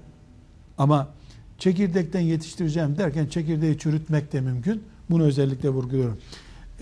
Ama 0.77 1.07
çekirdekten 1.57 2.21
yetiştireceğim 2.21 2.97
derken 2.97 3.25
çekirdeği 3.25 3.77
çürütmek 3.77 4.34
de 4.34 4.41
mümkün. 4.41 4.84
Bunu 5.09 5.23
özellikle 5.23 5.69
vurguluyorum. 5.69 6.17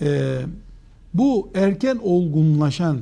Ee, 0.00 0.40
bu 1.14 1.50
erken 1.54 1.98
olgunlaşan 2.02 3.00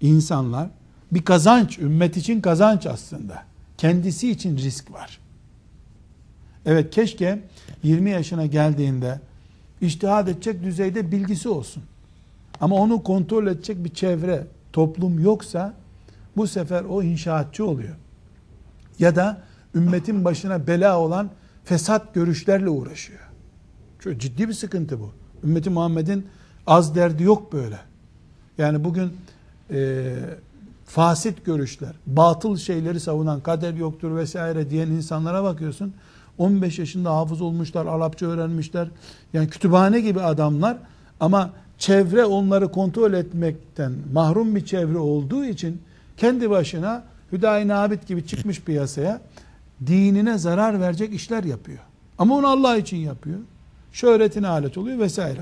insanlar 0.00 0.68
bir 1.12 1.22
kazanç, 1.22 1.78
ümmet 1.78 2.16
için 2.16 2.40
kazanç 2.40 2.86
aslında. 2.86 3.53
Kendisi 3.84 4.30
için 4.30 4.56
risk 4.56 4.92
var. 4.92 5.20
Evet 6.66 6.90
keşke 6.90 7.38
20 7.82 8.10
yaşına 8.10 8.46
geldiğinde 8.46 9.20
iştihad 9.80 10.28
edecek 10.28 10.62
düzeyde 10.62 11.12
bilgisi 11.12 11.48
olsun. 11.48 11.82
Ama 12.60 12.76
onu 12.76 13.02
kontrol 13.02 13.46
edecek 13.46 13.84
bir 13.84 13.94
çevre, 13.94 14.46
toplum 14.72 15.18
yoksa 15.18 15.74
bu 16.36 16.46
sefer 16.46 16.84
o 16.84 17.02
inşaatçı 17.02 17.66
oluyor. 17.66 17.94
Ya 18.98 19.16
da 19.16 19.42
ümmetin 19.74 20.24
başına 20.24 20.66
bela 20.66 21.00
olan 21.00 21.30
fesat 21.64 22.14
görüşlerle 22.14 22.68
uğraşıyor. 22.68 23.28
Çok 24.00 24.20
ciddi 24.20 24.48
bir 24.48 24.54
sıkıntı 24.54 25.00
bu. 25.00 25.12
Ümmeti 25.44 25.70
Muhammed'in 25.70 26.26
az 26.66 26.94
derdi 26.94 27.22
yok 27.22 27.52
böyle. 27.52 27.78
Yani 28.58 28.84
bugün 28.84 29.12
e, 29.70 30.14
fasit 30.94 31.44
görüşler, 31.44 31.92
batıl 32.06 32.56
şeyleri 32.56 33.00
savunan, 33.00 33.40
kader 33.40 33.74
yoktur 33.74 34.16
vesaire 34.16 34.70
diyen 34.70 34.86
insanlara 34.86 35.44
bakıyorsun. 35.44 35.94
15 36.38 36.78
yaşında 36.78 37.16
hafız 37.16 37.40
olmuşlar, 37.40 37.86
Arapça 37.86 38.26
öğrenmişler. 38.26 38.88
Yani 39.32 39.48
kütüphane 39.48 40.00
gibi 40.00 40.20
adamlar 40.20 40.76
ama 41.20 41.50
çevre 41.78 42.24
onları 42.24 42.72
kontrol 42.72 43.12
etmekten 43.12 43.92
mahrum 44.12 44.56
bir 44.56 44.64
çevre 44.64 44.98
olduğu 44.98 45.44
için 45.44 45.82
kendi 46.16 46.50
başına 46.50 47.04
Hüdayi 47.32 47.68
Nabit 47.68 48.06
gibi 48.06 48.26
çıkmış 48.26 48.60
piyasaya 48.60 49.20
dinine 49.86 50.38
zarar 50.38 50.80
verecek 50.80 51.14
işler 51.14 51.44
yapıyor. 51.44 51.80
Ama 52.18 52.34
onu 52.34 52.46
Allah 52.46 52.76
için 52.76 52.96
yapıyor. 52.96 53.38
Şöhretine 53.92 54.48
alet 54.48 54.78
oluyor 54.78 54.98
vesaire. 54.98 55.40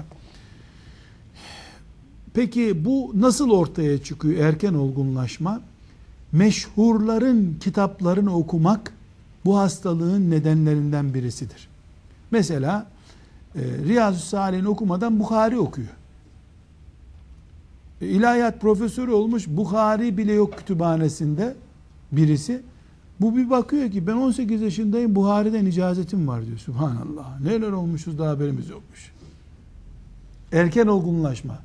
Peki 2.34 2.84
bu 2.84 3.12
nasıl 3.14 3.50
ortaya 3.50 4.02
çıkıyor 4.02 4.44
erken 4.44 4.74
olgunlaşma? 4.74 5.60
Meşhurların 6.32 7.56
kitaplarını 7.60 8.36
okumak 8.36 8.92
bu 9.44 9.58
hastalığın 9.58 10.30
nedenlerinden 10.30 11.14
birisidir. 11.14 11.68
Mesela 12.30 12.86
e, 13.54 13.60
Riyazu 13.60 14.20
Salih'in 14.26 14.64
okumadan 14.64 15.20
Bukhari 15.20 15.58
okuyor. 15.58 15.88
E, 18.00 18.58
profesörü 18.58 19.10
olmuş 19.10 19.48
Bukhari 19.48 20.18
bile 20.18 20.32
yok 20.32 20.58
kütüphanesinde 20.58 21.54
birisi. 22.12 22.62
Bu 23.20 23.36
bir 23.36 23.50
bakıyor 23.50 23.90
ki 23.90 24.06
ben 24.06 24.12
18 24.12 24.62
yaşındayım 24.62 25.14
Buhari'den 25.14 25.66
icazetim 25.66 26.28
var 26.28 26.46
diyor. 26.46 26.58
Subhanallah. 26.58 27.40
Neler 27.40 27.72
olmuşuz 27.72 28.18
da 28.18 28.28
haberimiz 28.28 28.68
yokmuş. 28.70 29.12
Erken 30.52 30.86
olgunlaşma. 30.86 31.58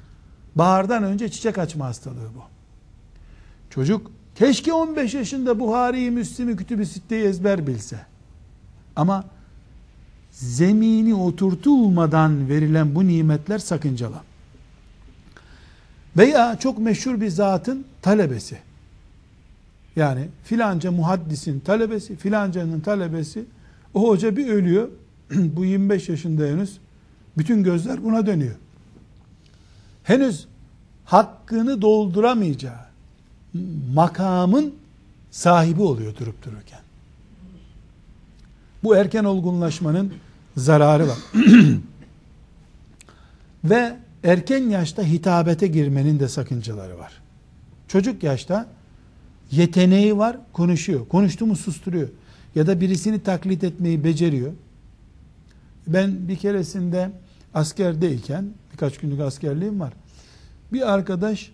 Bahardan 0.58 1.04
önce 1.04 1.30
çiçek 1.30 1.58
açma 1.58 1.86
hastalığı 1.86 2.30
bu. 2.36 2.44
Çocuk 3.70 4.12
keşke 4.36 4.74
15 4.74 5.14
yaşında 5.14 5.60
Buhari'yi, 5.60 6.12
Müslim'i, 6.12 6.56
Kütüb-i 6.56 6.86
Sitte'yi 6.86 7.24
ezber 7.24 7.68
bilse. 7.68 8.00
Ama 8.96 9.26
zemini 10.32 11.16
oturtulmadan 11.16 12.50
verilen 12.50 12.96
bu 12.96 13.08
nimetler 13.08 13.60
sakıncalı. 13.60 14.22
Veya 16.18 16.60
çok 16.60 16.80
meşhur 16.80 17.22
bir 17.22 17.30
zatın 17.30 17.86
talebesi. 18.02 18.58
Yani 19.96 20.28
filanca 20.44 20.92
muhaddisin 20.92 21.60
talebesi, 21.60 22.16
filancanın 22.16 22.80
talebesi. 22.80 23.46
O 23.94 24.10
hoca 24.10 24.38
bir 24.38 24.48
ölüyor. 24.48 24.90
bu 25.32 25.66
25 25.66 26.10
yaşında 26.10 26.46
henüz. 26.46 26.78
Bütün 27.38 27.64
gözler 27.64 28.04
buna 28.04 28.26
dönüyor 28.26 28.56
henüz 30.08 30.48
hakkını 31.06 31.82
dolduramayacağı, 31.82 32.86
makamın 33.94 34.76
sahibi 35.32 35.82
oluyor 35.82 36.16
durup 36.16 36.46
dururken. 36.46 36.80
Bu 38.84 38.96
erken 38.96 39.24
olgunlaşmanın 39.24 40.14
zararı 40.58 41.08
var. 41.08 41.18
Ve 43.64 43.96
erken 44.24 44.70
yaşta 44.70 45.04
hitabete 45.04 45.68
girmenin 45.68 46.20
de 46.20 46.28
sakıncaları 46.28 46.98
var. 46.98 47.14
Çocuk 47.88 48.24
yaşta 48.24 48.68
yeteneği 49.52 50.18
var, 50.18 50.38
konuşuyor. 50.54 51.08
Konuştuğumu 51.08 51.56
susturuyor. 51.56 52.10
Ya 52.56 52.68
da 52.68 52.82
birisini 52.82 53.24
taklit 53.24 53.64
etmeyi 53.64 54.04
beceriyor. 54.04 54.54
Ben 55.88 56.28
bir 56.28 56.36
keresinde 56.36 57.12
askerdeyken, 57.54 58.46
birkaç 58.78 58.98
günlük 58.98 59.20
askerliğim 59.20 59.80
var. 59.80 59.94
Bir 60.74 60.94
arkadaşla 60.94 61.50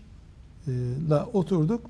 oturduk. 1.33 1.81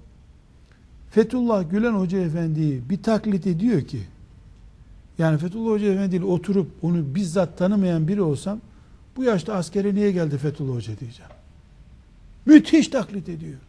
Fethullah 1.12 1.72
Gülen 1.72 1.94
Hoca 1.94 2.20
Efendi'yi 2.20 2.90
bir 2.90 3.04
taklit 3.04 3.48
ediyor 3.48 3.82
ki, 3.82 4.00
yani 5.18 5.38
Fethullah 5.38 5.72
Hoca 5.72 5.94
Efendi 5.94 6.16
ile 6.16 6.26
oturup 6.26 6.72
onu 6.82 7.16
bizzat 7.16 7.58
tanımayan 7.58 8.08
biri 8.08 8.22
olsam, 8.22 8.60
bu 9.16 9.24
yaşta 9.24 9.54
askere 9.54 9.96
niye 9.96 10.12
geldi 10.12 10.38
Fethullah 10.38 10.76
Hoca 10.76 11.00
diyeceğim. 11.00 11.32
Müthiş 12.46 12.88
taklit 12.88 13.30
ediyor. 13.30 13.60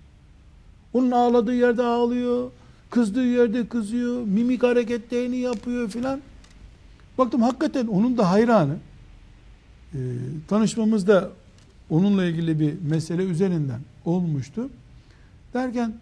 Onun 0.93 1.11
ağladığı 1.11 1.55
yerde 1.55 1.83
ağlıyor, 1.83 2.51
kızdığı 2.91 3.27
yerde 3.27 3.69
kızıyor, 3.69 4.23
mimik 4.23 4.63
hareketlerini 4.63 5.37
yapıyor 5.37 5.89
filan. 5.89 6.21
Baktım 7.19 7.43
hakikaten 7.43 7.87
onun 7.87 8.19
da 8.19 8.31
hayranı. 8.31 8.77
Ee, 9.95 9.99
tanışmamızda 10.49 11.31
onunla 11.91 12.25
ilgili 12.25 12.61
bir 12.61 12.75
mesele 12.91 13.25
üzerinden 13.25 13.81
olmuştu. 14.05 14.71
Derken 15.55 15.95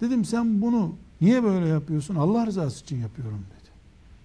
dedim 0.00 0.24
sen 0.24 0.62
bunu 0.62 0.92
niye 1.20 1.44
böyle 1.44 1.66
yapıyorsun? 1.66 2.14
Allah 2.14 2.46
rızası 2.46 2.82
için 2.82 3.00
yapıyorum 3.00 3.38
dedi. 3.50 3.70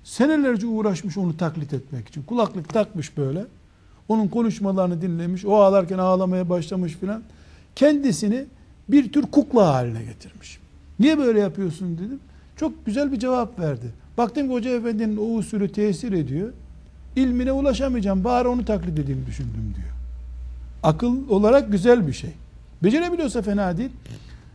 Senelerce 0.04 0.68
uğraşmış 0.68 1.18
onu 1.18 1.38
taklit 1.38 1.74
etmek 1.74 2.08
için. 2.08 2.24
Kulaklık 2.24 2.70
takmış 2.70 3.18
böyle. 3.18 3.46
Onun 4.08 4.28
konuşmalarını 4.28 5.02
dinlemiş. 5.02 5.46
O 5.46 5.56
ağlarken 5.56 5.98
ağlamaya 5.98 6.50
başlamış 6.50 6.94
filan. 6.94 7.24
Kendisini 7.76 8.46
bir 8.90 9.12
tür 9.12 9.22
kukla 9.22 9.74
haline 9.74 10.04
getirmiş. 10.04 10.60
Niye 11.00 11.18
böyle 11.18 11.40
yapıyorsun 11.40 11.98
dedim. 11.98 12.20
Çok 12.56 12.86
güzel 12.86 13.12
bir 13.12 13.20
cevap 13.20 13.60
verdi. 13.60 13.94
Baktım 14.18 14.48
ki 14.48 14.54
Hoca 14.54 14.70
Efendi'nin 14.70 15.18
o 15.18 15.22
usulü 15.22 15.72
tesir 15.72 16.12
ediyor. 16.12 16.54
İlmine 17.16 17.52
ulaşamayacağım. 17.52 18.24
Bari 18.24 18.48
onu 18.48 18.66
taklit 18.66 19.00
edeyim 19.00 19.24
düşündüm 19.28 19.74
diyor. 19.76 19.99
Akıl 20.84 21.30
olarak 21.30 21.72
güzel 21.72 22.08
bir 22.08 22.14
şey. 22.14 22.32
Becerebiliyorsa 22.84 23.42
fena 23.42 23.78
değil. 23.78 23.90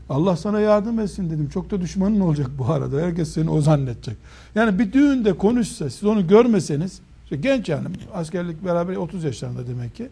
Allah 0.08 0.36
sana 0.36 0.60
yardım 0.60 1.00
etsin 1.00 1.30
dedim. 1.30 1.48
Çok 1.48 1.70
da 1.70 1.80
düşmanın 1.80 2.20
olacak 2.20 2.50
bu 2.58 2.66
arada. 2.72 3.00
Herkes 3.00 3.28
seni 3.32 3.50
o 3.50 3.60
zannedecek. 3.60 4.16
Yani 4.54 4.78
bir 4.78 4.92
düğünde 4.92 5.32
konuşsa, 5.32 5.90
siz 5.90 6.04
onu 6.04 6.26
görmeseniz, 6.26 7.00
işte 7.24 7.36
genç 7.36 7.68
yani 7.68 7.88
askerlik 8.14 8.64
beraber 8.64 8.96
30 8.96 9.24
yaşlarında 9.24 9.66
demek 9.66 9.96
ki. 9.96 10.08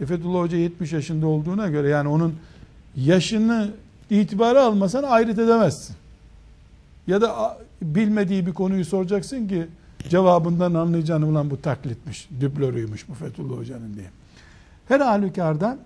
E 0.00 0.04
Hoca 0.04 0.56
70 0.56 0.92
yaşında 0.92 1.26
olduğuna 1.26 1.68
göre 1.68 1.88
yani 1.88 2.08
onun 2.08 2.34
yaşını 2.96 3.70
itibara 4.10 4.64
almasan 4.64 5.02
ayrıt 5.02 5.38
edemezsin. 5.38 5.96
Ya 7.06 7.20
da 7.20 7.58
bilmediği 7.82 8.46
bir 8.46 8.52
konuyu 8.52 8.84
soracaksın 8.84 9.48
ki 9.48 9.66
cevabından 10.08 10.74
anlayacağın 10.74 11.22
ulan 11.22 11.50
bu 11.50 11.62
taklitmiş, 11.62 12.28
düplörüymüş 12.40 13.08
bu 13.08 13.14
Fethullah 13.14 13.58
Hoca'nın 13.58 13.94
diye. 13.94 14.06
Her 14.88 15.00
halükarda 15.00 15.78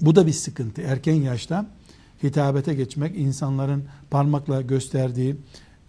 bu 0.00 0.16
da 0.16 0.26
bir 0.26 0.32
sıkıntı. 0.32 0.82
Erken 0.82 1.14
yaşta 1.14 1.66
hitabete 2.22 2.74
geçmek, 2.74 3.18
insanların 3.18 3.84
parmakla 4.10 4.60
gösterdiği 4.60 5.36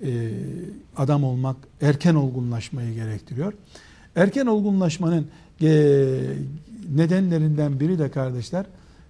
e, 0.03 0.31
adam 0.97 1.23
olmak, 1.23 1.57
erken 1.81 2.15
olgunlaşmayı 2.15 2.93
gerektiriyor. 2.93 3.53
Erken 4.15 4.45
olgunlaşmanın 4.45 5.27
e, 5.61 5.69
nedenlerinden 6.95 7.79
biri 7.79 7.99
de 7.99 8.11
kardeşler, 8.11 8.65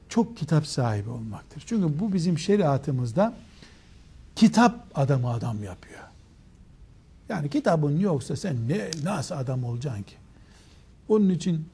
çok 0.09 0.37
kitap 0.37 0.67
sahibi 0.67 1.09
olmaktır. 1.09 1.63
Çünkü 1.65 1.99
bu 1.99 2.13
bizim 2.13 2.39
şeriatımızda 2.39 3.33
kitap 4.35 4.85
adamı 4.95 5.29
adam 5.29 5.63
yapıyor. 5.63 5.99
Yani 7.29 7.49
kitabın 7.49 7.99
yoksa 7.99 8.35
sen 8.35 8.55
ne 8.69 8.89
nasıl 9.03 9.35
adam 9.35 9.63
olacaksın 9.63 10.03
ki? 10.03 10.15
Onun 11.09 11.29
için 11.29 11.65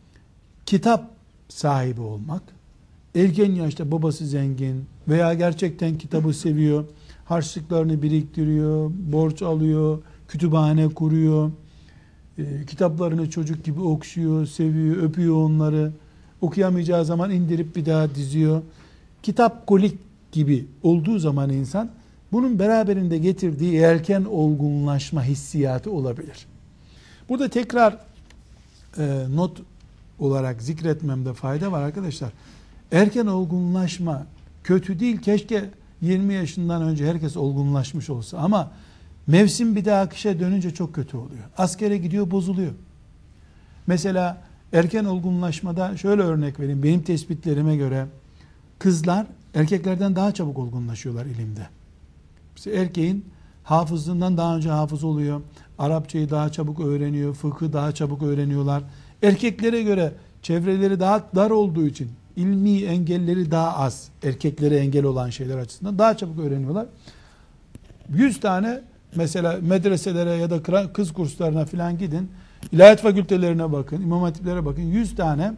kitap 0.66 1.10
sahibi 1.50 2.02
olmak, 2.02 2.42
erken 3.16 3.52
yaşta 3.52 3.92
babası 3.92 4.26
zengin 4.26 4.86
veya 5.08 5.34
gerçekten 5.34 5.98
kitabı 5.98 6.34
seviyor, 6.34 6.86
harçlıklarını 7.26 8.02
biriktiriyor, 8.02 8.92
borç 9.12 9.42
alıyor, 9.42 10.02
kütüphane 10.28 10.90
kuruyor, 10.90 11.52
e, 12.38 12.66
kitaplarını 12.66 13.30
çocuk 13.30 13.64
gibi 13.64 13.82
okşuyor, 13.82 14.46
seviyor, 14.46 14.98
öpüyor 14.98 15.36
onları, 15.36 15.92
okuyamayacağı 16.42 17.06
zaman 17.06 17.32
indirip 17.32 17.76
bir 17.76 17.86
daha 17.86 18.16
diziyor. 18.16 18.62
Kitap 19.24 19.68
kolik 19.68 19.98
gibi 20.32 20.66
olduğu 20.84 21.20
zaman 21.20 21.50
insan 21.50 21.90
bunun 22.32 22.60
beraberinde 22.60 23.18
getirdiği 23.18 23.78
erken 23.78 24.26
olgunlaşma 24.26 25.24
hissiyatı 25.24 25.92
olabilir. 25.92 26.46
Burada 27.30 27.50
tekrar 27.50 27.98
e, 28.98 29.26
not 29.36 29.62
olarak 30.20 30.62
zikretmemde 30.62 31.34
fayda 31.34 31.72
var 31.72 31.82
arkadaşlar. 31.82 32.32
Erken 32.92 33.26
olgunlaşma 33.26 34.26
kötü 34.64 35.00
değil. 35.00 35.18
Keşke 35.18 35.70
20 36.02 36.34
yaşından 36.34 36.82
önce 36.82 37.08
herkes 37.08 37.38
olgunlaşmış 37.38 38.10
olsa 38.10 38.38
ama 38.38 38.72
mevsim 39.28 39.76
bir 39.76 39.86
daha 39.86 40.02
akışa 40.02 40.40
dönünce 40.40 40.74
çok 40.74 40.96
kötü 40.96 41.18
oluyor. 41.18 41.44
Askere 41.58 41.98
gidiyor 41.98 42.32
bozuluyor. 42.32 42.72
Mesela 43.88 44.42
erken 44.74 45.06
olgunlaşmada 45.06 45.98
şöyle 45.98 46.22
örnek 46.22 46.60
vereyim. 46.60 46.84
Benim 46.84 47.02
tespitlerime 47.02 47.76
göre 47.76 48.08
kızlar 48.80 49.28
erkeklerden 49.54 50.16
daha 50.16 50.32
çabuk 50.32 50.60
olgunlaşıyorlar 50.60 51.26
ilimde. 51.26 51.68
Mesela 52.56 52.82
erkeğin 52.82 53.26
hafızlığından 53.64 54.38
daha 54.38 54.58
önce 54.58 54.70
hafız 54.70 55.04
oluyor. 55.04 55.42
Arapçayı 55.78 56.30
daha 56.30 56.52
çabuk 56.52 56.80
öğreniyor. 56.80 57.34
Fıkhı 57.34 57.74
daha 57.74 57.92
çabuk 57.92 58.24
öğreniyorlar. 58.24 58.84
Erkeklere 59.22 59.84
göre 59.84 60.14
çevreleri 60.42 61.00
daha 61.00 61.24
dar 61.36 61.50
olduğu 61.50 61.88
için 61.88 62.12
ilmi 62.36 62.82
engelleri 62.82 63.52
daha 63.52 63.78
az. 63.78 64.10
Erkeklere 64.24 64.78
engel 64.78 65.06
olan 65.06 65.30
şeyler 65.30 65.58
açısından 65.58 66.00
daha 66.00 66.18
çabuk 66.18 66.40
öğreniyorlar. 66.40 66.86
100 68.10 68.40
tane 68.40 68.82
mesela 69.16 69.60
medreselere 69.62 70.32
ya 70.32 70.50
da 70.50 70.94
kız 70.94 71.14
kurslarına 71.14 71.66
filan 71.66 71.98
gidin. 71.98 72.32
İlahiyat 72.72 73.02
fakültelerine 73.02 73.72
bakın, 73.72 74.02
imam 74.02 74.22
hatiplere 74.22 74.66
bakın. 74.66 74.82
100 74.82 75.16
tane 75.16 75.54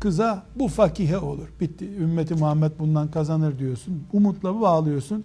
kıza 0.00 0.42
bu 0.56 0.68
fakihe 0.68 1.18
olur. 1.18 1.48
Bitti. 1.60 1.84
Ümmeti 1.84 2.34
Muhammed 2.34 2.72
bundan 2.78 3.10
kazanır 3.10 3.58
diyorsun. 3.58 4.02
Umutla 4.12 4.60
bağlıyorsun. 4.60 5.24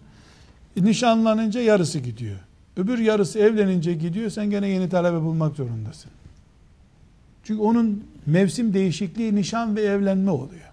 Nişanlanınca 0.77 1.61
yarısı 1.61 1.99
gidiyor. 1.99 2.39
Öbür 2.77 2.97
yarısı 2.97 3.39
evlenince 3.39 3.93
gidiyor. 3.93 4.30
Sen 4.30 4.49
gene 4.49 4.67
yeni 4.67 4.89
talebe 4.89 5.21
bulmak 5.21 5.55
zorundasın. 5.55 6.11
Çünkü 7.50 7.62
onun 7.62 8.04
mevsim 8.26 8.74
değişikliği 8.74 9.36
nişan 9.36 9.76
ve 9.76 9.82
evlenme 9.82 10.32
oluyor. 10.32 10.72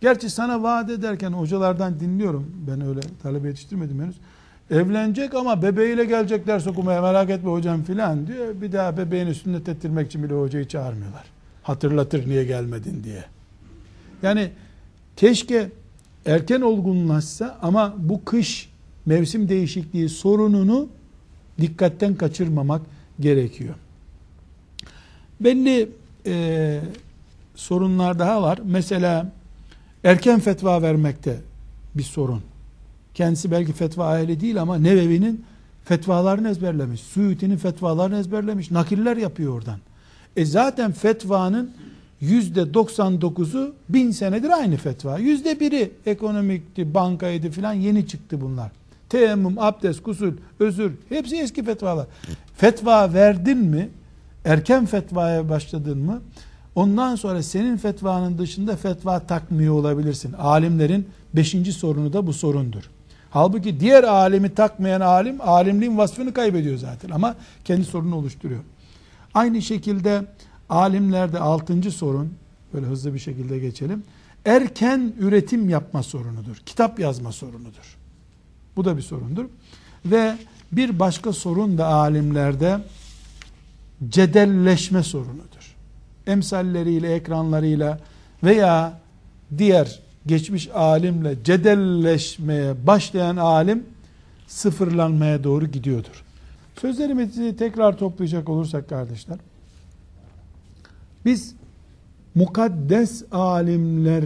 Gerçi 0.00 0.30
sana 0.30 0.62
vaat 0.62 0.90
ederken 0.90 1.32
hocalardan 1.32 2.00
dinliyorum. 2.00 2.50
Ben 2.68 2.80
öyle 2.80 3.00
talebe 3.22 3.48
yetiştirmedim 3.48 4.02
henüz. 4.02 4.16
Evlenecek 4.70 5.34
ama 5.34 5.62
bebeğiyle 5.62 6.04
gelecek 6.04 6.46
ders 6.46 6.66
okumaya 6.66 7.02
merak 7.02 7.30
etme 7.30 7.50
hocam 7.50 7.82
filan 7.82 8.26
diyor. 8.26 8.60
Bir 8.60 8.72
daha 8.72 8.96
bebeğini 8.96 9.34
sünnet 9.34 9.68
ettirmek 9.68 10.06
için 10.06 10.22
bile 10.22 10.34
hocayı 10.34 10.68
çağırmıyorlar. 10.68 11.24
Hatırlatır 11.62 12.28
niye 12.28 12.44
gelmedin 12.44 13.04
diye. 13.04 13.24
Yani 14.22 14.50
keşke 15.16 15.70
erken 16.26 16.60
olgunlaşsa 16.60 17.58
ama 17.62 17.94
bu 17.98 18.24
kış 18.24 18.70
mevsim 19.06 19.48
değişikliği 19.48 20.08
sorununu 20.08 20.88
dikkatten 21.60 22.14
kaçırmamak 22.14 22.82
gerekiyor. 23.20 23.74
Belli 25.40 25.88
e, 26.26 26.80
sorunlar 27.54 28.18
daha 28.18 28.42
var. 28.42 28.58
Mesela 28.64 29.32
erken 30.04 30.40
fetva 30.40 30.82
vermekte 30.82 31.40
bir 31.94 32.02
sorun. 32.02 32.42
Kendisi 33.14 33.50
belki 33.50 33.72
fetva 33.72 34.20
ehli 34.20 34.40
değil 34.40 34.62
ama 34.62 34.78
Nevevi'nin 34.78 35.44
fetvalarını 35.84 36.48
ezberlemiş. 36.48 37.00
Suyuti'nin 37.00 37.56
fetvalarını 37.56 38.18
ezberlemiş. 38.18 38.70
Nakiller 38.70 39.16
yapıyor 39.16 39.52
oradan. 39.52 39.78
E 40.36 40.44
zaten 40.44 40.92
fetvanın 40.92 41.70
yüzde 42.20 42.60
99'u 42.60 43.74
bin 43.88 44.10
senedir 44.10 44.50
aynı 44.50 44.76
fetva. 44.76 45.18
Yüzde 45.18 45.60
biri 45.60 45.90
ekonomikti, 46.06 46.94
bankaydı 46.94 47.50
filan 47.50 47.72
yeni 47.72 48.06
çıktı 48.06 48.40
bunlar. 48.40 48.70
Teyemmüm, 49.08 49.58
abdest, 49.58 50.02
kusul, 50.02 50.32
özür 50.60 50.92
hepsi 51.08 51.36
eski 51.36 51.64
fetvalar. 51.64 52.06
Fetva 52.56 53.12
verdin 53.14 53.58
mi? 53.58 53.88
Erken 54.44 54.86
fetvaya 54.86 55.48
başladın 55.48 55.98
mı? 55.98 56.22
Ondan 56.74 57.16
sonra 57.16 57.42
senin 57.42 57.76
fetvanın 57.76 58.38
dışında 58.38 58.76
fetva 58.76 59.20
takmıyor 59.20 59.74
olabilirsin. 59.74 60.32
Alimlerin 60.32 61.08
beşinci 61.34 61.72
sorunu 61.72 62.12
da 62.12 62.26
bu 62.26 62.32
sorundur. 62.32 62.90
Halbuki 63.30 63.80
diğer 63.80 64.04
alimi 64.04 64.54
takmayan 64.54 65.00
alim, 65.00 65.40
alimliğin 65.40 65.98
vasfını 65.98 66.34
kaybediyor 66.34 66.78
zaten 66.78 67.10
ama 67.10 67.34
kendi 67.64 67.84
sorunu 67.84 68.16
oluşturuyor. 68.16 68.60
Aynı 69.34 69.62
şekilde 69.62 70.24
alimlerde 70.68 71.38
altıncı 71.38 71.90
sorun, 71.90 72.34
böyle 72.74 72.86
hızlı 72.86 73.14
bir 73.14 73.18
şekilde 73.18 73.58
geçelim. 73.58 74.04
Erken 74.44 75.12
üretim 75.18 75.68
yapma 75.68 76.02
sorunudur. 76.02 76.56
Kitap 76.66 76.98
yazma 76.98 77.32
sorunudur. 77.32 77.96
Bu 78.76 78.84
da 78.84 78.96
bir 78.96 79.02
sorundur. 79.02 79.44
Ve 80.06 80.36
bir 80.72 80.98
başka 80.98 81.32
sorun 81.32 81.78
da 81.78 81.86
alimlerde 81.86 82.80
cedelleşme 84.08 85.02
sorunudur. 85.02 85.76
Emsalleriyle, 86.26 87.14
ekranlarıyla 87.14 88.00
veya 88.44 89.00
diğer 89.58 90.00
geçmiş 90.26 90.68
alimle 90.68 91.44
cedelleşmeye 91.44 92.86
başlayan 92.86 93.36
alim 93.36 93.86
sıfırlanmaya 94.46 95.44
doğru 95.44 95.66
gidiyordur. 95.66 96.24
Sözlerimizi 96.80 97.56
tekrar 97.56 97.98
toplayacak 97.98 98.48
olursak 98.48 98.88
kardeşler, 98.88 99.38
biz 101.24 101.54
mukaddes 102.34 103.24
alimler 103.32 104.24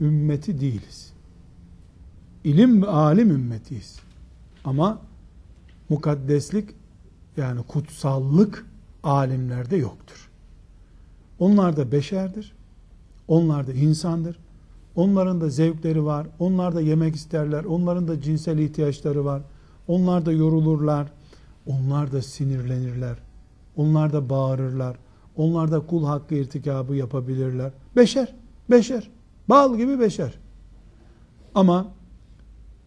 ümmeti 0.00 0.60
değiliz. 0.60 1.12
İlim 2.44 2.82
ve 2.82 2.86
alim 2.86 3.30
ümmetiyiz. 3.30 3.96
Ama 4.64 5.00
mukaddeslik 5.88 6.70
yani 7.36 7.62
kutsallık 7.62 8.66
alimlerde 9.08 9.76
yoktur. 9.76 10.30
Onlar 11.38 11.76
da 11.76 11.92
beşerdir. 11.92 12.52
Onlar 13.28 13.66
da 13.66 13.72
insandır. 13.72 14.38
Onların 14.96 15.40
da 15.40 15.48
zevkleri 15.48 16.04
var. 16.04 16.26
Onlar 16.38 16.74
da 16.74 16.80
yemek 16.80 17.16
isterler. 17.16 17.64
Onların 17.64 18.08
da 18.08 18.20
cinsel 18.20 18.58
ihtiyaçları 18.58 19.24
var. 19.24 19.42
Onlar 19.88 20.26
da 20.26 20.32
yorulurlar. 20.32 21.12
Onlar 21.66 22.12
da 22.12 22.22
sinirlenirler. 22.22 23.18
Onlar 23.76 24.12
da 24.12 24.30
bağırırlar. 24.30 24.96
Onlar 25.36 25.72
da 25.72 25.80
kul 25.80 26.04
hakkı 26.04 26.34
irtikabı 26.34 26.96
yapabilirler. 26.96 27.72
Beşer. 27.96 28.34
Beşer. 28.70 29.10
Bal 29.48 29.76
gibi 29.76 30.00
beşer. 30.00 30.34
Ama 31.54 31.86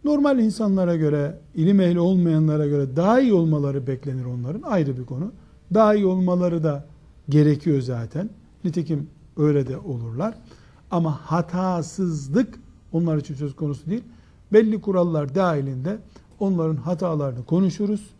normal 0.04 0.38
insanlara 0.38 0.96
göre, 0.96 1.38
ilim 1.54 1.80
ehli 1.80 2.00
olmayanlara 2.00 2.66
göre 2.66 2.96
daha 2.96 3.20
iyi 3.20 3.32
olmaları 3.32 3.86
beklenir 3.86 4.24
onların. 4.24 4.62
Ayrı 4.62 4.98
bir 4.98 5.04
konu. 5.04 5.32
Daha 5.74 5.94
iyi 5.94 6.06
olmaları 6.06 6.62
da 6.62 6.84
gerekiyor 7.28 7.80
zaten. 7.80 8.30
Nitekim 8.64 9.10
öyle 9.36 9.68
de 9.68 9.78
olurlar. 9.78 10.34
Ama 10.90 11.12
hatasızlık 11.12 12.58
onlar 12.92 13.16
için 13.16 13.34
söz 13.34 13.56
konusu 13.56 13.90
değil. 13.90 14.04
Belli 14.52 14.80
kurallar 14.80 15.34
dahilinde 15.34 15.98
onların 16.40 16.76
hatalarını 16.76 17.44
konuşuruz. 17.44 18.10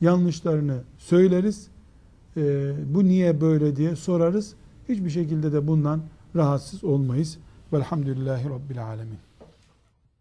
Yanlışlarını 0.00 0.82
söyleriz. 0.98 1.68
Ee, 2.36 2.72
bu 2.94 3.04
niye 3.04 3.40
böyle 3.40 3.76
diye 3.76 3.96
sorarız. 3.96 4.54
Hiçbir 4.88 5.10
şekilde 5.10 5.52
de 5.52 5.66
bundan 5.66 6.00
rahatsız 6.36 6.84
olmayız. 6.84 7.38
Velhamdülillahi 7.72 8.50
Rabbil 8.50 8.84
Alemin. 8.84 9.25